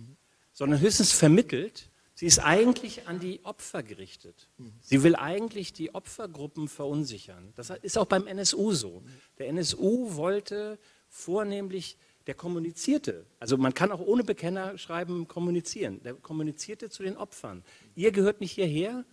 sondern 0.53 0.79
höchstens 0.79 1.11
vermittelt. 1.11 1.89
Sie 2.15 2.25
ist 2.27 2.39
eigentlich 2.39 3.07
an 3.07 3.19
die 3.19 3.43
Opfer 3.43 3.81
gerichtet. 3.81 4.49
Sie 4.81 5.01
will 5.03 5.15
eigentlich 5.15 5.73
die 5.73 5.95
Opfergruppen 5.95 6.67
verunsichern. 6.67 7.53
Das 7.55 7.69
ist 7.69 7.97
auch 7.97 8.05
beim 8.05 8.27
NSU 8.27 8.71
so. 8.73 9.03
Der 9.39 9.47
NSU 9.47 10.15
wollte 10.15 10.77
vornehmlich, 11.09 11.97
der 12.27 12.35
kommunizierte, 12.35 13.25
also 13.39 13.57
man 13.57 13.73
kann 13.73 13.91
auch 13.91 13.99
ohne 13.99 14.23
Bekenner 14.23 14.77
schreiben, 14.77 15.27
kommunizieren. 15.27 16.01
Der 16.03 16.13
kommunizierte 16.13 16.89
zu 16.89 17.03
den 17.03 17.17
Opfern. 17.17 17.63
Ihr 17.95 18.11
gehört 18.11 18.39
nicht 18.39 18.53
hierher, 18.53 19.03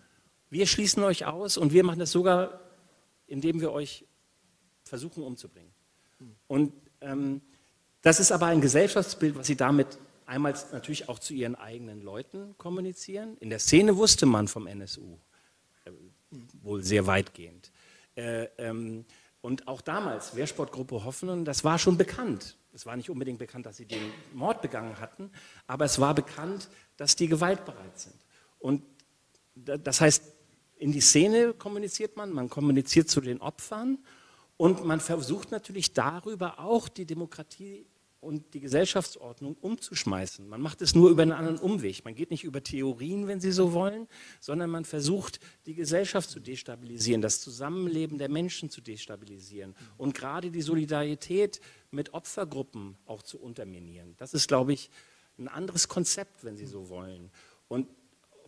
wir 0.48 0.66
schließen 0.66 1.02
euch 1.02 1.26
aus 1.26 1.56
und 1.56 1.72
wir 1.72 1.84
machen 1.84 1.98
das 1.98 2.12
sogar, 2.12 2.60
indem 3.26 3.60
wir 3.60 3.72
euch 3.72 4.04
versuchen 4.84 5.22
umzubringen. 5.22 5.72
Und 6.46 6.72
Das 8.02 8.20
ist 8.20 8.32
aber 8.32 8.46
ein 8.46 8.60
Gesellschaftsbild, 8.60 9.36
was 9.36 9.46
sie 9.46 9.56
damit 9.56 9.98
einmal 10.26 10.54
natürlich 10.72 11.08
auch 11.08 11.18
zu 11.18 11.34
ihren 11.34 11.56
eigenen 11.56 12.02
Leuten 12.02 12.54
kommunizieren. 12.56 13.36
In 13.40 13.50
der 13.50 13.58
Szene 13.58 13.96
wusste 13.96 14.26
man 14.26 14.48
vom 14.48 14.66
NSU 14.66 15.18
äh, 15.84 15.90
wohl 16.62 16.82
sehr 16.82 17.06
weitgehend. 17.06 17.72
Äh, 18.16 18.44
ähm, 18.58 19.04
und 19.42 19.66
auch 19.66 19.80
damals, 19.80 20.36
Wehrsportgruppe 20.36 21.04
Hoffnung, 21.04 21.44
das 21.44 21.64
war 21.64 21.78
schon 21.78 21.96
bekannt. 21.96 22.56
Es 22.72 22.86
war 22.86 22.96
nicht 22.96 23.10
unbedingt 23.10 23.38
bekannt, 23.38 23.66
dass 23.66 23.78
sie 23.78 23.86
den 23.86 24.12
Mord 24.32 24.62
begangen 24.62 25.00
hatten, 25.00 25.30
aber 25.66 25.86
es 25.86 25.98
war 25.98 26.14
bekannt, 26.14 26.68
dass 26.96 27.16
die 27.16 27.26
gewaltbereit 27.26 27.98
sind. 27.98 28.14
Und 28.60 28.82
das 29.54 30.00
heißt, 30.00 30.22
in 30.78 30.92
die 30.92 31.00
Szene 31.00 31.54
kommuniziert 31.54 32.16
man, 32.16 32.30
man 32.30 32.48
kommuniziert 32.48 33.08
zu 33.08 33.20
den 33.20 33.40
Opfern 33.40 33.98
und 34.60 34.84
man 34.84 35.00
versucht 35.00 35.52
natürlich 35.52 35.94
darüber 35.94 36.58
auch 36.58 36.90
die 36.90 37.06
Demokratie 37.06 37.86
und 38.20 38.52
die 38.52 38.60
Gesellschaftsordnung 38.60 39.56
umzuschmeißen. 39.58 40.46
Man 40.46 40.60
macht 40.60 40.82
es 40.82 40.94
nur 40.94 41.08
über 41.08 41.22
einen 41.22 41.32
anderen 41.32 41.58
Umweg. 41.58 42.04
Man 42.04 42.14
geht 42.14 42.30
nicht 42.30 42.44
über 42.44 42.62
Theorien, 42.62 43.26
wenn 43.26 43.40
Sie 43.40 43.52
so 43.52 43.72
wollen, 43.72 44.06
sondern 44.38 44.68
man 44.68 44.84
versucht, 44.84 45.40
die 45.64 45.72
Gesellschaft 45.72 46.28
zu 46.28 46.40
destabilisieren, 46.40 47.22
das 47.22 47.40
Zusammenleben 47.40 48.18
der 48.18 48.28
Menschen 48.28 48.68
zu 48.68 48.82
destabilisieren 48.82 49.74
und 49.96 50.14
gerade 50.14 50.50
die 50.50 50.60
Solidarität 50.60 51.62
mit 51.90 52.12
Opfergruppen 52.12 52.98
auch 53.06 53.22
zu 53.22 53.40
unterminieren. 53.40 54.14
Das 54.18 54.34
ist, 54.34 54.46
glaube 54.46 54.74
ich, 54.74 54.90
ein 55.38 55.48
anderes 55.48 55.88
Konzept, 55.88 56.44
wenn 56.44 56.58
Sie 56.58 56.66
so 56.66 56.90
wollen. 56.90 57.30
Und 57.68 57.88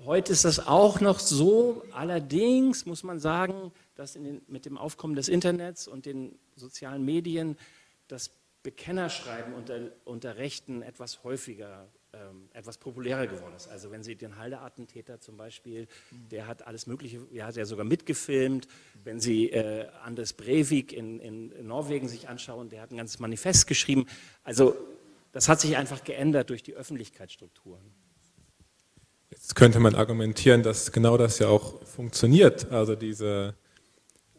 heute 0.04 0.32
ist 0.34 0.44
das 0.44 0.66
auch 0.66 1.00
noch 1.00 1.20
so. 1.20 1.82
Allerdings 1.92 2.84
muss 2.84 3.02
man 3.02 3.18
sagen, 3.18 3.72
dass 3.94 4.14
den, 4.14 4.42
mit 4.48 4.64
dem 4.64 4.78
Aufkommen 4.78 5.14
des 5.14 5.28
Internets 5.28 5.88
und 5.88 6.06
den 6.06 6.38
sozialen 6.56 7.04
Medien 7.04 7.56
das 8.08 8.30
Bekennerschreiben 8.62 9.54
unter, 9.54 9.90
unter 10.04 10.36
Rechten 10.36 10.82
etwas 10.82 11.24
häufiger, 11.24 11.88
ähm, 12.12 12.48
etwas 12.52 12.78
populärer 12.78 13.26
geworden 13.26 13.54
ist. 13.56 13.68
Also 13.68 13.90
wenn 13.90 14.02
Sie 14.02 14.14
den 14.14 14.36
Halde-Attentäter 14.36 15.20
zum 15.20 15.36
Beispiel, 15.36 15.88
der 16.30 16.46
hat 16.46 16.66
alles 16.66 16.86
Mögliche, 16.86 17.26
ja, 17.32 17.46
hat 17.46 17.56
ja 17.56 17.64
sogar 17.64 17.84
mitgefilmt. 17.84 18.68
Wenn 19.02 19.18
Sie 19.18 19.50
äh, 19.50 19.88
Anders 20.02 20.34
Breivik 20.34 20.92
in, 20.92 21.18
in, 21.18 21.66
Norwegen 21.66 22.08
sich 22.08 22.28
anschauen, 22.28 22.68
der 22.68 22.82
hat 22.82 22.92
ein 22.92 22.98
ganzes 22.98 23.18
Manifest 23.18 23.66
geschrieben. 23.66 24.06
Also 24.44 24.76
das 25.32 25.48
hat 25.48 25.60
sich 25.60 25.76
einfach 25.76 26.04
geändert 26.04 26.50
durch 26.50 26.62
die 26.62 26.74
Öffentlichkeitsstrukturen. 26.74 27.82
Jetzt 29.30 29.54
könnte 29.54 29.80
man 29.80 29.94
argumentieren, 29.94 30.62
dass 30.62 30.92
genau 30.92 31.16
das 31.16 31.38
ja 31.38 31.48
auch 31.48 31.82
funktioniert. 31.84 32.70
Also 32.70 32.94
diese 32.94 33.56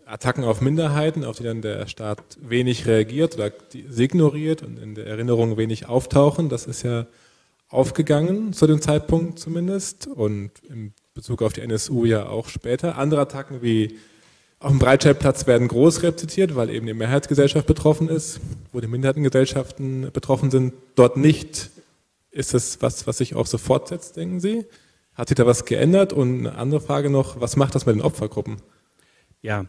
Attacken 0.06 0.44
auf 0.44 0.62
Minderheiten, 0.62 1.24
auf 1.24 1.38
die 1.38 1.44
dann 1.44 1.62
der 1.62 1.88
Staat 1.88 2.22
wenig 2.42 2.86
reagiert 2.88 3.36
oder 3.36 3.52
ignoriert 3.74 4.64
und 4.64 4.78
in 4.78 4.96
der 4.96 5.08
Erinnerung 5.08 5.58
wenig 5.58 5.88
auftauchen. 5.88 6.50
Das 6.50 6.66
ist 6.66 6.84
ja 6.84 7.08
aufgegangen 7.70 8.54
zu 8.54 8.68
dem 8.68 8.82
Zeitpunkt 8.82 9.40
zumindest 9.40 10.08
und 10.08 10.52
in 10.70 10.94
Bezug 11.14 11.42
auf 11.42 11.54
die 11.54 11.62
NSU 11.62 12.06
ja 12.06 12.28
auch 12.28 12.48
später. 12.48 12.98
Andere 12.98 13.22
Attacken 13.22 13.62
wie 13.62 13.98
auf 14.60 14.70
dem 14.70 14.80
Breitscheidplatz 14.80 15.46
werden 15.46 15.68
groß 15.68 16.04
rezitiert, 16.04 16.56
weil 16.56 16.70
eben 16.70 16.88
die 16.88 16.94
Mehrheitsgesellschaft 16.94 17.68
betroffen 17.68 18.08
ist, 18.08 18.40
wo 18.72 18.80
die 18.80 18.88
Minderheitengesellschaften 18.88 20.10
betroffen 20.14 20.52
sind. 20.52 20.74
Dort 20.96 21.18
nicht. 21.18 21.70
Ist 22.32 22.54
es 22.54 22.82
was, 22.82 23.06
was 23.06 23.18
sich 23.18 23.36
auch 23.36 23.46
so 23.46 23.58
fortsetzt, 23.58 24.16
denken 24.16 24.40
Sie? 24.40 24.66
Hat 25.14 25.28
sich 25.28 25.36
da 25.36 25.46
was 25.46 25.66
geändert? 25.66 26.14
Und 26.14 26.48
eine 26.48 26.58
andere 26.58 26.82
Frage 26.82 27.10
noch, 27.10 27.40
was 27.40 27.58
macht 27.58 27.76
das 27.76 27.86
mit 27.86 27.96
den 27.96 28.02
Opfergruppen? 28.02 28.58
Ja, 29.42 29.66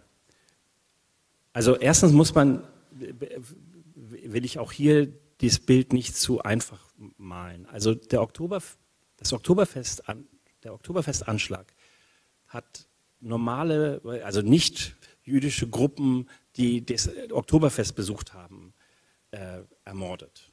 also 1.55 1.77
erstens 1.77 2.13
muss 2.13 2.35
man, 2.35 2.67
will 2.91 4.45
ich 4.45 4.59
auch 4.59 4.73
hier 4.73 5.07
dieses 5.41 5.61
Bild 5.61 5.93
nicht 5.93 6.17
zu 6.17 6.43
einfach 6.43 6.93
malen. 7.17 7.67
Also 7.67 7.95
der 7.95 8.23
Oktober, 8.23 8.61
das 9.17 9.33
Oktoberfest, 9.33 10.03
der 10.65 10.75
Oktoberfestanschlag 10.75 11.73
hat 12.49 12.89
normale, 13.21 14.03
also 14.25 14.43
nicht 14.43 14.97
jüdische 15.23 15.69
Gruppen, 15.69 16.29
die 16.57 16.85
das 16.85 17.09
Oktoberfest 17.31 17.95
besucht 17.95 18.35
haben, 18.35 18.75
äh, 19.31 19.61
ermordet, 19.85 20.53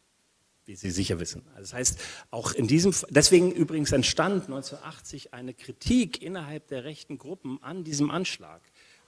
wie 0.65 0.75
Sie 0.75 0.91
sicher 0.91 1.19
wissen. 1.19 1.47
Also 1.49 1.61
das 1.61 1.73
heißt, 1.73 1.99
auch 2.29 2.51
in 2.53 2.67
diesem, 2.67 2.93
deswegen 3.09 3.51
übrigens 3.51 3.91
entstand 3.91 4.43
1980 4.43 5.33
eine 5.33 5.55
Kritik 5.55 6.21
innerhalb 6.21 6.67
der 6.67 6.83
rechten 6.83 7.17
Gruppen 7.17 7.61
an 7.63 7.83
diesem 7.83 8.11
Anschlag, 8.11 8.61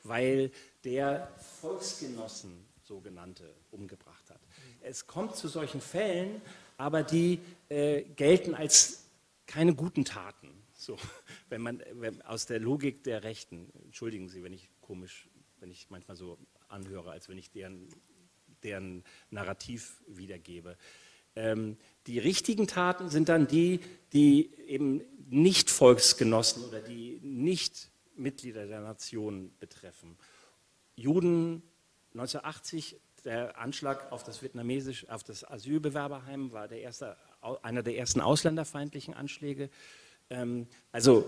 weil 0.04 0.52
der 0.84 1.32
Volksgenossen, 1.62 2.66
sogenannte, 2.84 3.54
umgebracht 3.72 4.30
hat. 4.30 4.42
Es 4.82 5.08
kommt 5.08 5.36
zu 5.36 5.48
solchen 5.48 5.82
Fällen, 5.82 6.42
aber 6.78 7.04
die 7.04 7.40
äh, 7.70 8.04
gelten 8.04 8.54
als 8.54 9.06
keine 9.48 9.74
guten 9.76 10.06
Taten. 10.06 10.50
So, 10.74 10.98
wenn 11.50 11.62
man 11.62 11.82
wenn, 11.94 12.22
aus 12.24 12.46
der 12.46 12.60
Logik 12.60 13.04
der 13.04 13.24
Rechten, 13.24 13.72
entschuldigen 13.86 14.30
Sie, 14.30 14.44
wenn 14.44 14.54
ich 14.54 14.70
komisch, 14.82 15.30
wenn 15.60 15.72
ich 15.72 15.90
manchmal 15.90 16.18
so 16.18 16.38
anhöre, 16.68 17.12
als 17.12 17.30
wenn 17.30 17.38
ich 17.38 17.52
deren, 17.52 17.88
deren 18.64 19.04
Narrativ 19.30 20.02
wiedergebe. 20.08 20.78
Ähm, 21.36 21.78
die 22.08 22.20
richtigen 22.20 22.68
Taten 22.68 23.10
sind 23.10 23.30
dann 23.30 23.48
die, 23.48 23.80
die 24.12 24.54
eben 24.68 25.02
nicht 25.30 25.70
Volksgenossen 25.70 26.64
oder 26.66 26.82
die 26.82 27.20
nicht 27.22 27.90
Mitglieder 28.16 28.68
der 28.68 28.82
Nation 28.82 29.52
betreffen. 29.60 30.18
Juden 30.96 31.64
1980, 32.14 33.00
der 33.26 33.58
Anschlag 33.58 34.12
auf 34.12 34.24
das 34.24 34.42
vietnamesisch, 34.42 35.08
auf 35.10 35.24
das 35.24 35.50
Asylbewerberheim 35.50 36.52
war 36.52 36.68
der 36.68 36.82
erste, 36.82 37.18
einer 37.62 37.84
der 37.84 37.98
ersten 37.98 38.22
ausländerfeindlichen 38.22 39.14
Anschläge. 39.14 39.70
Ähm, 40.30 40.68
also 40.92 41.26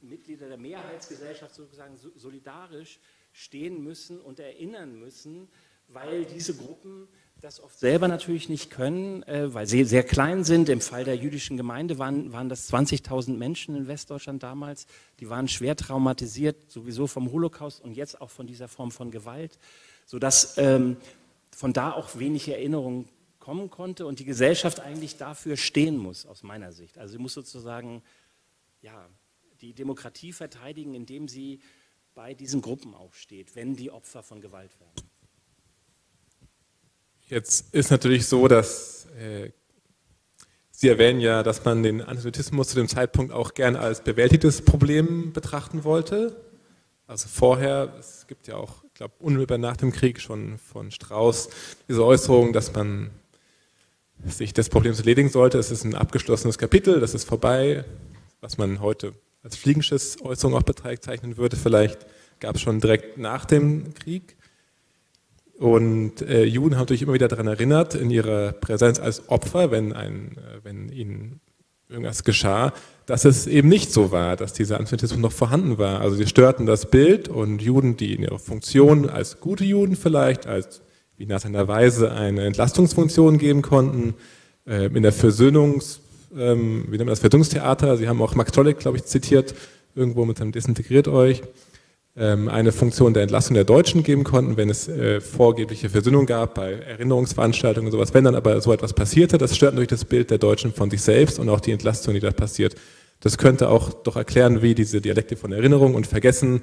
Mitglieder 0.00 0.48
der 0.48 0.58
Mehrheitsgesellschaft 0.58 1.54
sozusagen 1.54 1.96
solidarisch 2.16 2.98
stehen 3.32 3.82
müssen 3.82 4.20
und 4.20 4.40
erinnern 4.40 4.98
müssen, 4.98 5.48
weil 5.88 6.24
diese 6.24 6.54
Gruppen 6.54 7.08
das 7.40 7.60
oft 7.60 7.76
selber 7.78 8.06
natürlich 8.06 8.48
nicht 8.48 8.70
können, 8.70 9.24
äh, 9.24 9.52
weil 9.52 9.66
sie 9.66 9.84
sehr 9.84 10.04
klein 10.04 10.44
sind. 10.44 10.68
Im 10.68 10.80
Fall 10.80 11.04
der 11.04 11.16
jüdischen 11.16 11.56
Gemeinde 11.56 11.98
waren, 11.98 12.32
waren 12.32 12.48
das 12.48 12.72
20.000 12.72 13.36
Menschen 13.36 13.74
in 13.74 13.88
Westdeutschland 13.88 14.42
damals. 14.42 14.86
Die 15.18 15.28
waren 15.28 15.48
schwer 15.48 15.74
traumatisiert, 15.74 16.70
sowieso 16.70 17.08
vom 17.08 17.32
Holocaust 17.32 17.80
und 17.80 17.94
jetzt 17.94 18.20
auch 18.20 18.30
von 18.30 18.46
dieser 18.46 18.68
Form 18.68 18.92
von 18.92 19.10
Gewalt, 19.10 19.58
sodass 20.06 20.56
ähm, 20.56 20.96
von 21.50 21.72
da 21.72 21.92
auch 21.92 22.16
wenig 22.16 22.48
Erinnerung 22.48 23.08
kommen 23.40 23.70
konnte 23.70 24.06
und 24.06 24.20
die 24.20 24.24
Gesellschaft 24.24 24.78
eigentlich 24.78 25.16
dafür 25.16 25.56
stehen 25.56 25.96
muss, 25.96 26.26
aus 26.26 26.44
meiner 26.44 26.70
Sicht. 26.70 26.96
Also 26.96 27.12
sie 27.12 27.18
muss 27.18 27.34
sozusagen 27.34 28.02
ja, 28.82 29.08
die 29.60 29.72
Demokratie 29.72 30.32
verteidigen, 30.32 30.94
indem 30.94 31.28
sie 31.28 31.60
bei 32.14 32.34
diesen 32.34 32.60
Gruppen 32.60 32.94
aufsteht, 32.94 33.56
wenn 33.56 33.74
die 33.74 33.90
Opfer 33.90 34.22
von 34.22 34.40
Gewalt 34.40 34.78
werden. 34.78 35.08
Jetzt 37.28 37.72
ist 37.72 37.90
natürlich 37.90 38.26
so, 38.26 38.46
dass 38.48 39.06
äh, 39.16 39.50
Sie 40.82 40.88
erwähnen 40.88 41.20
ja, 41.20 41.44
dass 41.44 41.64
man 41.64 41.84
den 41.84 42.02
Antisemitismus 42.02 42.70
zu 42.70 42.74
dem 42.74 42.88
Zeitpunkt 42.88 43.32
auch 43.32 43.54
gern 43.54 43.76
als 43.76 44.02
bewältigtes 44.02 44.62
Problem 44.62 45.32
betrachten 45.32 45.84
wollte. 45.84 46.36
Also 47.06 47.28
vorher, 47.28 47.94
es 48.00 48.26
gibt 48.26 48.48
ja 48.48 48.56
auch, 48.56 48.82
ich 48.82 48.94
glaube, 48.94 49.14
unmittelbar 49.20 49.58
nach 49.58 49.76
dem 49.76 49.92
Krieg 49.92 50.20
schon 50.20 50.58
von 50.58 50.90
Strauß 50.90 51.50
diese 51.88 52.04
Äußerung, 52.04 52.52
dass 52.52 52.74
man 52.74 53.10
sich 54.26 54.54
des 54.54 54.70
Problems 54.70 54.98
erledigen 54.98 55.28
sollte. 55.28 55.56
Es 55.58 55.70
ist 55.70 55.84
ein 55.84 55.94
abgeschlossenes 55.94 56.58
Kapitel, 56.58 56.98
das 56.98 57.14
ist 57.14 57.28
vorbei, 57.28 57.84
was 58.42 58.58
man 58.58 58.80
heute 58.80 59.14
als 59.42 59.56
Fliegenschiss-Äußerung 59.56 60.54
auch 60.54 60.62
bezeichnen 60.62 61.36
würde. 61.38 61.56
Vielleicht 61.56 62.06
gab 62.40 62.56
es 62.56 62.60
schon 62.60 62.80
direkt 62.80 63.16
nach 63.16 63.44
dem 63.44 63.94
Krieg. 63.94 64.36
Und 65.58 66.22
äh, 66.22 66.44
Juden 66.44 66.74
haben 66.74 66.82
natürlich 66.82 67.02
immer 67.02 67.12
wieder 67.12 67.28
daran 67.28 67.46
erinnert, 67.46 67.94
in 67.94 68.10
ihrer 68.10 68.52
Präsenz 68.52 68.98
als 68.98 69.28
Opfer, 69.28 69.70
wenn, 69.70 69.92
ein, 69.92 70.36
äh, 70.36 70.64
wenn 70.64 70.88
ihnen 70.90 71.40
irgendwas 71.88 72.24
geschah, 72.24 72.72
dass 73.06 73.24
es 73.24 73.46
eben 73.46 73.68
nicht 73.68 73.92
so 73.92 74.10
war, 74.10 74.34
dass 74.34 74.52
dieser 74.54 74.78
Antisemitismus 74.78 75.20
noch 75.20 75.32
vorhanden 75.32 75.78
war. 75.78 76.00
Also 76.00 76.16
sie 76.16 76.26
störten 76.26 76.66
das 76.66 76.90
Bild 76.90 77.28
und 77.28 77.62
Juden, 77.62 77.96
die 77.96 78.14
in 78.14 78.22
ihrer 78.22 78.40
Funktion 78.40 79.08
als 79.08 79.38
gute 79.38 79.64
Juden 79.64 79.94
vielleicht, 79.94 80.46
als 80.46 80.82
wie 81.16 81.26
nach 81.26 81.40
seiner 81.40 81.68
Weise 81.68 82.10
eine 82.10 82.44
Entlastungsfunktion 82.46 83.38
geben 83.38 83.62
konnten, 83.62 84.14
äh, 84.66 84.86
in 84.86 85.02
der 85.02 85.12
Versöhnungs- 85.12 86.00
ähm, 86.36 86.84
wie 86.86 86.92
nennt 86.92 87.06
man 87.06 87.08
das, 87.08 87.20
Verdungstheater. 87.20 87.96
Sie 87.96 88.08
haben 88.08 88.20
auch 88.22 88.34
Max 88.34 88.52
Tollek, 88.52 88.78
glaube 88.78 88.96
ich, 88.98 89.04
zitiert, 89.04 89.54
irgendwo 89.94 90.24
mit 90.24 90.38
seinem 90.38 90.52
Desintegriert 90.52 91.08
euch. 91.08 91.42
ähm, 92.16 92.48
eine 92.48 92.72
Funktion 92.72 93.14
der 93.14 93.22
Entlassung 93.22 93.54
der 93.54 93.64
Deutschen 93.64 94.02
geben 94.02 94.24
konnten, 94.24 94.56
wenn 94.56 94.68
es 94.68 94.88
äh, 94.88 95.20
vorgebliche 95.20 95.88
Versöhnung 95.88 96.26
gab 96.26 96.54
bei 96.54 96.72
Erinnerungsveranstaltungen 96.72 97.86
und 97.86 97.92
sowas. 97.92 98.12
Wenn 98.12 98.24
dann 98.24 98.34
aber 98.34 98.60
so 98.60 98.72
etwas 98.72 98.92
passierte, 98.92 99.38
das 99.38 99.56
stört 99.56 99.74
natürlich 99.74 99.88
das 99.88 100.04
Bild 100.04 100.30
der 100.30 100.38
Deutschen 100.38 100.72
von 100.72 100.90
sich 100.90 101.00
selbst 101.00 101.38
und 101.38 101.48
auch 101.48 101.60
die 101.60 101.72
Entlastung, 101.72 102.14
die 102.14 102.20
da 102.20 102.30
passiert. 102.30 102.74
Das 103.20 103.38
könnte 103.38 103.68
auch 103.68 103.92
doch 103.92 104.16
erklären, 104.16 104.62
wie 104.62 104.74
diese 104.74 105.00
Dialekte 105.00 105.36
von 105.36 105.52
Erinnerung 105.52 105.94
und 105.94 106.06
Vergessen 106.06 106.62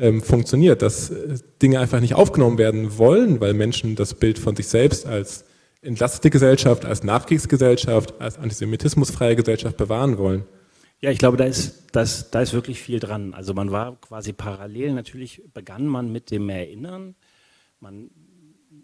ähm, 0.00 0.22
funktioniert, 0.22 0.82
dass 0.82 1.10
äh, 1.10 1.36
Dinge 1.62 1.78
einfach 1.78 2.00
nicht 2.00 2.14
aufgenommen 2.14 2.58
werden 2.58 2.98
wollen, 2.98 3.40
weil 3.40 3.54
Menschen 3.54 3.94
das 3.94 4.14
Bild 4.14 4.38
von 4.38 4.56
sich 4.56 4.66
selbst 4.66 5.06
als 5.06 5.44
entlastete 5.82 6.30
Gesellschaft, 6.30 6.84
als 6.84 7.02
Nachkriegsgesellschaft, 7.02 8.20
als 8.20 8.38
antisemitismusfreie 8.38 9.36
Gesellschaft 9.36 9.76
bewahren 9.76 10.18
wollen. 10.18 10.44
Ja, 11.00 11.10
ich 11.10 11.18
glaube, 11.18 11.36
da 11.36 11.44
ist, 11.44 11.84
das, 11.92 12.30
da 12.30 12.42
ist 12.42 12.52
wirklich 12.52 12.80
viel 12.82 12.98
dran. 12.98 13.32
Also 13.32 13.54
man 13.54 13.70
war 13.70 14.00
quasi 14.00 14.32
parallel, 14.32 14.92
natürlich 14.94 15.42
begann 15.54 15.86
man 15.86 16.10
mit 16.10 16.32
dem 16.32 16.48
Erinnern. 16.48 17.14
Man, 17.78 18.10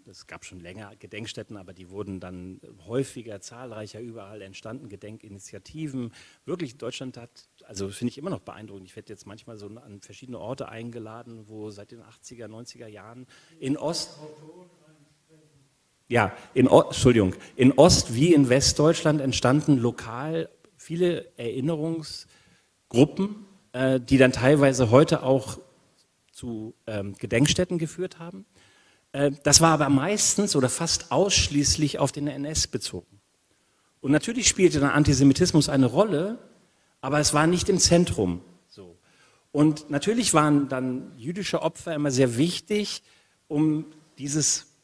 es 0.09 0.25
gab 0.25 0.45
schon 0.45 0.61
länger 0.61 0.95
Gedenkstätten, 0.95 1.57
aber 1.57 1.73
die 1.73 1.89
wurden 1.89 2.21
dann 2.21 2.61
häufiger, 2.85 3.41
zahlreicher, 3.41 3.99
überall 3.99 4.41
entstanden, 4.41 4.87
Gedenkinitiativen. 4.87 6.13
Wirklich, 6.45 6.77
Deutschland 6.77 7.17
hat, 7.17 7.49
also 7.65 7.89
finde 7.89 8.11
ich 8.11 8.17
immer 8.17 8.29
noch 8.29 8.39
beeindruckend, 8.39 8.87
ich 8.87 8.95
werde 8.95 9.11
jetzt 9.11 9.27
manchmal 9.27 9.57
so 9.57 9.67
an 9.67 9.99
verschiedene 9.99 10.39
Orte 10.39 10.69
eingeladen, 10.69 11.49
wo 11.49 11.69
seit 11.69 11.91
den 11.91 12.01
80er, 12.01 12.47
90er 12.47 12.87
Jahren 12.87 13.27
in 13.59 13.75
Ost... 13.75 14.17
Ja, 16.07 16.33
in, 16.53 16.67
Entschuldigung, 16.67 17.33
in 17.55 17.71
Ost- 17.73 18.13
wie 18.13 18.33
in 18.33 18.49
Westdeutschland 18.49 19.21
entstanden 19.21 19.77
lokal 19.77 20.49
viele 20.77 21.31
Erinnerungsgruppen, 21.37 23.45
äh, 23.71 23.99
die 23.99 24.17
dann 24.17 24.31
teilweise 24.31 24.91
heute 24.91 25.23
auch 25.23 25.57
zu 26.31 26.75
ähm, 26.85 27.15
Gedenkstätten 27.17 27.79
geführt 27.79 28.19
haben. 28.19 28.45
Äh, 29.13 29.31
das 29.43 29.61
war 29.61 29.71
aber 29.71 29.89
meistens 29.89 30.55
oder 30.55 30.69
fast 30.69 31.11
ausschließlich 31.11 31.97
auf 31.97 32.11
den 32.11 32.27
NS 32.27 32.67
bezogen. 32.67 33.19
Und 33.99 34.11
natürlich 34.11 34.47
spielte 34.47 34.79
der 34.79 34.93
Antisemitismus 34.93 35.69
eine 35.69 35.87
Rolle, 35.87 36.37
aber 37.01 37.19
es 37.19 37.33
war 37.33 37.47
nicht 37.47 37.67
im 37.69 37.79
Zentrum. 37.79 38.41
So. 38.67 38.99
Und 39.51 39.89
natürlich 39.89 40.35
waren 40.35 40.69
dann 40.69 41.13
jüdische 41.17 41.63
Opfer 41.63 41.95
immer 41.95 42.11
sehr 42.11 42.37
wichtig, 42.37 43.01
um 43.47 43.87
dieses 44.19 44.74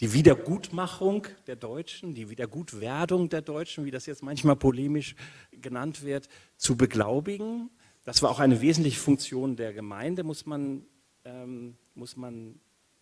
die 0.00 0.14
Wiedergutmachung 0.14 1.26
der 1.46 1.56
Deutschen, 1.56 2.14
die 2.14 2.30
Wiedergutwerdung 2.30 3.28
der 3.28 3.42
Deutschen, 3.42 3.84
wie 3.84 3.90
das 3.90 4.06
jetzt 4.06 4.22
manchmal 4.22 4.56
polemisch 4.56 5.14
genannt 5.52 6.02
wird, 6.02 6.28
zu 6.56 6.76
beglaubigen. 6.76 7.70
Das 8.04 8.22
war 8.22 8.30
auch 8.30 8.40
eine 8.40 8.62
wesentliche 8.62 8.98
Funktion 8.98 9.56
der 9.56 9.74
Gemeinde, 9.74 10.24
muss 10.24 10.46
man, 10.46 10.86
ähm, 11.24 11.76
muss 11.94 12.16
man 12.16 12.58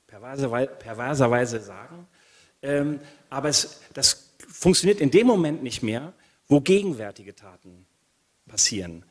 perverserweise, 0.08 0.72
perverserweise 0.72 1.60
sagen. 1.60 2.08
Ähm, 2.62 2.98
aber 3.30 3.48
es, 3.48 3.80
das 3.94 4.34
funktioniert 4.48 5.00
in 5.00 5.12
dem 5.12 5.28
Moment 5.28 5.62
nicht 5.62 5.84
mehr, 5.84 6.12
wo 6.48 6.60
gegenwärtige 6.60 7.36
Taten 7.36 7.86
passieren, 8.48 9.04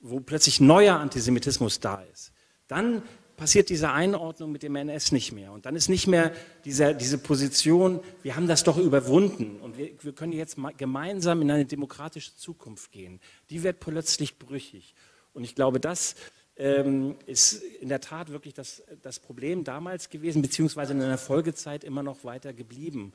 wo 0.00 0.20
plötzlich 0.20 0.60
neuer 0.60 0.98
Antisemitismus 0.98 1.80
da 1.80 2.02
ist. 2.12 2.32
Dann 2.68 3.02
passiert 3.36 3.68
diese 3.68 3.90
Einordnung 3.90 4.52
mit 4.52 4.62
dem 4.62 4.76
NS 4.76 5.12
nicht 5.12 5.32
mehr. 5.32 5.52
Und 5.52 5.66
dann 5.66 5.76
ist 5.76 5.88
nicht 5.88 6.06
mehr 6.06 6.32
dieser, 6.64 6.94
diese 6.94 7.18
Position, 7.18 8.00
wir 8.22 8.36
haben 8.36 8.48
das 8.48 8.64
doch 8.64 8.78
überwunden 8.78 9.60
und 9.60 9.76
wir, 9.78 9.90
wir 10.00 10.12
können 10.12 10.32
jetzt 10.32 10.56
gemeinsam 10.76 11.42
in 11.42 11.50
eine 11.50 11.64
demokratische 11.64 12.34
Zukunft 12.36 12.92
gehen. 12.92 13.20
Die 13.50 13.62
wird 13.62 13.80
plötzlich 13.80 14.38
brüchig. 14.38 14.94
Und 15.32 15.44
ich 15.44 15.54
glaube, 15.54 15.80
das 15.80 16.14
ähm, 16.56 17.16
ist 17.26 17.54
in 17.54 17.88
der 17.88 18.00
Tat 18.00 18.30
wirklich 18.30 18.54
das, 18.54 18.82
das 19.02 19.18
Problem 19.18 19.64
damals 19.64 20.08
gewesen, 20.10 20.42
beziehungsweise 20.42 20.92
in 20.92 21.00
der 21.00 21.18
Folgezeit 21.18 21.84
immer 21.84 22.02
noch 22.02 22.24
weiter 22.24 22.52
geblieben. 22.52 23.12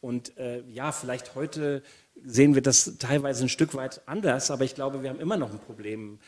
Und 0.00 0.36
äh, 0.38 0.62
ja, 0.68 0.92
vielleicht 0.92 1.34
heute 1.34 1.82
sehen 2.24 2.54
wir 2.54 2.62
das 2.62 2.96
teilweise 2.98 3.44
ein 3.44 3.48
Stück 3.48 3.74
weit 3.74 4.02
anders, 4.06 4.50
aber 4.50 4.64
ich 4.64 4.74
glaube, 4.74 5.02
wir 5.02 5.10
haben 5.10 5.20
immer 5.20 5.36
noch 5.36 5.50
ein 5.50 5.58
Problem 5.58 6.18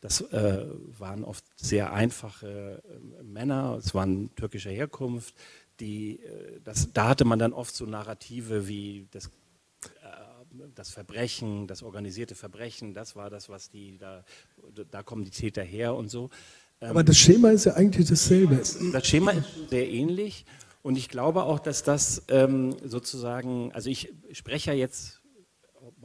das 0.00 0.20
äh, 0.20 0.64
waren 0.98 1.22
oft 1.22 1.44
sehr 1.56 1.92
einfache 1.92 2.82
äh, 2.82 3.22
Männer, 3.22 3.78
es 3.78 3.94
waren 3.94 4.34
türkischer 4.34 4.70
Herkunft. 4.70 5.34
Die, 5.80 6.20
das, 6.64 6.92
da 6.92 7.08
hatte 7.08 7.24
man 7.24 7.38
dann 7.38 7.52
oft 7.52 7.74
so 7.74 7.86
Narrative 7.86 8.68
wie 8.68 9.08
das 9.10 9.30
das 10.74 10.90
Verbrechen, 10.90 11.66
das 11.66 11.82
organisierte 11.82 12.34
Verbrechen, 12.34 12.94
das 12.94 13.16
war 13.16 13.30
das, 13.30 13.48
was 13.48 13.70
die, 13.70 13.98
da, 13.98 14.24
da 14.90 15.02
kommen 15.02 15.24
die 15.24 15.30
Täter 15.30 15.62
her 15.62 15.94
und 15.94 16.08
so. 16.08 16.30
Aber 16.80 17.04
das 17.04 17.16
Schema 17.16 17.50
ist 17.50 17.64
ja 17.64 17.74
eigentlich 17.74 18.08
dasselbe. 18.08 18.60
Das 18.92 19.06
Schema 19.06 19.30
ist 19.32 19.46
sehr 19.70 19.88
ähnlich 19.88 20.44
und 20.82 20.96
ich 20.96 21.08
glaube 21.08 21.44
auch, 21.44 21.60
dass 21.60 21.84
das 21.84 22.24
ähm, 22.28 22.76
sozusagen, 22.84 23.72
also 23.72 23.88
ich 23.88 24.12
spreche 24.32 24.72
ja 24.72 24.76
jetzt 24.76 25.22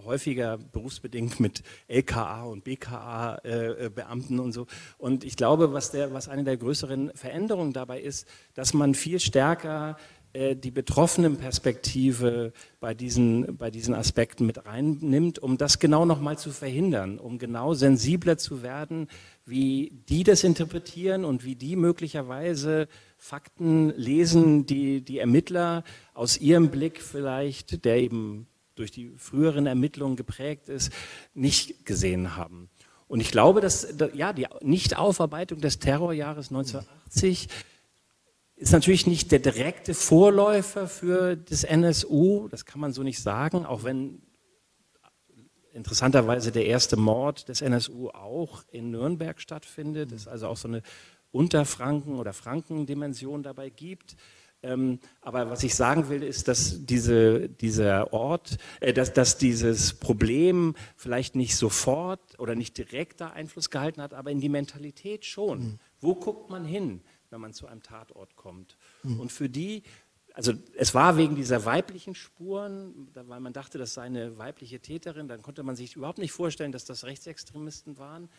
häufiger 0.04 0.58
berufsbedingt 0.58 1.40
mit 1.40 1.64
LKA 1.88 2.44
und 2.44 2.64
BKA-Beamten 2.64 4.38
äh, 4.38 4.42
und 4.42 4.52
so. 4.52 4.68
Und 4.98 5.24
ich 5.24 5.36
glaube, 5.36 5.74
was, 5.74 5.92
der, 5.92 6.14
was 6.14 6.28
eine 6.28 6.44
der 6.44 6.58
größeren 6.58 7.12
Veränderungen 7.14 7.74
dabei 7.74 8.00
ist, 8.02 8.28
dass 8.54 8.74
man 8.74 8.94
viel 8.94 9.20
stärker 9.20 9.98
äh, 9.98 10.04
die 10.36 10.72
betroffenen 10.72 11.38
Perspektive 11.38 12.54
bei 12.80 12.94
diesen, 12.94 13.58
bei 13.58 13.72
diesen 13.72 13.96
Aspekten 13.96 14.46
mit 14.46 14.66
reinnimmt, 14.66 15.40
um 15.40 15.58
das 15.58 15.80
genau 15.80 16.06
nochmal 16.06 16.38
zu 16.38 16.52
verhindern, 16.52 17.18
um 17.18 17.40
genau 17.40 17.74
sensibler 17.74 18.38
zu 18.38 18.62
werden, 18.62 19.08
wie 19.46 19.94
die 20.10 20.24
das 20.24 20.44
interpretieren 20.44 21.26
und 21.26 21.44
wie 21.44 21.56
die 21.56 21.76
möglicherweise 21.76 22.88
Fakten 23.18 23.90
lesen, 23.98 24.66
die 24.66 25.02
die 25.02 25.20
Ermittler 25.20 25.84
aus 26.14 26.38
ihrem 26.38 26.70
Blick 26.70 27.02
vielleicht, 27.02 27.84
der 27.84 27.98
eben 27.98 28.48
durch 28.76 28.92
die 28.92 29.14
früheren 29.18 29.66
Ermittlungen 29.66 30.16
geprägt 30.16 30.70
ist, 30.70 30.92
nicht 31.34 31.86
gesehen 31.86 32.36
haben. 32.36 32.70
Und 33.08 33.22
ich 33.22 33.32
glaube, 33.32 33.62
dass 33.62 33.96
ja, 34.14 34.34
die 34.34 34.48
Nichtaufarbeitung 34.62 35.62
des 35.62 35.80
Terrorjahres 35.80 36.50
1980 36.50 37.48
ist 38.58 38.72
natürlich 38.72 39.06
nicht 39.06 39.32
der 39.32 39.40
direkte 39.40 39.94
Vorläufer 39.94 40.88
für 40.88 41.36
das 41.36 41.64
NSU, 41.64 42.48
das 42.50 42.66
kann 42.66 42.82
man 42.82 42.92
so 42.92 43.04
nicht 43.04 43.22
sagen, 43.22 43.66
auch 43.66 43.84
wenn 43.84 44.22
interessanterweise 45.74 46.52
der 46.52 46.66
erste 46.66 46.98
Mord 46.98 47.50
des 47.50 47.62
NSU 47.62 48.10
auch 48.10 48.64
in 48.72 48.90
Nürnberg 48.90 49.40
stattfindet, 49.40 50.12
es 50.12 50.28
also 50.28 50.48
auch 50.48 50.58
so 50.58 50.68
eine 50.68 50.82
Unterfranken- 51.32 52.18
oder 52.18 52.34
Frankendimension 52.34 53.44
dabei 53.44 53.70
gibt. 53.70 54.16
Ähm, 54.64 55.00
aber 55.22 55.52
was 55.52 55.64
ich 55.64 55.76
sagen 55.76 56.10
will, 56.10 56.24
ist, 56.24 56.48
dass 56.48 56.84
diese, 56.84 57.48
dieser 57.48 58.12
Ort, 58.12 58.58
äh, 58.80 58.92
dass, 58.92 59.14
dass 59.14 59.38
dieses 59.38 59.94
Problem 59.94 60.76
vielleicht 60.96 61.36
nicht 61.36 61.56
sofort 61.56 62.40
oder 62.40 62.56
nicht 62.56 62.76
direkt 62.76 63.22
da 63.22 63.28
Einfluss 63.28 63.70
gehalten 63.70 64.02
hat, 64.02 64.16
aber 64.16 64.32
in 64.32 64.42
die 64.42 64.50
Mentalität 64.50 65.26
schon. 65.26 65.60
Mhm. 65.60 65.80
Wo 66.02 66.16
guckt 66.16 66.50
man 66.50 66.66
hin, 66.66 67.02
wenn 67.30 67.42
man 67.42 67.54
zu 67.54 67.68
einem 67.68 67.84
Tatort 67.84 68.36
kommt? 68.36 68.78
Mhm. 69.04 69.20
Und 69.20 69.32
für 69.32 69.50
die 69.50 69.84
also 70.38 70.54
es 70.76 70.94
war 70.94 71.18
wegen 71.18 71.36
dieser 71.36 71.66
weiblichen 71.66 72.14
Spuren, 72.14 73.08
weil 73.16 73.40
man 73.40 73.54
dachte, 73.54 73.80
das 73.80 73.96
sei 73.96 74.04
eine 74.04 74.38
weibliche 74.38 74.80
Täterin, 74.80 75.28
dann 75.28 75.42
konnte 75.42 75.64
man 75.64 75.76
sich 75.76 75.96
überhaupt 75.96 76.20
nicht 76.20 76.32
vorstellen, 76.32 76.72
dass 76.72 76.86
das 76.86 77.06
Rechtsextremisten 77.06 77.98
waren. 77.98 78.30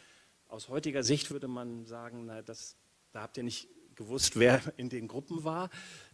Aus 0.47 0.68
heutiger 0.68 1.03
Sicht 1.03 1.32
würde 1.32 1.49
man 1.49 1.86
sagen, 1.86 2.26
na, 2.26 2.41
das, 2.41 2.76
da 3.11 3.22
habt 3.22 3.36
ihr 3.36 3.43
nicht 3.43 3.68
gewusst, 3.97 4.39
wer 4.39 4.62
in 4.76 4.91
den 4.91 5.09
Gruppen 5.09 5.43
war. 5.43 5.70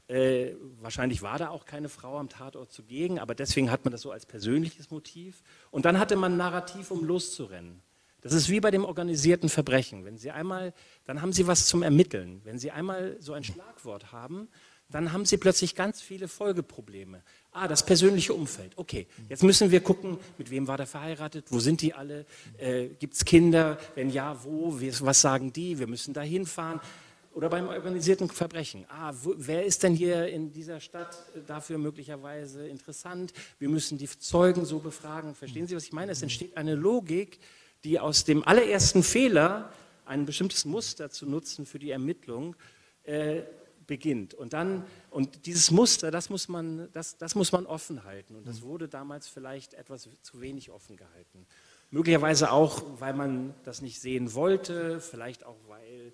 Äh, 0.09 0.55
wahrscheinlich 0.81 1.21
war 1.21 1.39
da 1.39 1.51
auch 1.51 1.67
keine 1.67 1.91
Frau 1.91 2.19
am 2.19 2.31
Tatort 2.31 2.73
zugegen, 2.73 3.19
aber 3.19 3.35
deswegen 3.35 3.71
hat 3.71 3.85
man 3.85 3.93
das 3.93 4.01
so 4.01 4.11
als 4.11 4.25
persönliches 4.25 4.91
Motiv. 4.91 5.43
Und 5.71 5.85
dann 5.85 5.99
hatte 5.99 6.17
man 6.17 6.33
ein 6.33 6.39
Narrativ, 6.39 6.93
um 6.93 7.05
loszurennen. 7.05 7.83
Das 8.25 8.33
ist 8.33 8.49
wie 8.49 8.59
bei 8.59 8.71
dem 8.71 8.87
organisierten 8.87 9.51
Verbrechen. 9.51 10.07
Wenn 10.07 10.17
Sie 10.17 10.31
einmal, 10.31 10.73
dann 11.05 11.21
haben 11.21 11.35
Sie 11.35 11.47
was 11.47 11.67
zum 11.67 11.83
Ermitteln. 11.83 12.41
Wenn 12.45 12.59
Sie 12.59 12.71
einmal 12.71 13.19
so 13.21 13.35
ein 13.35 13.45
Schlagwort 13.45 14.13
haben, 14.13 14.49
dann 14.89 15.13
haben 15.13 15.27
Sie 15.27 15.37
plötzlich 15.37 15.75
ganz 15.75 16.01
viele 16.01 16.27
Folgeprobleme. 16.27 17.23
Ah, 17.53 17.69
das 17.69 17.85
persönliche 17.85 18.33
Umfeld. 18.33 18.73
Okay, 18.77 19.07
jetzt 19.29 19.43
müssen 19.43 19.71
wir 19.71 19.81
gucken, 19.81 20.17
mit 20.39 20.51
wem 20.51 20.67
war 20.67 20.79
der 20.79 20.87
verheiratet, 20.87 21.45
wo 21.51 21.59
sind 21.59 21.83
die 21.83 21.93
alle, 21.93 22.25
äh, 22.57 22.87
gibt 22.99 23.13
es 23.13 23.27
Kinder, 23.27 23.79
wenn 23.95 24.09
ja, 24.09 24.43
wo, 24.43 24.75
was 24.75 25.21
sagen 25.21 25.53
die, 25.53 25.79
wir 25.79 25.87
müssen 25.87 26.15
da 26.15 26.23
hinfahren. 26.23 26.81
Oder 27.35 27.51
beim 27.51 27.69
organisierten 27.69 28.31
Verbrechen. 28.31 28.87
Ah, 28.89 29.13
wo, 29.23 29.35
wer 29.37 29.67
ist 29.67 29.83
denn 29.83 29.95
hier 29.95 30.29
in 30.29 30.51
dieser 30.51 30.81
Stadt 30.81 31.27
dafür 31.47 31.77
möglicherweise 31.77 32.67
interessant? 32.69 33.35
Wir 33.59 33.69
müssen 33.69 33.99
die 33.99 34.09
Zeugen 34.09 34.65
so 34.65 34.79
befragen. 34.79 35.35
Verstehen 35.35 35.67
Sie, 35.67 35.77
was 35.77 35.85
ich 35.85 35.93
meine? 35.93 36.13
Es 36.13 36.23
entsteht 36.23 36.57
eine 36.57 36.75
Logik, 36.75 37.39
die 37.85 38.01
aus 38.01 38.25
dem 38.25 38.43
allerersten 38.47 39.03
Fehler, 39.03 39.71
ein 40.05 40.27
bestimmtes 40.27 40.65
Muster 40.65 41.11
zu 41.11 41.27
nutzen 41.27 41.67
für 41.67 41.79
die 41.79 41.91
Ermittlung, 41.91 42.57
äh, 43.05 43.43
beginnt. 43.87 44.35
Und 44.35 44.53
dann, 44.53 44.85
und 45.11 45.47
dieses 45.47 45.71
Muster, 45.71 46.11
das 46.11 46.31
muss 46.31 46.49
man, 46.49 46.89
das, 46.93 47.19
das 47.19 47.35
muss 47.35 47.53
man 47.53 47.67
offen 47.67 48.05
halten. 48.05 48.35
Und 48.35 48.47
das 48.47 48.61
mhm. 48.61 48.65
wurde 48.65 48.89
damals 48.89 49.29
vielleicht 49.29 49.75
etwas 49.75 50.09
zu 50.23 50.41
wenig 50.41 50.71
offen 50.71 50.97
gehalten. 50.97 51.47
Möglicherweise 51.91 52.51
auch, 52.51 52.83
weil 52.99 53.15
man 53.15 53.55
das 53.65 53.83
nicht 53.83 54.01
sehen 54.01 54.35
wollte, 54.35 55.01
vielleicht 55.01 55.45
auch, 55.45 55.59
weil 55.69 56.13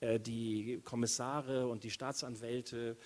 äh, 0.00 0.18
die 0.20 0.80
Kommissare 0.84 1.68
und 1.68 1.84
die 1.84 1.90
Staatsanwälte 1.90 2.96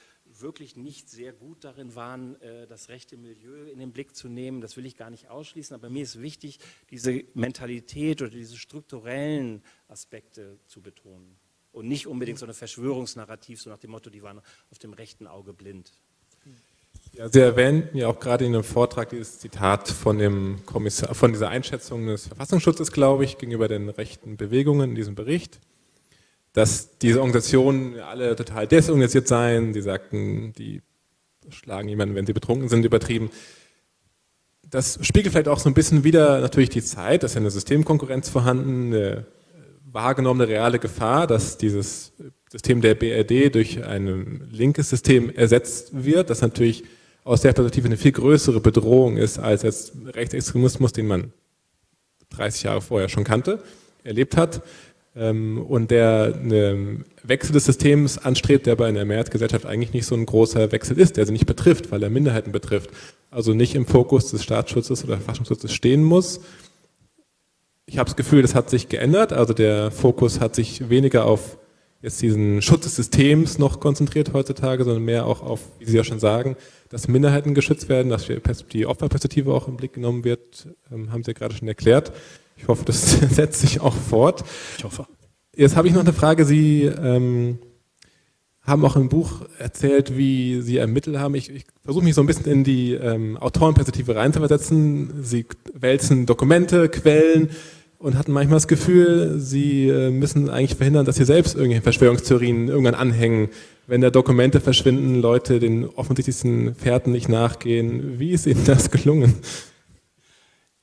wirklich 0.41 0.77
nicht 0.77 1.09
sehr 1.09 1.33
gut 1.33 1.65
darin 1.65 1.95
waren, 1.95 2.41
äh, 2.41 2.67
das 2.67 2.89
rechte 2.89 3.17
Milieu 3.17 3.65
in 3.65 3.79
den 3.79 3.93
Blick 3.93 4.15
zu 4.15 4.29
nehmen. 4.29 4.61
Das 4.61 4.77
will 4.77 4.87
ich 4.87 4.97
gar 4.97 5.11
nicht 5.11 5.29
ausschließen, 5.29 5.75
aber 5.75 5.91
mir 5.91 6.03
ist 6.03 6.21
wichtig, 6.21 6.59
diese 6.91 7.25
Mentalität 7.35 8.23
oder 8.23 8.31
diese 8.31 8.57
strukturellen 8.57 9.63
Aspekte 9.89 10.59
zu 10.67 10.81
betonen 10.81 11.37
und 11.73 11.89
nicht 11.89 12.07
unbedingt 12.07 12.39
so 12.39 12.47
ein 12.47 12.55
Verschwörungsnarrativ, 12.55 13.61
so 13.61 13.69
nach 13.69 13.79
dem 13.79 13.91
Motto, 13.91 14.09
die 14.09 14.23
waren 14.23 14.41
auf 14.71 14.79
dem 14.79 14.95
rechten 14.95 15.27
Auge 15.27 15.53
blind. 15.53 15.93
Ja, 17.13 17.29
Sie 17.29 17.41
erwähnten 17.41 17.97
ja 17.99 18.09
auch 18.09 18.19
gerade 18.19 18.45
in 18.45 18.53
dem 18.53 18.65
Vortrag 18.65 19.11
dieses 19.11 19.39
Zitat 19.39 19.89
von, 19.89 20.19
dem 20.19 20.65
Kommissar, 20.65 21.15
von 21.15 21.33
dieser 21.33 21.49
Einschätzung 21.49 22.07
des 22.07 22.29
Verfassungsschutzes, 22.29 22.93
glaube 22.93 23.25
ich, 23.25 23.39
gegenüber 23.39 23.69
den 23.69 23.89
rechten 23.89 24.37
Bewegungen 24.37 24.91
in 24.91 24.95
diesem 24.95 25.15
Bericht, 25.15 25.61
dass 26.57 26.97
diese 26.97 27.21
Organisationen 27.21 28.01
alle 28.01 28.35
total 28.35 28.67
desorganisiert 28.67 29.29
seien. 29.29 29.75
Sie 29.75 29.83
sagten, 29.83 30.55
die 30.55 30.81
schlagen 31.51 31.87
jemanden, 31.87 32.15
wenn 32.15 32.25
sie 32.25 32.33
betrunken 32.33 32.71
sind, 32.71 32.87
übertrieben. 32.87 33.29
Das 34.67 34.99
spiegelt 35.03 35.33
vielleicht 35.33 35.49
auch 35.49 35.59
so 35.59 35.69
ein 35.69 35.75
bisschen 35.75 36.03
wieder 36.03 36.41
natürlich 36.41 36.71
die 36.71 36.83
Zeit, 36.83 37.25
dass 37.25 37.35
ja 37.35 37.41
eine 37.41 37.51
Systemkonkurrenz 37.51 38.31
vorhanden, 38.31 38.95
eine 38.95 39.27
wahrgenommene 39.85 40.49
reale 40.49 40.79
Gefahr, 40.79 41.27
dass 41.27 41.59
dieses 41.59 42.15
System 42.51 42.81
der 42.81 42.95
BRD 42.95 43.55
durch 43.55 43.85
ein 43.85 44.49
linkes 44.51 44.89
System 44.89 45.29
ersetzt 45.29 45.91
wird, 45.93 46.31
das 46.31 46.41
natürlich 46.41 46.85
aus 47.25 47.43
der 47.43 47.53
Perspektive 47.53 47.85
eine 47.85 47.99
viel 47.99 48.13
größere 48.13 48.61
Bedrohung 48.61 49.19
ist 49.19 49.39
als 49.39 49.61
jetzt 49.61 49.93
Rechtsextremismus, 50.07 50.95
den 50.95 51.07
man 51.07 51.33
30 52.31 52.63
Jahre 52.63 52.81
vorher 52.81 53.11
schon 53.11 53.25
kannte, 53.25 53.63
erlebt 54.05 54.39
hat 54.39 54.63
und 55.17 55.91
der 55.91 56.35
einen 56.35 57.07
Wechsel 57.23 57.53
des 57.53 57.65
Systems 57.65 58.19
anstrebt, 58.19 58.67
der 58.67 58.77
bei 58.77 58.87
einer 58.87 59.05
Mehrheitsgesellschaft 59.07 59.65
eigentlich 59.65 59.95
nicht 59.95 60.05
so 60.05 60.15
ein 60.15 60.27
großer 60.27 60.73
Wechsel 60.73 60.99
ist, 60.99 61.17
der 61.17 61.25
sie 61.25 61.33
nicht 61.33 61.47
betrifft, 61.47 61.91
weil 61.91 62.03
er 62.03 62.11
Minderheiten 62.11 62.53
betrifft, 62.53 62.91
also 63.31 63.55
nicht 63.55 63.75
im 63.75 63.87
Fokus 63.87 64.31
des 64.31 64.45
Staatsschutzes 64.45 65.05
oder 65.05 65.17
Verfassungsschutzes 65.17 65.73
stehen 65.73 66.05
muss, 66.05 66.41
ich 67.87 67.99
habe 67.99 68.07
das 68.07 68.17
Gefühl, 68.17 68.43
das 68.43 68.55
hat 68.55 68.69
sich 68.69 68.89
geändert. 68.89 69.33
Also 69.33 69.55
der 69.55 69.91
Fokus 69.93 70.41
hat 70.41 70.55
sich 70.55 70.91
weniger 70.91 71.25
auf 71.25 71.57
jetzt 72.03 72.21
diesen 72.21 72.61
Schutz 72.61 72.83
des 72.83 72.97
Systems 72.97 73.59
noch 73.59 73.81
konzentriert 73.81 74.33
heutzutage, 74.33 74.85
sondern 74.85 75.05
mehr 75.05 75.27
auch 75.27 75.43
auf, 75.43 75.61
wie 75.79 75.87
Sie 75.87 75.97
ja 75.97 76.05
schon 76.05 76.19
sagen, 76.19 76.57
dass 76.89 77.09
Minderheiten 77.09 77.55
geschützt 77.55 77.89
werden, 77.89 78.11
dass 78.11 78.27
die 78.73 78.87
Opferperspektive 78.87 79.55
auch 79.55 79.69
im 79.69 79.77
Blick 79.77 79.95
genommen 79.95 80.25
wird, 80.25 80.69
ähm, 80.93 81.13
haben 81.13 81.23
Sie 81.23 81.31
ja 81.31 81.39
gerade 81.39 81.55
schon 81.55 81.69
erklärt. 81.69 82.13
Ich 82.57 82.69
hoffe, 82.69 82.85
das 82.85 83.13
setzt 83.31 83.61
sich 83.61 83.81
auch 83.81 83.95
fort. 83.95 84.45
Ich 84.79 84.85
hoffe. 84.85 85.07
Jetzt 85.55 85.77
habe 85.77 85.89
ich 85.89 85.95
noch 85.95 86.03
eine 86.03 86.13
Frage. 86.13 86.45
Sie 86.45 86.83
ähm, 86.83 87.59
haben 88.63 88.85
auch 88.85 88.97
im 88.97 89.09
Buch 89.09 89.43
erzählt, 89.59 90.17
wie 90.17 90.61
Sie 90.61 90.77
ermittelt 90.77 91.19
haben. 91.19 91.35
Ich, 91.35 91.51
ich 91.51 91.65
versuche 91.83 92.05
mich 92.05 92.15
so 92.15 92.21
ein 92.21 92.27
bisschen 92.27 92.47
in 92.47 92.65
die 92.65 92.95
ähm, 92.95 93.37
Autorenperspektive 93.37 94.17
reinzuversetzen. 94.17 95.23
Sie 95.23 95.47
wälzen 95.73 96.27
Dokumente, 96.27 96.89
Quellen, 96.89 97.51
und 97.99 98.17
hatten 98.17 98.33
manchmal 98.33 98.57
das 98.57 98.69
Gefühl, 98.69 99.39
sie 99.39 99.89
äh, 99.89 100.11
müssen 100.11 100.51
eigentlich 100.51 100.77
verhindern, 100.77 101.07
dass 101.07 101.17
sie 101.17 101.25
selbst 101.25 101.55
irgendwelche 101.55 101.83
Verschwörungstheorien 101.83 102.69
irgendwann 102.69 102.95
anhängen. 102.95 103.49
Wenn 103.87 104.01
da 104.01 104.11
Dokumente 104.11 104.61
verschwinden, 104.61 105.21
Leute 105.21 105.61
den 105.61 105.87
offensichtlichsten 105.87 106.75
Fährten 106.75 107.13
nicht 107.13 107.29
nachgehen. 107.29 108.19
Wie 108.19 108.33
ist 108.33 108.47
Ihnen 108.47 108.65
das 108.65 108.91
gelungen? 108.91 109.35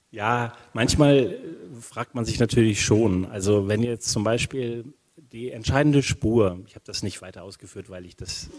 Ja, 0.10 0.54
manchmal 0.74 1.38
fragt 1.80 2.16
man 2.16 2.26
sich 2.26 2.40
natürlich 2.40 2.84
schon. 2.84 3.26
Also 3.26 3.68
wenn 3.68 3.84
jetzt 3.84 4.10
zum 4.10 4.24
Beispiel 4.24 4.94
die 5.16 5.52
entscheidende 5.52 6.04
Spur, 6.04 6.60
ich 6.68 6.76
habe 6.76 6.86
das 6.86 7.04
nicht 7.04 7.22
weiter 7.22 7.44
ausgeführt, 7.44 7.90
weil 7.90 8.06
ich 8.06 8.16
das, 8.16 8.50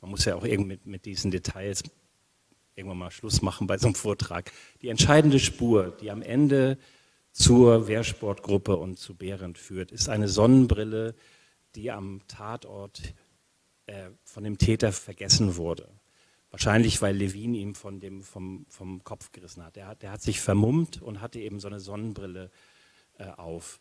man 0.00 0.10
muss 0.10 0.24
ja 0.24 0.34
auch 0.34 0.44
irgendwie 0.44 0.68
mit, 0.68 0.86
mit 0.86 1.04
diesen 1.04 1.30
Details 1.30 1.82
irgendwann 2.74 2.98
mal 2.98 3.10
Schluss 3.10 3.42
machen 3.42 3.66
bei 3.66 3.78
so 3.78 3.86
einem 3.86 3.94
Vortrag. 3.94 4.50
Die 4.80 4.88
entscheidende 4.88 5.38
Spur, 5.38 5.96
die 6.00 6.10
am 6.10 6.22
Ende 6.22 6.78
zur 7.32 7.88
Wehrsportgruppe 7.88 8.76
und 8.76 8.98
zu 8.98 9.14
Behrendt 9.14 9.58
führt, 9.58 9.92
ist 9.92 10.08
eine 10.08 10.28
Sonnenbrille, 10.28 11.14
die 11.74 11.90
am 11.90 12.22
Tatort 12.28 13.14
äh, 13.86 14.10
von 14.24 14.44
dem 14.44 14.58
Täter 14.58 14.92
vergessen 14.92 15.56
wurde. 15.56 15.88
Wahrscheinlich, 16.52 17.00
weil 17.00 17.16
Levin 17.16 17.54
ihm 17.54 17.74
von 17.74 17.98
dem, 17.98 18.22
vom, 18.22 18.66
vom 18.68 19.02
Kopf 19.04 19.32
gerissen 19.32 19.64
hat. 19.64 19.74
Der, 19.74 19.86
hat. 19.86 20.02
der 20.02 20.12
hat 20.12 20.20
sich 20.20 20.38
vermummt 20.40 21.00
und 21.00 21.22
hatte 21.22 21.40
eben 21.40 21.58
so 21.60 21.66
eine 21.66 21.80
Sonnenbrille 21.80 22.50
äh, 23.18 23.24
auf. 23.24 23.80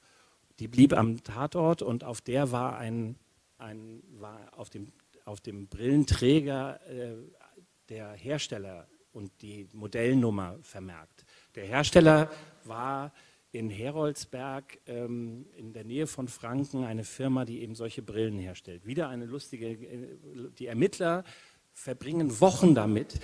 Die 0.60 0.70
blieb 0.70 0.94
am 0.94 1.22
Tatort 1.22 1.82
und 1.82 2.06
auf 2.06 2.22
der 2.22 2.54
war 2.54 2.78
ein, 2.78 3.18
ein 3.58 4.02
war 4.14 4.58
auf 4.58 4.70
dem, 4.70 4.88
auf 5.26 5.42
dem 5.42 5.68
Brillenträger 5.68 6.80
äh, 6.88 7.16
der 7.90 8.14
Hersteller 8.14 8.88
und 9.12 9.34
die 9.42 9.68
Modellnummer 9.74 10.58
vermerkt. 10.62 11.26
Der 11.56 11.66
Hersteller 11.66 12.32
war 12.64 13.12
in 13.52 13.70
Heroldsberg 13.70 14.80
ähm, 14.88 15.46
in 15.58 15.74
der 15.74 15.84
Nähe 15.84 16.08
von 16.08 16.30
Franken 16.30 16.86
eine 16.86 17.04
Firma, 17.04 17.44
die 17.44 17.62
eben 17.62 17.76
solche 17.76 18.02
Brillen 18.02 18.40
herstellt. 18.40 18.86
Wieder 18.86 19.10
eine 19.10 19.26
lustige, 19.26 19.72
äh, 19.72 20.18
die 20.58 20.68
Ermittler 20.68 21.26
verbringen 21.74 22.40
Wochen 22.40 22.76
damit, 22.76 23.20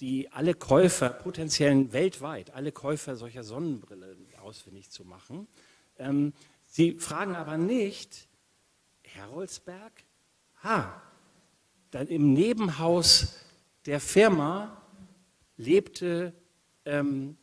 die 0.00 0.30
alle 0.30 0.54
Käufer, 0.54 1.10
potenziellen 1.10 1.92
weltweit, 1.92 2.52
alle 2.52 2.72
Käufer 2.72 3.16
solcher 3.16 3.42
Sonnenbrillen 3.42 4.26
ausfindig 4.42 4.90
zu 4.90 5.04
machen. 5.04 5.48
Ähm, 5.98 6.32
sie 6.66 6.98
fragen 6.98 7.34
aber 7.34 7.56
nicht, 7.56 8.28
Heroldsberg? 9.02 9.92
Ha, 10.62 11.02
dann 11.90 12.06
im 12.08 12.32
Nebenhaus 12.32 13.34
der 13.86 14.00
Firma 14.00 14.82
lebte 15.56 16.32
ähm, 16.84 17.36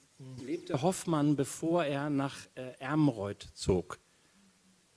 lebte 0.46 0.82
Hoffmann, 0.82 1.36
bevor 1.36 1.86
er 1.86 2.10
nach 2.10 2.36
äh, 2.56 2.72
Ermreuth 2.80 3.50
zog. 3.54 4.00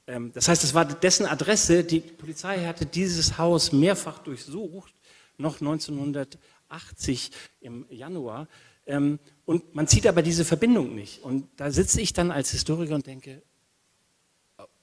Ähm, 0.07 0.32
das 0.32 0.49
heißt, 0.49 0.64
es 0.64 0.74
war 0.74 0.84
dessen 0.84 1.26
Adresse. 1.26 1.84
Die 1.84 2.01
Polizei 2.01 2.64
hatte 2.64 2.86
dieses 2.86 3.39
Haus 3.39 3.72
mehrfach 3.72 4.18
durchsucht, 4.18 4.95
noch 5.39 5.61
1980 5.61 7.30
im 7.61 7.86
Januar. 7.91 8.49
Ähm, 8.86 9.18
und 9.45 9.74
man 9.74 9.86
zieht 9.86 10.07
aber 10.07 10.22
diese 10.22 10.45
Verbindung 10.45 10.95
nicht. 10.95 11.22
Und 11.22 11.49
da 11.57 11.70
sitze 11.70 12.01
ich 12.01 12.12
dann 12.12 12.30
als 12.30 12.51
Historiker 12.51 12.95
und 12.95 13.07
denke, 13.07 13.43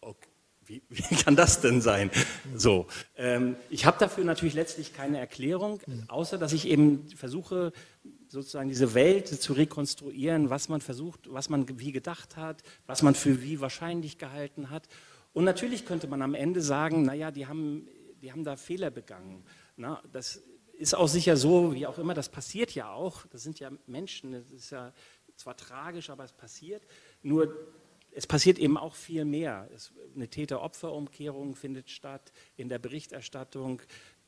okay, 0.01 0.29
wie, 0.67 0.81
wie 0.89 1.15
kann 1.15 1.35
das 1.35 1.61
denn 1.61 1.81
sein? 1.81 2.09
So, 2.55 2.87
ähm, 3.17 3.55
ich 3.69 3.85
habe 3.85 3.97
dafür 3.99 4.23
natürlich 4.23 4.53
letztlich 4.53 4.93
keine 4.93 5.19
Erklärung, 5.19 5.79
außer 6.07 6.37
dass 6.37 6.53
ich 6.53 6.67
eben 6.67 7.07
versuche, 7.15 7.71
sozusagen 8.27 8.69
diese 8.69 8.93
Welt 8.93 9.27
zu 9.27 9.53
rekonstruieren, 9.53 10.49
was 10.49 10.69
man 10.69 10.81
versucht, 10.81 11.21
was 11.31 11.49
man 11.49 11.79
wie 11.79 11.91
gedacht 11.91 12.35
hat, 12.37 12.63
was 12.85 13.01
man 13.01 13.15
für 13.15 13.41
wie 13.41 13.61
wahrscheinlich 13.61 14.17
gehalten 14.17 14.69
hat. 14.69 14.87
Und 15.33 15.43
natürlich 15.43 15.85
könnte 15.85 16.07
man 16.07 16.21
am 16.21 16.33
Ende 16.33 16.61
sagen, 16.61 17.03
naja, 17.03 17.31
die 17.31 17.47
haben, 17.47 17.87
die 18.21 18.31
haben 18.31 18.43
da 18.43 18.55
Fehler 18.55 18.89
begangen. 18.89 19.43
Na, 19.75 20.01
das 20.11 20.43
ist 20.77 20.95
auch 20.95 21.07
sicher 21.07 21.37
so, 21.37 21.73
wie 21.73 21.87
auch 21.87 21.97
immer, 21.97 22.13
das 22.13 22.29
passiert 22.29 22.73
ja 22.75 22.91
auch. 22.91 23.25
Das 23.27 23.43
sind 23.43 23.59
ja 23.59 23.71
Menschen, 23.87 24.33
das 24.33 24.51
ist 24.51 24.69
ja 24.71 24.93
zwar 25.35 25.57
tragisch, 25.57 26.09
aber 26.09 26.23
es 26.23 26.33
passiert. 26.33 26.83
Nur 27.21 27.53
es 28.11 28.27
passiert 28.27 28.57
eben 28.59 28.77
auch 28.77 28.95
viel 28.95 29.25
mehr. 29.25 29.69
Es, 29.73 29.91
eine 30.15 30.29
Täter-Opfer-Umkehrung 30.29 31.55
findet 31.55 31.89
statt 31.89 32.31
in 32.55 32.69
der 32.69 32.79
Berichterstattung. 32.79 33.81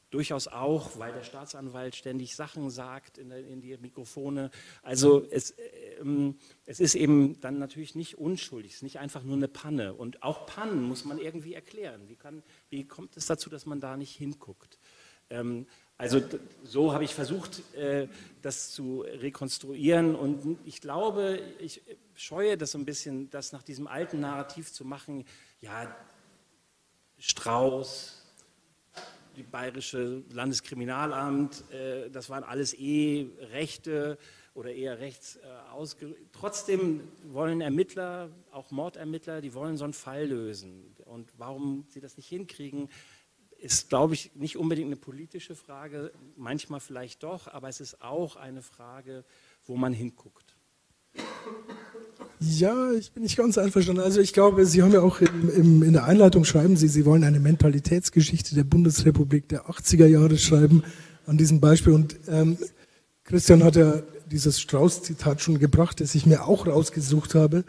Durchaus 0.10 0.48
auch, 0.48 0.98
weil 1.00 1.12
der 1.12 1.24
Staatsanwalt 1.24 1.96
ständig 1.96 2.36
Sachen 2.36 2.70
sagt 2.70 3.18
in, 3.18 3.30
der, 3.30 3.46
in 3.46 3.60
die 3.60 3.76
Mikrofone. 3.78 4.52
Also 4.82 5.26
es, 5.32 5.54
ähm, 6.00 6.38
es 6.66 6.80
ist 6.80 6.96
eben 6.96 7.42
dann 7.42 7.60
natürlich 7.60 7.94
nicht 7.94 8.18
unschuldig, 8.18 8.72
es 8.72 8.78
ist 8.78 8.84
nicht 8.84 9.00
einfach 9.00 9.24
nur 9.24 9.36
eine 9.36 9.50
Panne. 9.50 9.94
Und 9.94 10.24
auch 10.24 10.46
Pannen 10.46 10.84
muss 10.84 11.04
man 11.04 11.18
irgendwie 11.18 11.54
erklären. 11.54 12.08
Wie, 12.08 12.16
kann, 12.16 12.42
wie 12.70 12.86
kommt 12.86 13.18
es 13.18 13.26
dazu, 13.26 13.50
dass 13.50 13.66
man 13.66 13.82
da 13.82 13.98
nicht 13.98 14.16
hinguckt? 14.16 14.80
Ähm, 15.30 15.68
also 15.98 16.22
so 16.64 16.94
habe 16.94 17.04
ich 17.04 17.16
versucht, 17.16 17.62
äh, 17.76 18.08
das 18.42 18.72
zu 18.72 19.02
rekonstruieren 19.02 20.16
und 20.16 20.60
ich 20.64 20.80
glaube, 20.80 21.40
ich 21.60 21.82
scheue 22.14 22.56
das 22.56 22.72
so 22.72 22.78
ein 22.78 22.86
bisschen, 22.86 23.30
das 23.32 23.52
nach 23.52 23.64
diesem 23.64 23.88
alten 23.88 24.20
Narrativ 24.20 24.72
zu 24.72 24.86
machen, 24.86 25.26
ja, 25.60 25.96
Strauß, 27.18 28.24
die 29.36 29.44
Bayerische 29.44 30.24
Landeskriminalamt, 30.32 31.64
äh, 31.72 32.12
das 32.12 32.30
waren 32.30 32.44
alles 32.44 32.76
eh 32.76 33.28
Rechte 33.52 34.20
oder 34.54 34.72
eher 34.72 35.00
rechts 35.00 35.38
äh, 35.38 35.72
ausgerichtet. 35.72 36.28
Trotzdem 36.32 37.08
wollen 37.24 37.62
Ermittler, 37.62 38.30
auch 38.52 38.72
Mordermittler, 38.72 39.42
die 39.42 39.54
wollen 39.54 39.78
so 39.78 39.84
einen 39.84 39.94
Fall 39.94 40.26
lösen. 40.26 40.96
Und 41.06 41.32
warum 41.38 41.86
sie 41.90 42.02
das 42.02 42.18
nicht 42.18 42.28
hinkriegen, 42.28 42.90
ist, 43.60 43.90
glaube 43.90 44.14
ich, 44.14 44.32
nicht 44.36 44.58
unbedingt 44.58 44.88
eine 44.88 44.96
politische 44.96 45.56
Frage, 45.56 46.12
manchmal 46.36 46.80
vielleicht 46.80 47.24
doch, 47.24 47.48
aber 47.48 47.70
es 47.70 47.80
ist 47.80 48.02
auch 48.02 48.36
eine 48.36 48.62
Frage, 48.62 49.24
wo 49.66 49.76
man 49.76 49.94
hinguckt. 49.94 50.56
Ja, 52.40 52.92
ich 52.92 53.12
bin 53.12 53.24
nicht 53.24 53.36
ganz 53.36 53.58
einverstanden. 53.58 54.02
Also 54.02 54.22
ich 54.22 54.32
glaube, 54.32 54.66
Sie 54.66 54.84
haben 54.84 54.92
ja 54.92 55.02
auch 55.02 55.22
im, 55.22 55.50
im, 55.50 55.84
in 55.84 55.94
der 55.94 56.06
Einleitung 56.06 56.46
schreiben 56.46 56.78
Sie, 56.78 56.88
Sie 56.88 57.06
wollen 57.06 57.24
eine 57.24 57.40
Mentalitätsgeschichte 57.40 58.54
der 58.54 58.64
Bundesrepublik 58.64 59.50
der 59.50 59.66
80er 59.66 60.06
Jahre 60.06 60.38
schreiben 60.38 60.84
an 61.26 61.38
diesem 61.38 61.60
Beispiel. 61.60 61.94
Und 61.94 62.16
ähm, 62.28 62.58
Christian 63.24 63.64
hat 63.64 63.76
ja 63.76 64.04
dieses 64.30 64.60
Strauß-Zitat 64.60 65.42
schon 65.42 65.58
gebracht, 65.58 66.00
das 66.00 66.14
ich 66.14 66.28
mir 66.28 66.46
auch 66.46 66.68
rausgesucht 66.68 67.34
habe, 67.34 67.64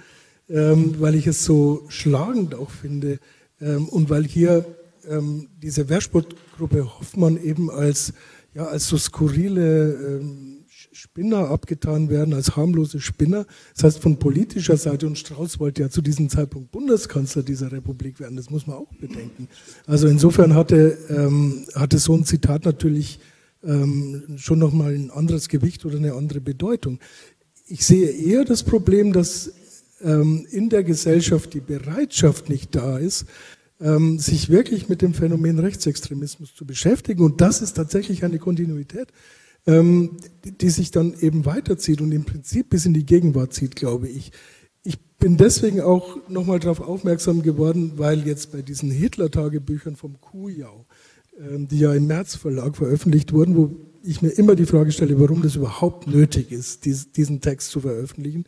ähm, 0.50 0.96
weil 0.98 1.14
ich 1.14 1.26
es 1.26 1.44
so 1.44 1.86
schlagend 1.88 2.54
auch 2.54 2.70
finde 2.70 3.20
ähm, 3.60 3.88
und 3.88 4.10
weil 4.10 4.24
hier 4.24 4.66
ähm, 5.08 5.48
diese 5.62 5.88
Wehrsportgruppe 5.88 6.98
Hoffmann 6.98 7.42
eben 7.42 7.70
als, 7.70 8.12
ja, 8.54 8.66
als 8.66 8.88
so 8.88 8.96
skurrile 8.96 10.20
ähm, 10.20 10.58
Spinner 10.92 11.50
abgetan 11.50 12.08
werden, 12.08 12.34
als 12.34 12.56
harmlose 12.56 13.00
Spinner. 13.00 13.46
Das 13.74 13.84
heißt, 13.84 13.98
von 14.00 14.18
politischer 14.18 14.76
Seite, 14.76 15.06
und 15.06 15.18
Strauß 15.18 15.60
wollte 15.60 15.82
ja 15.82 15.90
zu 15.90 16.02
diesem 16.02 16.28
Zeitpunkt 16.28 16.70
Bundeskanzler 16.70 17.42
dieser 17.42 17.72
Republik 17.72 18.20
werden, 18.20 18.36
das 18.36 18.50
muss 18.50 18.66
man 18.66 18.76
auch 18.76 18.92
bedenken. 18.94 19.48
Also 19.86 20.08
insofern 20.08 20.54
hatte, 20.54 20.98
ähm, 21.08 21.66
hatte 21.74 21.98
so 21.98 22.14
ein 22.14 22.24
Zitat 22.24 22.64
natürlich 22.64 23.20
ähm, 23.64 24.22
schon 24.36 24.58
nochmal 24.58 24.94
ein 24.94 25.10
anderes 25.10 25.48
Gewicht 25.48 25.84
oder 25.84 25.98
eine 25.98 26.14
andere 26.14 26.40
Bedeutung. 26.40 27.00
Ich 27.66 27.84
sehe 27.84 28.10
eher 28.10 28.44
das 28.44 28.62
Problem, 28.62 29.12
dass 29.12 29.52
ähm, 30.00 30.46
in 30.50 30.68
der 30.68 30.84
Gesellschaft 30.84 31.54
die 31.54 31.60
Bereitschaft 31.60 32.48
nicht 32.48 32.74
da 32.74 32.98
ist, 32.98 33.26
ähm, 33.80 34.18
sich 34.18 34.50
wirklich 34.50 34.88
mit 34.88 35.02
dem 35.02 35.14
Phänomen 35.14 35.58
Rechtsextremismus 35.58 36.54
zu 36.54 36.66
beschäftigen. 36.66 37.22
Und 37.22 37.40
das 37.40 37.62
ist 37.62 37.74
tatsächlich 37.74 38.24
eine 38.24 38.38
Kontinuität, 38.38 39.08
ähm, 39.66 40.16
die, 40.44 40.52
die 40.52 40.70
sich 40.70 40.90
dann 40.90 41.14
eben 41.20 41.44
weiterzieht 41.44 42.00
und 42.00 42.12
im 42.12 42.24
Prinzip 42.24 42.70
bis 42.70 42.86
in 42.86 42.94
die 42.94 43.06
Gegenwart 43.06 43.52
zieht, 43.52 43.76
glaube 43.76 44.08
ich. 44.08 44.32
Ich 44.82 44.98
bin 45.18 45.36
deswegen 45.36 45.80
auch 45.80 46.28
nochmal 46.28 46.58
darauf 46.60 46.80
aufmerksam 46.80 47.42
geworden, 47.42 47.92
weil 47.96 48.26
jetzt 48.26 48.52
bei 48.52 48.62
diesen 48.62 48.90
Hitler-Tagebüchern 48.90 49.96
vom 49.96 50.20
Kujau, 50.20 50.86
ähm, 51.38 51.68
die 51.68 51.78
ja 51.78 51.94
im 51.94 52.06
März 52.06 52.36
Verlag 52.36 52.76
veröffentlicht 52.76 53.32
wurden, 53.32 53.56
wo 53.56 53.76
ich 54.02 54.22
mir 54.22 54.30
immer 54.30 54.54
die 54.54 54.66
Frage 54.66 54.92
stelle, 54.92 55.20
warum 55.20 55.42
das 55.42 55.56
überhaupt 55.56 56.06
nötig 56.06 56.52
ist, 56.52 56.84
diesen 56.84 57.40
Text 57.40 57.70
zu 57.70 57.80
veröffentlichen, 57.80 58.44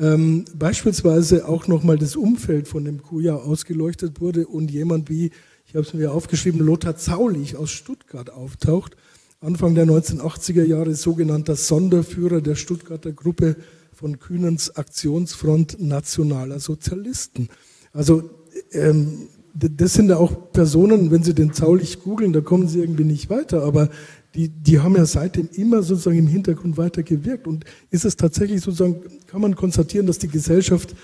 ähm, 0.00 0.46
beispielsweise 0.54 1.46
auch 1.46 1.66
nochmal 1.68 1.98
das 1.98 2.16
Umfeld 2.16 2.68
von 2.68 2.84
dem 2.84 3.02
Kuja 3.02 3.36
ausgeleuchtet 3.36 4.20
wurde 4.20 4.46
und 4.46 4.70
jemand 4.70 5.10
wie, 5.10 5.30
ich 5.66 5.74
habe 5.74 5.86
es 5.86 5.92
mir 5.92 6.12
aufgeschrieben, 6.12 6.60
Lothar 6.60 6.96
Zaulich 6.96 7.56
aus 7.56 7.70
Stuttgart 7.70 8.30
auftaucht, 8.30 8.96
Anfang 9.40 9.74
der 9.74 9.86
1980er 9.86 10.64
Jahre 10.64 10.94
sogenannter 10.94 11.56
Sonderführer 11.56 12.40
der 12.40 12.56
Stuttgarter 12.56 13.12
Gruppe 13.12 13.56
von 13.92 14.18
Kühnens 14.18 14.74
Aktionsfront 14.76 15.80
Nationaler 15.80 16.60
Sozialisten. 16.60 17.48
Also 17.92 18.30
ähm, 18.72 19.28
das 19.54 19.94
sind 19.94 20.08
ja 20.08 20.16
auch 20.16 20.52
Personen, 20.52 21.10
wenn 21.10 21.22
Sie 21.22 21.34
den 21.34 21.52
Zaulich 21.52 22.00
googeln, 22.02 22.32
da 22.32 22.40
kommen 22.40 22.68
Sie 22.68 22.80
irgendwie 22.80 23.04
nicht 23.04 23.30
weiter, 23.30 23.62
aber 23.62 23.88
die, 24.34 24.48
die 24.48 24.78
haben 24.78 24.96
ja 24.96 25.06
seitdem 25.06 25.48
immer 25.52 25.82
sozusagen 25.82 26.18
im 26.18 26.26
Hintergrund 26.26 26.76
weiter 26.76 27.02
gewirkt. 27.02 27.46
Und 27.46 27.64
ist 27.90 28.04
es 28.04 28.16
tatsächlich 28.16 28.60
sozusagen, 28.60 29.02
kann 29.26 29.40
man 29.40 29.56
konstatieren, 29.56 30.06
dass 30.06 30.18
die 30.18 30.28
Gesellschaft 30.28 30.94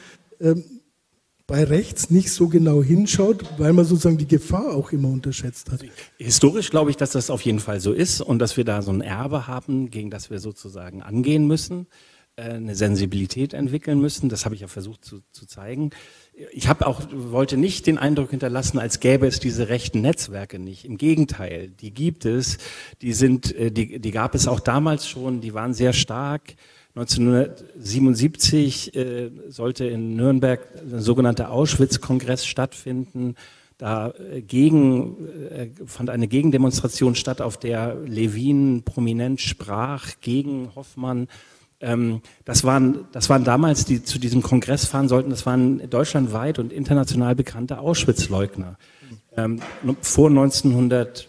ähm, 0.41 0.65
bei 1.47 1.63
rechts 1.63 2.11
nicht 2.11 2.33
so 2.33 2.49
genau 2.49 2.83
hinschaut, 2.83 3.45
weil 3.59 3.73
man 3.73 3.85
sozusagen 3.85 4.19
die 4.19 4.27
Gefahr 4.27 4.75
auch 4.75 4.93
immer 4.93 5.09
unterschätzt 5.09 5.71
hat. 5.71 5.85
Historisch 6.19 6.71
glaube 6.71 6.91
ich, 6.91 6.97
dass 6.97 7.11
das 7.11 7.31
auf 7.31 7.43
jeden 7.43 7.61
Fall 7.61 7.81
so 7.81 7.93
ist 7.93 8.21
und 8.21 8.41
dass 8.41 8.57
wir 8.57 8.65
da 8.65 8.83
so 8.83 8.91
ein 8.91 9.01
Erbe 9.01 9.47
haben, 9.47 9.91
gegen 9.91 10.11
das 10.11 10.31
wir 10.31 10.41
sozusagen 10.41 11.03
angehen 11.03 11.47
müssen, 11.47 11.87
äh, 12.35 12.51
eine 12.51 12.75
Sensibilität 12.75 13.55
entwickeln 13.55 14.01
müssen. 14.01 14.29
Das 14.29 14.45
habe 14.45 14.57
ich 14.57 14.61
ja 14.61 14.69
versucht 14.69 15.05
zu, 15.05 15.21
zu 15.31 15.47
zeigen 15.47 15.91
ich 16.53 16.69
habe 16.69 16.87
auch 16.87 17.01
wollte 17.13 17.57
nicht 17.57 17.87
den 17.87 17.99
Eindruck 17.99 18.31
hinterlassen, 18.31 18.79
als 18.79 19.01
gäbe 19.01 19.27
es 19.27 19.41
diese 19.41 19.69
rechten 19.69 20.03
Netzwerke 20.03 20.59
nicht. 20.59 20.85
Im 20.85 20.99
Gegenteil, 20.99 21.69
die 21.69 21.93
gibt 21.93 22.27
es. 22.27 22.59
Die 23.01 23.15
sind, 23.15 23.55
äh, 23.55 23.71
die, 23.71 23.99
die 23.99 24.11
gab 24.11 24.35
es 24.35 24.47
auch 24.47 24.61
damals 24.61 25.09
schon. 25.09 25.41
Die 25.41 25.55
waren 25.55 25.73
sehr 25.73 25.95
stark. 25.95 26.55
1977 26.95 28.95
äh, 28.95 29.31
sollte 29.49 29.87
in 29.87 30.17
Nürnberg 30.17 30.61
ein 30.81 31.01
sogenannter 31.01 31.51
Auschwitz-Kongress 31.51 32.47
stattfinden. 32.47 33.35
Da 33.79 34.11
äh, 34.11 34.43
gegen, 34.43 35.29
äh, 35.51 35.69
fand 35.87 36.11
eine 36.11 36.29
Gegendemonstration 36.29 37.15
statt, 37.15 37.41
auf 37.41 37.59
der 37.59 37.97
Levin 38.07 38.83
prominent 38.83 39.41
sprach 39.41 40.13
gegen 40.21 40.75
Hoffmann 40.75 41.29
ähm, 41.81 42.23
das, 42.45 42.65
waren, 42.65 43.07
das 43.13 43.29
waren 43.29 43.45
damals, 43.45 43.85
die 43.85 44.03
zu 44.03 44.19
diesem 44.19 44.43
Kongress 44.43 44.87
fahren 44.87 45.09
sollten, 45.09 45.31
das 45.31 45.47
waren 45.47 45.89
deutschlandweit 45.91 46.59
und 46.59 46.73
international 46.73 47.35
bekannte 47.35 47.79
Auschwitz-Leugner. 47.79 48.79
Ähm, 49.37 49.61
vor 50.01 50.29
1900, 50.31 51.29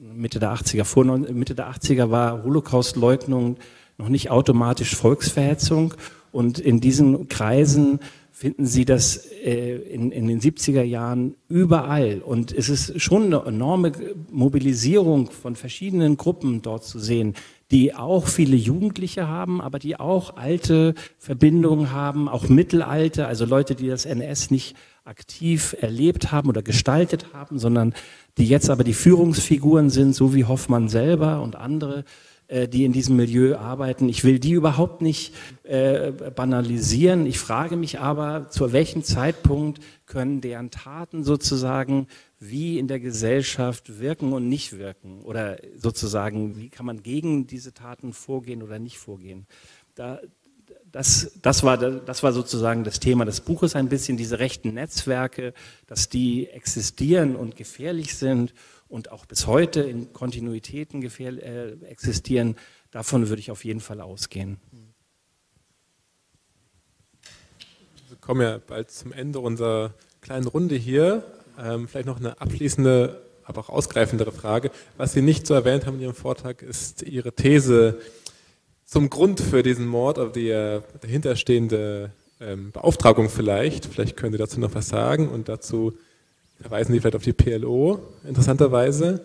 Mitte 0.00 0.38
der 0.38 0.54
80er, 0.54 0.84
vor 0.84 1.04
Mitte 1.04 1.54
der 1.54 1.70
80er 1.70 2.10
war 2.10 2.42
Holocaust-Leugnung 2.42 3.56
noch 3.98 4.08
nicht 4.08 4.30
automatisch 4.30 4.94
Volksverhetzung 4.94 5.94
und 6.32 6.58
in 6.58 6.80
diesen 6.80 7.28
Kreisen 7.28 8.00
finden 8.38 8.66
Sie 8.66 8.84
das 8.84 9.16
äh, 9.16 9.76
in, 9.76 10.12
in, 10.12 10.28
den 10.28 10.40
70er 10.40 10.82
Jahren 10.82 11.34
überall. 11.48 12.22
Und 12.24 12.52
es 12.52 12.68
ist 12.68 13.00
schon 13.00 13.24
eine 13.24 13.44
enorme 13.44 13.90
Mobilisierung 14.30 15.28
von 15.32 15.56
verschiedenen 15.56 16.16
Gruppen 16.16 16.62
dort 16.62 16.84
zu 16.84 17.00
sehen, 17.00 17.34
die 17.70 17.94
auch 17.94 18.26
viele 18.26 18.56
Jugendliche 18.56 19.28
haben, 19.28 19.60
aber 19.60 19.78
die 19.78 19.98
auch 20.00 20.36
alte 20.36 20.94
Verbindungen 21.18 21.92
haben, 21.92 22.28
auch 22.28 22.48
Mittelalte, 22.48 23.26
also 23.26 23.44
Leute, 23.44 23.74
die 23.74 23.88
das 23.88 24.06
NS 24.06 24.50
nicht 24.50 24.76
aktiv 25.04 25.76
erlebt 25.80 26.32
haben 26.32 26.48
oder 26.48 26.62
gestaltet 26.62 27.32
haben, 27.32 27.58
sondern 27.58 27.94
die 28.36 28.46
jetzt 28.46 28.70
aber 28.70 28.84
die 28.84 28.94
Führungsfiguren 28.94 29.90
sind, 29.90 30.14
so 30.14 30.34
wie 30.34 30.44
Hoffmann 30.44 30.88
selber 30.88 31.42
und 31.42 31.56
andere, 31.56 32.04
äh, 32.48 32.68
die 32.68 32.84
in 32.84 32.92
diesem 32.92 33.16
Milieu 33.16 33.56
arbeiten. 33.56 34.08
Ich 34.08 34.24
will 34.24 34.38
die 34.38 34.52
überhaupt 34.52 35.02
nicht 35.02 35.34
äh, 35.64 36.12
banalisieren. 36.12 37.26
Ich 37.26 37.38
frage 37.38 37.76
mich 37.76 38.00
aber, 38.00 38.48
zu 38.48 38.72
welchem 38.72 39.02
Zeitpunkt 39.02 39.80
können 40.06 40.40
deren 40.40 40.70
Taten 40.70 41.24
sozusagen 41.24 42.06
wie 42.40 42.78
in 42.78 42.88
der 42.88 43.00
Gesellschaft 43.00 43.98
wirken 43.98 44.32
und 44.32 44.48
nicht 44.48 44.78
wirken? 44.78 45.22
Oder 45.22 45.58
sozusagen, 45.76 46.56
wie 46.56 46.68
kann 46.68 46.86
man 46.86 47.02
gegen 47.02 47.46
diese 47.46 47.74
Taten 47.74 48.12
vorgehen 48.12 48.62
oder 48.62 48.78
nicht 48.78 48.98
vorgehen? 48.98 49.46
Da, 49.94 50.20
das, 50.90 51.32
das, 51.42 51.62
war, 51.62 51.76
das 51.76 52.22
war 52.22 52.32
sozusagen 52.32 52.84
das 52.84 53.00
Thema 53.00 53.24
des 53.24 53.40
Buches 53.40 53.76
ein 53.76 53.88
bisschen, 53.88 54.16
diese 54.16 54.38
rechten 54.38 54.74
Netzwerke, 54.74 55.52
dass 55.86 56.08
die 56.08 56.48
existieren 56.48 57.36
und 57.36 57.56
gefährlich 57.56 58.16
sind 58.16 58.54
und 58.88 59.10
auch 59.10 59.26
bis 59.26 59.46
heute 59.46 59.80
in 59.82 60.12
Kontinuitäten 60.12 61.02
äh, 61.02 61.72
existieren. 61.84 62.56
Davon 62.90 63.28
würde 63.28 63.40
ich 63.40 63.50
auf 63.50 63.64
jeden 63.64 63.80
Fall 63.80 64.00
ausgehen. 64.00 64.58
Wir 68.08 68.16
kommen 68.20 68.40
ja 68.40 68.58
bald 68.58 68.90
zum 68.90 69.12
Ende 69.12 69.40
unserer 69.40 69.92
kleinen 70.20 70.46
Runde 70.46 70.74
hier. 70.74 71.24
Ähm, 71.58 71.88
vielleicht 71.88 72.06
noch 72.06 72.20
eine 72.20 72.40
abschließende, 72.40 73.20
aber 73.44 73.60
auch 73.60 73.68
ausgreifendere 73.68 74.32
Frage. 74.32 74.70
Was 74.96 75.12
Sie 75.12 75.22
nicht 75.22 75.46
so 75.46 75.54
erwähnt 75.54 75.86
haben 75.86 75.96
in 75.96 76.02
Ihrem 76.02 76.14
Vortrag, 76.14 76.62
ist 76.62 77.02
Ihre 77.02 77.32
These, 77.32 77.98
zum 78.84 79.10
Grund 79.10 79.40
für 79.40 79.62
diesen 79.62 79.86
Mord, 79.86 80.18
also 80.18 80.32
die 80.32 80.48
äh, 80.48 80.80
dahinterstehende 81.00 82.10
ähm, 82.40 82.72
Beauftragung 82.72 83.28
vielleicht. 83.28 83.86
Vielleicht 83.86 84.16
können 84.16 84.32
Sie 84.32 84.38
dazu 84.38 84.60
noch 84.60 84.74
was 84.74 84.88
sagen 84.88 85.28
und 85.28 85.48
dazu 85.48 85.92
verweisen 86.60 86.92
Sie 86.92 87.00
vielleicht 87.00 87.16
auf 87.16 87.22
die 87.22 87.32
PLO, 87.32 88.00
interessanterweise. 88.26 89.20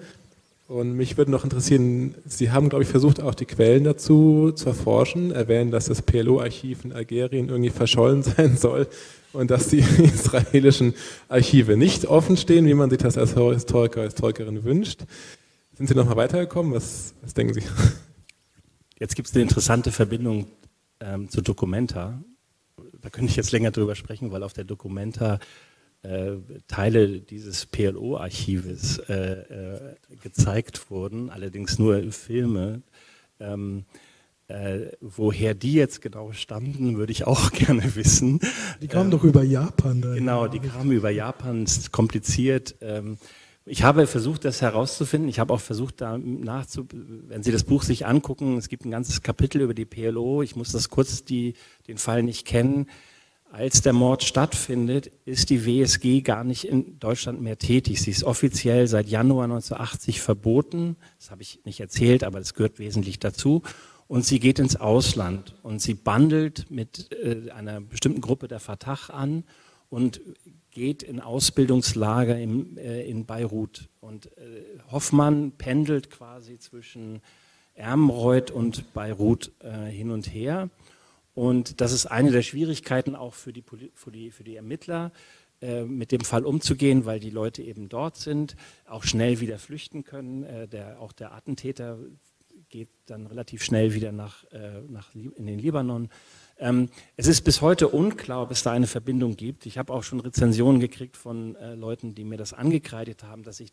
Und 0.73 0.93
mich 0.93 1.17
würde 1.17 1.29
noch 1.29 1.43
interessieren, 1.43 2.15
Sie 2.25 2.49
haben, 2.49 2.67
glaube 2.67 2.83
ich, 2.83 2.89
versucht, 2.89 3.21
auch 3.21 3.35
die 3.35 3.45
Quellen 3.45 3.83
dazu 3.83 4.51
zu 4.53 4.69
erforschen, 4.69 5.29
erwähnen, 5.29 5.69
dass 5.69 5.85
das 5.85 6.01
PLO-Archiv 6.01 6.83
in 6.83 6.93
Algerien 6.93 7.49
irgendwie 7.49 7.69
verschollen 7.69 8.23
sein 8.23 8.57
soll 8.57 8.87
und 9.33 9.51
dass 9.51 9.67
die 9.67 9.77
israelischen 9.99 10.95
Archive 11.29 11.77
nicht 11.77 12.07
offen 12.07 12.37
stehen, 12.37 12.65
wie 12.65 12.73
man 12.73 12.89
sich 12.89 12.97
das 12.97 13.19
als 13.19 13.35
Historiker, 13.35 14.01
Historikerin 14.01 14.63
wünscht. 14.63 15.01
Sind 15.75 15.89
Sie 15.89 15.93
noch 15.93 16.07
mal 16.07 16.15
weitergekommen? 16.15 16.73
Was, 16.73 17.13
was 17.21 17.35
denken 17.35 17.53
Sie? 17.53 17.61
Jetzt 18.97 19.15
gibt 19.15 19.27
es 19.27 19.35
eine 19.35 19.43
interessante 19.43 19.91
Verbindung 19.91 20.47
ähm, 21.01 21.29
zu 21.29 21.41
Documenta. 21.41 22.19
Da 22.99 23.11
könnte 23.11 23.29
ich 23.29 23.35
jetzt 23.35 23.51
länger 23.51 23.69
drüber 23.69 23.93
sprechen, 23.93 24.31
weil 24.31 24.41
auf 24.41 24.53
der 24.53 24.63
Documenta 24.63 25.37
äh, 26.03 26.35
Teile 26.67 27.21
dieses 27.21 27.65
PLO-Archives 27.65 28.99
äh, 29.09 29.13
äh, 29.13 29.95
gezeigt 30.21 30.91
wurden, 30.91 31.29
allerdings 31.29 31.79
nur 31.79 32.11
Filme. 32.11 32.81
Ähm, 33.39 33.85
äh, 34.47 34.91
woher 34.99 35.53
die 35.53 35.73
jetzt 35.73 36.01
genau 36.01 36.33
stammten, 36.33 36.97
würde 36.97 37.11
ich 37.11 37.25
auch 37.25 37.51
gerne 37.53 37.95
wissen. 37.95 38.39
Die 38.81 38.87
kamen 38.87 39.05
ähm, 39.05 39.11
doch 39.11 39.23
über 39.23 39.43
Japan. 39.43 40.01
Dann. 40.01 40.15
Genau, 40.15 40.47
die 40.47 40.59
kamen 40.59 40.91
über 40.91 41.09
Japan, 41.09 41.63
ist 41.63 41.91
kompliziert. 41.91 42.75
Ähm, 42.81 43.17
ich 43.65 43.83
habe 43.83 44.07
versucht, 44.07 44.43
das 44.43 44.61
herauszufinden. 44.61 45.29
Ich 45.29 45.39
habe 45.39 45.53
auch 45.53 45.61
versucht, 45.61 46.01
da 46.01 46.17
nachzu, 46.17 46.85
wenn 46.91 47.43
Sie 47.43 47.51
das 47.53 47.63
Buch 47.63 47.83
sich 47.83 48.05
angucken, 48.05 48.57
es 48.57 48.67
gibt 48.67 48.83
ein 48.83 48.91
ganzes 48.91 49.21
Kapitel 49.21 49.61
über 49.61 49.73
die 49.73 49.85
PLO. 49.85 50.41
Ich 50.41 50.57
muss 50.57 50.73
das 50.73 50.89
kurz 50.89 51.23
die, 51.23 51.53
den 51.87 51.97
Fall 51.97 52.23
nicht 52.23 52.45
kennen. 52.45 52.87
Als 53.53 53.83
der 53.83 53.93
Mord 53.93 54.23
stattfindet, 54.23 55.11
ist 55.25 55.51
die 55.51 55.63
WSG 55.63 56.21
gar 56.21 56.43
nicht 56.43 56.63
in 56.63 56.97
Deutschland 56.97 57.39
mehr 57.39 57.59
tätig. 57.59 58.01
Sie 58.01 58.09
ist 58.09 58.23
offiziell 58.23 58.87
seit 58.87 59.07
Januar 59.07 59.43
1980 59.43 60.21
verboten. 60.21 60.95
Das 61.19 61.29
habe 61.29 61.43
ich 61.43 61.59
nicht 61.63 61.79
erzählt, 61.79 62.23
aber 62.23 62.39
das 62.39 62.55
gehört 62.55 62.79
wesentlich 62.79 63.19
dazu. 63.19 63.61
Und 64.07 64.25
sie 64.25 64.39
geht 64.39 64.57
ins 64.57 64.75
Ausland 64.75 65.53
und 65.61 65.83
sie 65.83 65.93
bandelt 65.93 66.71
mit 66.71 67.11
äh, 67.11 67.51
einer 67.51 67.79
bestimmten 67.79 68.21
Gruppe 68.21 68.47
der 68.47 68.59
Fatah 68.59 68.97
an 69.09 69.43
und 69.91 70.19
geht 70.71 71.03
in 71.03 71.19
Ausbildungslager 71.19 72.39
im, 72.39 72.75
äh, 72.79 73.03
in 73.03 73.27
Beirut. 73.27 73.87
Und 74.01 74.35
äh, 74.35 74.63
Hoffmann 74.91 75.51
pendelt 75.51 76.09
quasi 76.09 76.57
zwischen 76.57 77.21
Ermreuth 77.75 78.49
und 78.49 78.95
Beirut 78.95 79.51
äh, 79.59 79.91
hin 79.91 80.09
und 80.09 80.33
her. 80.33 80.71
Und 81.33 81.81
das 81.81 81.91
ist 81.91 82.05
eine 82.05 82.31
der 82.31 82.43
Schwierigkeiten 82.43 83.15
auch 83.15 83.33
für 83.33 83.53
die, 83.53 83.63
für 83.93 84.11
die, 84.11 84.31
für 84.31 84.43
die 84.43 84.55
Ermittler, 84.55 85.11
äh, 85.63 85.85
mit 85.85 86.11
dem 86.11 86.21
Fall 86.21 86.45
umzugehen, 86.45 87.05
weil 87.05 87.21
die 87.21 87.29
Leute 87.29 87.63
eben 87.63 87.87
dort 87.87 88.17
sind, 88.17 88.57
auch 88.85 89.05
schnell 89.05 89.39
wieder 89.39 89.57
flüchten 89.57 90.03
können. 90.03 90.43
Äh, 90.43 90.67
der, 90.67 90.99
auch 90.99 91.13
der 91.13 91.33
Attentäter 91.33 91.99
geht 92.67 92.89
dann 93.05 93.27
relativ 93.27 93.63
schnell 93.63 93.93
wieder 93.93 94.11
nach, 94.11 94.43
äh, 94.51 94.81
nach 94.89 95.15
in 95.15 95.45
den 95.47 95.59
Libanon. 95.59 96.09
Ähm, 96.57 96.89
es 97.15 97.27
ist 97.27 97.43
bis 97.43 97.61
heute 97.61 97.87
unklar, 97.87 98.41
ob 98.41 98.51
es 98.51 98.63
da 98.63 98.73
eine 98.73 98.87
Verbindung 98.87 99.37
gibt. 99.37 99.65
Ich 99.65 99.77
habe 99.77 99.93
auch 99.93 100.03
schon 100.03 100.19
Rezensionen 100.19 100.81
gekriegt 100.81 101.15
von 101.15 101.55
Leuten, 101.75 102.13
die 102.13 102.25
mir 102.25 102.37
das 102.37 102.51
angekreidet 102.51 103.23
haben, 103.23 103.43
dass 103.43 103.61
ich 103.61 103.71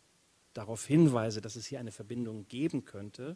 darauf 0.53 0.85
hinweise, 0.85 1.41
dass 1.41 1.57
es 1.57 1.65
hier 1.65 1.79
eine 1.79 1.91
Verbindung 1.91 2.47
geben 2.47 2.85
könnte. 2.85 3.35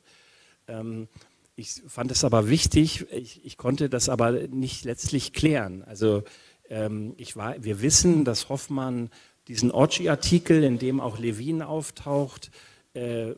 Ich 1.57 1.83
fand 1.87 2.11
es 2.11 2.25
aber 2.25 2.49
wichtig, 2.49 3.05
ich, 3.11 3.45
ich, 3.45 3.57
konnte 3.57 3.89
das 3.89 4.09
aber 4.09 4.31
nicht 4.47 4.83
letztlich 4.83 5.31
klären. 5.31 5.83
Also 5.83 6.23
ähm, 6.69 7.13
ich 7.17 7.37
war, 7.37 7.63
wir 7.63 7.81
wissen, 7.81 8.25
dass 8.25 8.49
Hoffmann 8.49 9.09
diesen 9.47 9.71
Orci-Artikel, 9.71 10.63
in 10.63 10.79
dem 10.79 10.99
auch 10.99 11.17
Levin 11.17 11.61
auftaucht, 11.61 12.51
äh, 12.93 13.33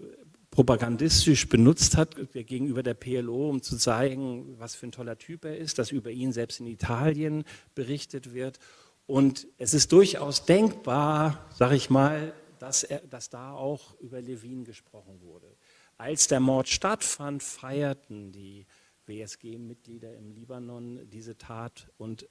propagandistisch 0.50 1.48
benutzt 1.48 1.98
hat 1.98 2.16
gegenüber 2.34 2.82
der 2.82 2.96
PLO, 2.96 3.50
um 3.50 3.62
zu 3.62 3.78
zeigen, 3.78 4.56
was 4.58 4.74
für 4.74 4.88
ein 4.88 4.92
toller 4.92 5.20
Typ 5.20 5.46
er 5.46 5.58
ist, 5.58 5.78
dass 5.78 5.92
über 5.92 6.10
ihn 6.10 6.32
selbst 6.32 6.60
in 6.60 6.66
Italien 6.66 7.44
berichtet 7.76 8.34
wird. 8.34 8.58
Und 9.06 9.48
es 9.60 9.76
ist 9.76 9.92
durchaus 9.92 10.46
denkbar, 10.46 11.48
sage 11.54 11.76
ich 11.76 11.92
mal, 11.92 12.34
dass, 12.58 12.84
er, 12.84 13.00
dass 13.02 13.30
da 13.30 13.52
auch 13.52 14.00
über 14.00 14.20
Levin 14.22 14.64
gesprochen 14.64 15.22
wurde. 15.22 15.57
Als 15.98 16.28
der 16.28 16.40
Mord 16.40 16.68
stattfand, 16.70 17.42
feierten 17.42 18.32
die 18.32 18.66
WSG-Mitglieder 19.08 20.16
im 20.16 20.32
Libanon 20.32 21.10
diese 21.10 21.38
Tat 21.38 21.90
und 21.98 22.28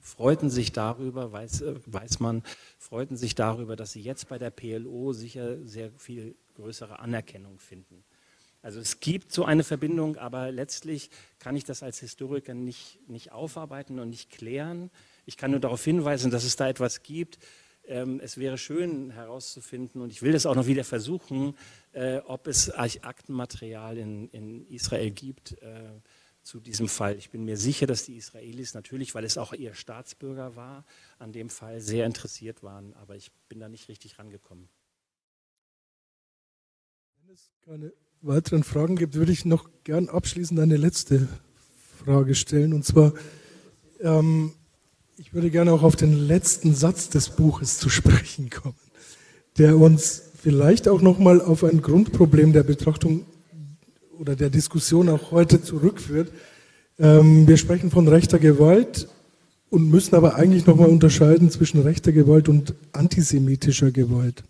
freuten 0.00 0.50
sich 0.50 0.72
darüber, 0.72 1.30
weiß, 1.30 1.64
weiß 1.86 2.20
man, 2.20 2.42
freuten 2.78 3.16
sich 3.16 3.34
darüber, 3.34 3.76
dass 3.76 3.92
sie 3.92 4.00
jetzt 4.00 4.28
bei 4.28 4.38
der 4.38 4.50
PLO 4.50 5.12
sicher 5.12 5.64
sehr 5.64 5.92
viel 5.92 6.34
größere 6.54 6.98
Anerkennung 6.98 7.58
finden. 7.58 8.04
Also 8.62 8.80
es 8.80 8.98
gibt 8.98 9.32
so 9.32 9.44
eine 9.44 9.62
Verbindung, 9.62 10.16
aber 10.16 10.50
letztlich 10.50 11.10
kann 11.38 11.54
ich 11.54 11.64
das 11.64 11.84
als 11.84 12.00
Historiker 12.00 12.54
nicht, 12.54 12.98
nicht 13.08 13.30
aufarbeiten 13.30 14.00
und 14.00 14.10
nicht 14.10 14.30
klären. 14.30 14.90
Ich 15.26 15.36
kann 15.36 15.52
nur 15.52 15.60
darauf 15.60 15.84
hinweisen, 15.84 16.32
dass 16.32 16.42
es 16.42 16.56
da 16.56 16.68
etwas 16.68 17.04
gibt. 17.04 17.38
Ähm, 17.88 18.20
es 18.22 18.36
wäre 18.36 18.58
schön 18.58 19.10
herauszufinden, 19.10 20.00
und 20.00 20.12
ich 20.12 20.22
will 20.22 20.32
das 20.32 20.46
auch 20.46 20.54
noch 20.54 20.66
wieder 20.66 20.84
versuchen, 20.84 21.56
äh, 21.92 22.18
ob 22.18 22.46
es 22.46 22.70
Aktenmaterial 22.70 23.98
in, 23.98 24.28
in 24.28 24.66
Israel 24.68 25.10
gibt 25.10 25.60
äh, 25.62 26.00
zu 26.42 26.60
diesem 26.60 26.88
Fall. 26.88 27.16
Ich 27.16 27.30
bin 27.30 27.44
mir 27.44 27.56
sicher, 27.56 27.86
dass 27.86 28.04
die 28.04 28.16
Israelis 28.16 28.74
natürlich, 28.74 29.14
weil 29.14 29.24
es 29.24 29.36
auch 29.36 29.52
ihr 29.52 29.74
Staatsbürger 29.74 30.54
war, 30.54 30.84
an 31.18 31.32
dem 31.32 31.50
Fall 31.50 31.80
sehr 31.80 32.06
interessiert 32.06 32.62
waren, 32.62 32.94
aber 32.94 33.16
ich 33.16 33.32
bin 33.48 33.58
da 33.58 33.68
nicht 33.68 33.88
richtig 33.88 34.18
rangekommen 34.18 34.68
es 37.32 37.50
keine 37.66 37.92
weiteren 38.22 38.64
Fragen 38.64 38.96
gibt, 38.96 39.14
würde 39.14 39.32
ich 39.32 39.44
noch 39.44 39.68
gern 39.84 40.08
abschließend 40.08 40.58
eine 40.58 40.76
letzte 40.76 41.28
Frage 41.98 42.34
stellen. 42.34 42.72
Und 42.72 42.84
zwar, 42.84 43.12
ähm, 44.00 44.54
ich 45.20 45.34
würde 45.34 45.50
gerne 45.50 45.72
auch 45.72 45.82
auf 45.82 45.96
den 45.96 46.12
letzten 46.12 46.76
Satz 46.76 47.08
des 47.08 47.30
Buches 47.30 47.78
zu 47.78 47.88
sprechen 47.88 48.50
kommen, 48.50 48.76
der 49.58 49.76
uns 49.76 50.22
vielleicht 50.40 50.88
auch 50.88 51.02
nochmal 51.02 51.40
auf 51.40 51.64
ein 51.64 51.82
Grundproblem 51.82 52.52
der 52.52 52.62
Betrachtung 52.62 53.24
oder 54.16 54.36
der 54.36 54.48
Diskussion 54.48 55.08
auch 55.08 55.32
heute 55.32 55.60
zurückführt. 55.60 56.30
Ähm, 57.00 57.48
wir 57.48 57.56
sprechen 57.56 57.90
von 57.90 58.06
rechter 58.06 58.38
Gewalt 58.38 59.08
und 59.70 59.90
müssen 59.90 60.14
aber 60.14 60.36
eigentlich 60.36 60.66
nochmal 60.66 60.88
unterscheiden 60.88 61.50
zwischen 61.50 61.82
rechter 61.82 62.12
Gewalt 62.12 62.48
und 62.48 62.74
antisemitischer 62.92 63.90
Gewalt. 63.90 64.44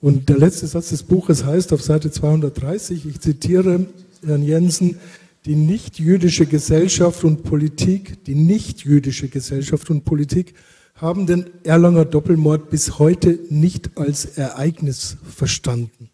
Und 0.00 0.28
der 0.28 0.38
letzte 0.38 0.66
Satz 0.66 0.90
des 0.90 1.04
Buches 1.04 1.44
heißt 1.44 1.72
auf 1.72 1.80
Seite 1.80 2.10
230, 2.10 3.06
ich 3.06 3.20
zitiere 3.20 3.86
Herrn 4.24 4.42
Jensen, 4.42 4.98
die 5.46 5.54
nichtjüdische 5.54 6.46
Gesellschaft 6.46 7.22
und 7.22 7.44
Politik, 7.44 8.24
die 8.24 8.34
nichtjüdische 8.34 9.28
Gesellschaft 9.28 9.88
und 9.90 10.04
Politik 10.04 10.54
haben 10.96 11.26
den 11.26 11.64
Erlanger 11.64 12.04
Doppelmord 12.04 12.68
bis 12.68 12.98
heute 12.98 13.38
nicht 13.48 13.96
als 13.96 14.24
Ereignis 14.38 15.16
verstanden. 15.22 16.10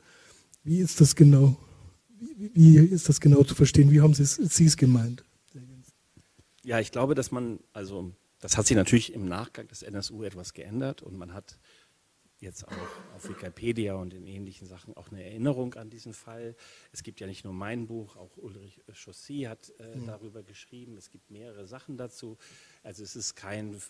Wie 0.64 0.78
ist 0.78 1.00
das 1.00 1.16
genau? 1.16 1.56
Wie, 2.36 2.76
ist 2.76 3.08
das 3.08 3.20
genau 3.20 3.42
zu 3.44 3.54
verstehen? 3.54 3.90
Wie 3.90 4.00
haben 4.00 4.14
Sie 4.14 4.22
es, 4.24 4.34
Sie 4.34 4.66
es 4.66 4.76
gemeint? 4.76 5.24
Ja, 6.64 6.78
ich 6.78 6.92
glaube, 6.92 7.14
dass 7.14 7.30
man, 7.30 7.58
also 7.72 8.12
das 8.40 8.56
hat 8.56 8.66
sich 8.66 8.76
natürlich 8.76 9.14
im 9.14 9.26
Nachgang 9.26 9.66
des 9.68 9.82
NSU 9.82 10.24
etwas 10.24 10.52
geändert 10.52 11.02
und 11.02 11.16
man 11.16 11.32
hat 11.32 11.58
jetzt 12.42 12.66
auch 12.66 13.16
auf 13.16 13.28
Wikipedia 13.28 13.94
und 13.94 14.12
in 14.12 14.26
ähnlichen 14.26 14.66
Sachen 14.66 14.96
auch 14.96 15.10
eine 15.10 15.24
Erinnerung 15.24 15.74
an 15.74 15.90
diesen 15.90 16.12
Fall. 16.12 16.56
Es 16.92 17.02
gibt 17.02 17.20
ja 17.20 17.26
nicht 17.26 17.44
nur 17.44 17.54
mein 17.54 17.86
Buch, 17.86 18.16
auch 18.16 18.36
Ulrich 18.36 18.82
Chaussy 18.92 19.42
hat 19.42 19.72
äh, 19.78 19.96
mhm. 19.96 20.06
darüber 20.06 20.42
geschrieben. 20.42 20.96
Es 20.96 21.10
gibt 21.10 21.30
mehrere 21.30 21.66
Sachen 21.66 21.96
dazu. 21.96 22.36
Also 22.82 23.02
es 23.02 23.16
ist 23.16 23.36
kein 23.36 23.80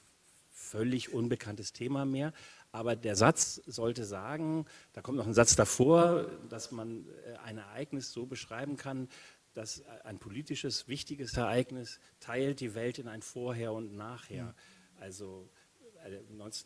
völlig 0.51 1.15
unbekanntes 1.15 1.73
Thema 1.73 2.05
mehr. 2.05 2.33
Aber 2.71 2.95
der 2.95 3.17
Satz 3.17 3.63
sollte 3.67 4.05
sagen, 4.05 4.67
da 4.93 5.01
kommt 5.01 5.17
noch 5.17 5.27
ein 5.27 5.35
Satz 5.35 5.57
davor, 5.57 6.27
dass 6.49 6.71
man 6.71 7.07
äh, 7.25 7.37
ein 7.39 7.59
Ereignis 7.59 8.13
so 8.13 8.27
beschreiben 8.27 8.77
kann, 8.77 9.09
dass 9.55 9.83
ein 10.05 10.19
politisches, 10.19 10.89
wichtiges 10.89 11.37
Ereignis 11.37 12.01
teilt 12.21 12.61
die 12.61 12.75
Welt 12.75 12.99
in 12.99 13.09
ein 13.09 13.23
Vorher 13.23 13.73
und 13.73 13.95
Nachher. 13.95 14.55
Also 14.99 15.49
äh, 15.55 15.62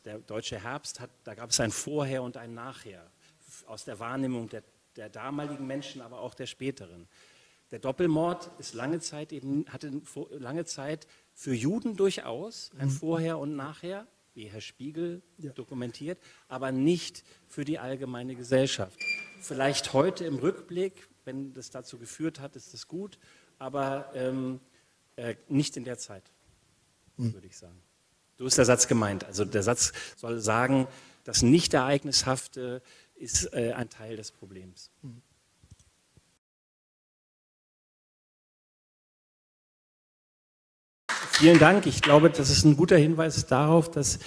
der 0.05 0.18
deutsche 0.18 0.62
Herbst, 0.62 1.01
hat, 1.01 1.11
da 1.24 1.34
gab 1.34 1.51
es 1.51 1.61
ein 1.61 1.70
Vorher 1.70 2.22
und 2.22 2.37
ein 2.37 2.55
Nachher 2.55 3.11
aus 3.66 3.84
der 3.84 3.99
Wahrnehmung 3.99 4.49
der, 4.49 4.62
der 4.97 5.09
damaligen 5.09 5.66
Menschen, 5.66 6.03
aber 6.03 6.20
auch 6.20 6.34
der 6.34 6.47
späteren. 6.47 7.09
Der 7.70 7.78
Doppelmord 7.80 8.51
ist 8.59 8.74
lange 8.74 9.01
Zeit 9.01 9.32
eben, 9.32 9.66
hatte 9.68 10.01
lange 10.30 10.64
Zeit 10.64 11.07
für 11.34 11.55
Juden 11.55 11.97
durchaus 11.97 12.70
ein 12.78 12.89
mhm. 12.89 12.93
Vorher 12.93 13.39
und 13.39 13.57
Nachher, 13.57 14.07
wie 14.34 14.47
Herr 14.47 14.61
Spiegel 14.61 15.22
ja. 15.39 15.53
dokumentiert, 15.53 16.18
aber 16.49 16.70
nicht 16.70 17.24
für 17.49 17.64
die 17.64 17.78
allgemeine 17.78 18.37
Gesellschaft. 18.37 18.99
Vielleicht 19.41 19.93
heute 19.93 20.24
im 20.24 20.37
Rückblick, 20.37 21.09
wenn 21.24 21.55
das 21.55 21.70
dazu 21.70 21.99
geführt 21.99 22.39
hat, 22.41 22.55
ist 22.55 22.72
das 22.72 22.87
gut, 22.87 23.18
aber 23.59 24.11
ähm, 24.14 24.61
äh, 25.16 25.34
nicht 25.49 25.76
in 25.76 25.84
der 25.84 25.99
Zeit, 25.99 26.30
mhm. 27.16 27.32
würde 27.34 27.47
ich 27.49 27.57
sagen. 27.57 27.82
So 28.39 28.47
ist 28.47 28.59
der 28.59 28.64
Satz 28.64 28.87
gemeint. 28.87 29.24
Also 29.24 29.45
der 29.45 29.62
Satz 29.62 29.93
soll 30.16 30.41
sagen, 30.41 30.87
das 31.24 31.43
Nicht-Ereignishafte 31.43 32.82
ist 33.14 33.53
äh, 33.53 33.72
ein 33.72 33.89
Teil 33.89 34.16
des 34.16 34.30
Problems. 34.30 34.91
Vielen 41.32 41.59
Dank. 41.59 41.87
Ich 41.87 42.01
glaube, 42.01 42.30
das 42.30 42.51
ist 42.51 42.64
ein 42.64 42.76
guter 42.76 42.97
Hinweis 42.97 43.45
darauf, 43.47 43.91
dass 43.91 44.18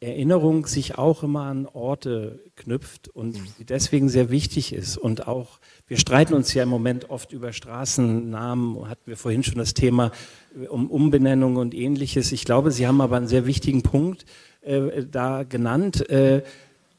Erinnerung 0.00 0.66
sich 0.66 0.98
auch 0.98 1.22
immer 1.22 1.42
an 1.42 1.66
Orte 1.66 2.40
knüpft 2.56 3.08
und 3.08 3.38
mhm. 3.38 3.66
deswegen 3.66 4.08
sehr 4.08 4.30
wichtig 4.30 4.74
ist. 4.74 4.98
Und 4.98 5.26
auch, 5.26 5.58
wir 5.86 5.96
streiten 5.96 6.34
uns 6.34 6.52
ja 6.52 6.64
im 6.64 6.68
Moment 6.68 7.08
oft 7.08 7.32
über 7.32 7.52
Straßennamen, 7.52 8.88
hatten 8.88 9.06
wir 9.06 9.16
vorhin 9.16 9.42
schon 9.42 9.56
das 9.56 9.72
Thema 9.72 10.12
äh, 10.54 10.66
um 10.66 10.90
Umbenennung 10.90 11.56
und 11.56 11.74
ähnliches. 11.74 12.32
Ich 12.32 12.44
glaube, 12.44 12.72
Sie 12.72 12.86
haben 12.86 13.00
aber 13.00 13.16
einen 13.16 13.28
sehr 13.28 13.46
wichtigen 13.46 13.82
Punkt 13.82 14.26
äh, 14.60 15.04
da 15.10 15.44
genannt. 15.44 16.08
Äh, 16.10 16.42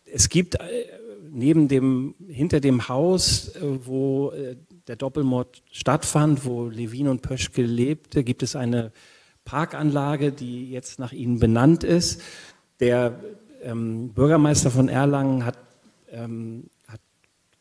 es 0.05 0.29
gibt 0.29 0.55
äh, 0.55 0.61
neben 1.31 1.67
dem, 1.67 2.15
hinter 2.27 2.59
dem 2.59 2.87
Haus, 2.87 3.49
äh, 3.55 3.61
wo 3.85 4.31
äh, 4.31 4.55
der 4.87 4.95
Doppelmord 4.95 5.61
stattfand, 5.71 6.45
wo 6.45 6.67
Levin 6.67 7.09
und 7.09 7.21
Pöschke 7.21 7.61
lebte, 7.61 8.23
gibt 8.23 8.41
es 8.41 8.55
eine 8.55 8.91
Parkanlage, 9.45 10.31
die 10.31 10.71
jetzt 10.71 10.99
nach 10.99 11.13
ihnen 11.13 11.39
benannt 11.39 11.83
ist. 11.83 12.21
Der 12.79 13.19
ähm, 13.61 14.09
Bürgermeister 14.09 14.71
von 14.71 14.89
Erlangen 14.89 15.45
hat, 15.45 15.57
ähm, 16.11 16.69
hat 16.87 17.01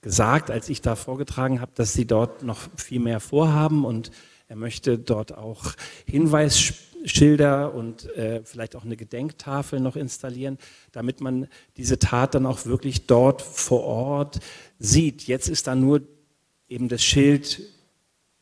gesagt, 0.01 0.51
als 0.51 0.69
ich 0.69 0.83
da 0.83 0.95
vorgetragen 0.95 1.61
habe, 1.61 1.73
dass 1.75 1.93
sie 1.93 2.07
dort 2.07 2.43
noch 2.43 2.69
viel 2.77 3.01
mehr 3.01 3.21
vorhaben 3.21 3.85
und 3.85 4.11
er 4.49 4.57
möchte 4.57 4.99
dort 4.99 5.37
auch 5.37 5.73
Hinweisschilder 6.07 7.75
und 7.75 8.15
äh, 8.17 8.43
vielleicht 8.45 8.77
auch 8.77 8.85
eine 8.85 8.97
Gedenktafel 8.97 9.81
noch 9.81 9.97
installieren, 9.97 10.59
damit 10.93 11.21
man 11.21 11.49
diese 11.77 11.99
Tat 11.99 12.35
dann 12.35 12.47
auch 12.47 12.65
wirklich 12.67 13.07
dort 13.07 13.43
vor 13.43 13.83
Ort 13.83 14.39
sieht. 14.79 15.27
Jetzt 15.27 15.49
ist 15.49 15.67
da 15.67 15.75
nur 15.75 16.03
eben 16.69 16.89
das 16.89 17.03
Schild 17.03 17.63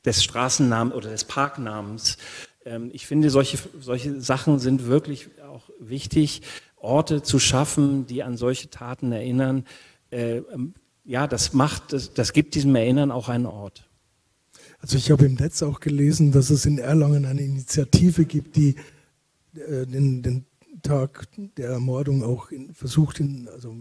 des 0.05 0.22
Straßennamens 0.22 0.95
oder 0.95 1.09
des 1.09 1.25
Parknamens. 1.25 2.18
Ähm, 2.64 2.90
ich 2.92 3.06
finde, 3.06 3.30
solche, 3.30 3.58
solche 3.80 4.20
Sachen 4.20 4.58
sind 4.58 4.86
wirklich 4.86 5.28
auch 5.42 5.68
wichtig. 5.78 6.42
Orte 6.76 7.22
zu 7.22 7.38
schaffen, 7.38 8.06
die 8.06 8.22
an 8.22 8.36
solche 8.36 8.68
Taten 8.70 9.12
erinnern, 9.12 9.64
äh, 10.10 10.38
ähm, 10.38 10.74
ja, 11.04 11.26
das 11.26 11.52
macht, 11.52 11.92
das, 11.92 12.14
das 12.14 12.32
gibt 12.32 12.54
diesem 12.54 12.74
Erinnern 12.74 13.10
auch 13.10 13.28
einen 13.28 13.46
Ort. 13.46 13.88
Also 14.78 14.96
ich 14.96 15.10
habe 15.10 15.24
im 15.24 15.34
Netz 15.34 15.62
auch 15.62 15.80
gelesen, 15.80 16.32
dass 16.32 16.50
es 16.50 16.66
in 16.66 16.78
Erlangen 16.78 17.24
eine 17.24 17.42
Initiative 17.42 18.24
gibt, 18.24 18.56
die 18.56 18.76
äh, 19.54 19.86
den, 19.86 20.22
den, 20.22 20.46
Tag 20.82 21.26
der 21.56 21.70
Ermordung 21.70 22.22
auch 22.22 22.50
in, 22.50 22.74
versucht, 22.74 23.18
in, 23.18 23.48
also 23.48 23.74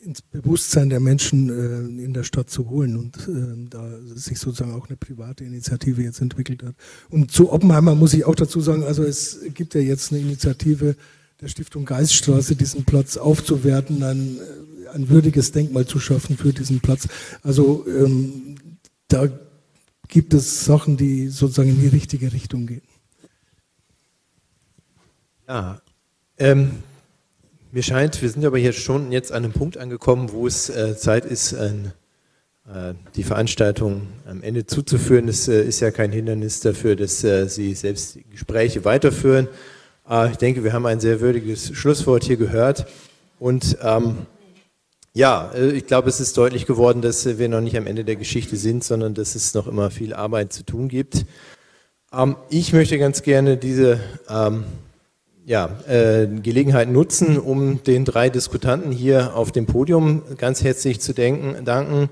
ins 0.00 0.22
Bewusstsein 0.22 0.88
der 0.88 1.00
Menschen 1.00 1.48
äh, 1.48 2.02
in 2.02 2.14
der 2.14 2.24
Stadt 2.24 2.48
zu 2.48 2.70
holen 2.70 2.96
und 2.96 3.16
äh, 3.28 3.68
da 3.68 3.98
sich 4.14 4.38
sozusagen 4.38 4.74
auch 4.74 4.88
eine 4.88 4.96
private 4.96 5.44
Initiative 5.44 6.02
jetzt 6.02 6.20
entwickelt 6.20 6.62
hat. 6.62 6.74
Und 7.10 7.30
zu 7.30 7.52
Oppenheimer 7.52 7.94
muss 7.94 8.14
ich 8.14 8.24
auch 8.24 8.34
dazu 8.34 8.60
sagen, 8.60 8.82
also 8.82 9.04
es 9.04 9.40
gibt 9.54 9.74
ja 9.74 9.80
jetzt 9.80 10.12
eine 10.12 10.20
Initiative 10.22 10.96
der 11.40 11.48
Stiftung 11.48 11.84
Geiststraße, 11.84 12.56
diesen 12.56 12.84
Platz 12.84 13.16
aufzuwerten, 13.16 14.02
ein, 14.02 14.38
äh, 14.38 14.88
ein 14.94 15.08
würdiges 15.08 15.52
Denkmal 15.52 15.86
zu 15.86 16.00
schaffen 16.00 16.36
für 16.36 16.52
diesen 16.52 16.80
Platz. 16.80 17.06
Also 17.42 17.86
ähm, 17.86 18.56
da 19.08 19.28
gibt 20.08 20.34
es 20.34 20.64
Sachen, 20.64 20.96
die 20.96 21.28
sozusagen 21.28 21.70
in 21.70 21.80
die 21.80 21.88
richtige 21.88 22.32
Richtung 22.32 22.66
gehen. 22.66 22.82
Ja, 25.46 25.82
ähm, 26.38 26.70
mir 27.72 27.82
scheint, 27.82 28.20
wir 28.20 28.28
sind 28.28 28.44
aber 28.44 28.58
hier 28.58 28.72
schon 28.72 29.12
jetzt 29.12 29.32
an 29.32 29.44
einem 29.44 29.52
Punkt 29.52 29.76
angekommen, 29.76 30.32
wo 30.32 30.46
es 30.46 30.68
äh, 30.70 30.96
Zeit 30.96 31.24
ist, 31.24 31.52
äh, 31.52 32.94
die 33.16 33.22
Veranstaltung 33.22 34.08
am 34.26 34.42
Ende 34.42 34.66
zuzuführen. 34.66 35.28
Es 35.28 35.48
äh, 35.48 35.62
ist 35.62 35.80
ja 35.80 35.90
kein 35.90 36.12
Hindernis 36.12 36.60
dafür, 36.60 36.96
dass 36.96 37.24
äh, 37.24 37.48
Sie 37.48 37.74
selbst 37.74 38.18
Gespräche 38.30 38.84
weiterführen. 38.84 39.48
ich 40.30 40.36
denke, 40.38 40.64
wir 40.64 40.72
haben 40.72 40.86
ein 40.86 41.00
sehr 41.00 41.20
würdiges 41.20 41.74
Schlusswort 41.74 42.24
hier 42.24 42.36
gehört. 42.36 42.86
Und 43.38 43.78
ähm, 43.82 44.26
ja, 45.12 45.50
äh, 45.54 45.70
ich 45.72 45.86
glaube, 45.86 46.08
es 46.08 46.20
ist 46.20 46.36
deutlich 46.36 46.66
geworden, 46.66 47.02
dass 47.02 47.38
wir 47.38 47.48
noch 47.48 47.60
nicht 47.60 47.76
am 47.76 47.86
Ende 47.86 48.04
der 48.04 48.16
Geschichte 48.16 48.56
sind, 48.56 48.84
sondern 48.84 49.14
dass 49.14 49.34
es 49.34 49.54
noch 49.54 49.66
immer 49.66 49.90
viel 49.90 50.14
Arbeit 50.14 50.52
zu 50.52 50.64
tun 50.64 50.88
gibt. 50.88 51.26
Ähm, 52.12 52.36
ich 52.48 52.72
möchte 52.72 52.98
ganz 52.98 53.22
gerne 53.22 53.56
diese 53.56 54.00
ähm, 54.28 54.64
ja, 55.44 55.78
äh, 55.88 56.26
Gelegenheit 56.42 56.88
nutzen, 56.88 57.38
um 57.38 57.82
den 57.82 58.04
drei 58.04 58.30
Diskutanten 58.30 58.92
hier 58.92 59.36
auf 59.36 59.52
dem 59.52 59.66
Podium 59.66 60.22
ganz 60.36 60.62
herzlich 60.62 61.00
zu 61.00 61.12
denken, 61.12 61.64
danken. 61.64 62.08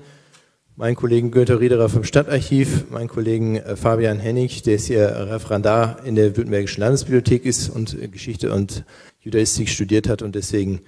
Mein 0.75 0.95
Kollegen 0.95 1.31
Günther 1.31 1.59
Riederer 1.59 1.89
vom 1.89 2.05
Stadtarchiv, 2.05 2.85
mein 2.89 3.09
Kollegen 3.09 3.57
äh, 3.57 3.75
Fabian 3.75 4.19
Hennig, 4.19 4.63
der 4.63 4.75
ist 4.75 4.87
hier 4.87 5.27
Referendar 5.29 6.05
in 6.05 6.15
der 6.15 6.37
Württembergischen 6.37 6.81
Landesbibliothek 6.81 7.45
ist 7.45 7.69
und 7.69 8.01
äh, 8.01 8.07
Geschichte 8.07 8.53
und 8.53 8.85
Judaistik 9.19 9.69
studiert 9.69 10.07
hat 10.07 10.21
und 10.21 10.35
deswegen 10.35 10.81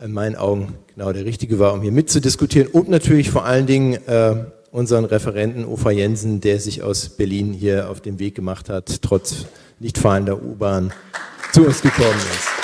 in 0.00 0.12
meinen 0.12 0.36
Augen 0.36 0.74
genau 0.94 1.12
der 1.12 1.24
Richtige 1.24 1.58
war, 1.58 1.72
um 1.72 1.82
hier 1.82 1.92
mitzudiskutieren. 1.92 2.68
Und 2.68 2.88
natürlich 2.88 3.30
vor 3.30 3.44
allen 3.44 3.66
Dingen 3.66 3.94
äh, 4.06 4.44
unseren 4.70 5.04
Referenten 5.04 5.64
Ufa 5.64 5.90
Jensen, 5.90 6.40
der 6.40 6.58
sich 6.58 6.82
aus 6.82 7.10
Berlin 7.10 7.52
hier 7.52 7.90
auf 7.90 8.00
den 8.00 8.18
Weg 8.18 8.34
gemacht 8.34 8.68
hat, 8.68 9.02
trotz 9.02 9.46
nicht 9.78 9.98
fahrender 9.98 10.42
U-Bahn 10.42 10.92
zu 11.56 11.64
uns 11.64 11.80
gekommen 11.80 12.20
ist. 12.34 12.55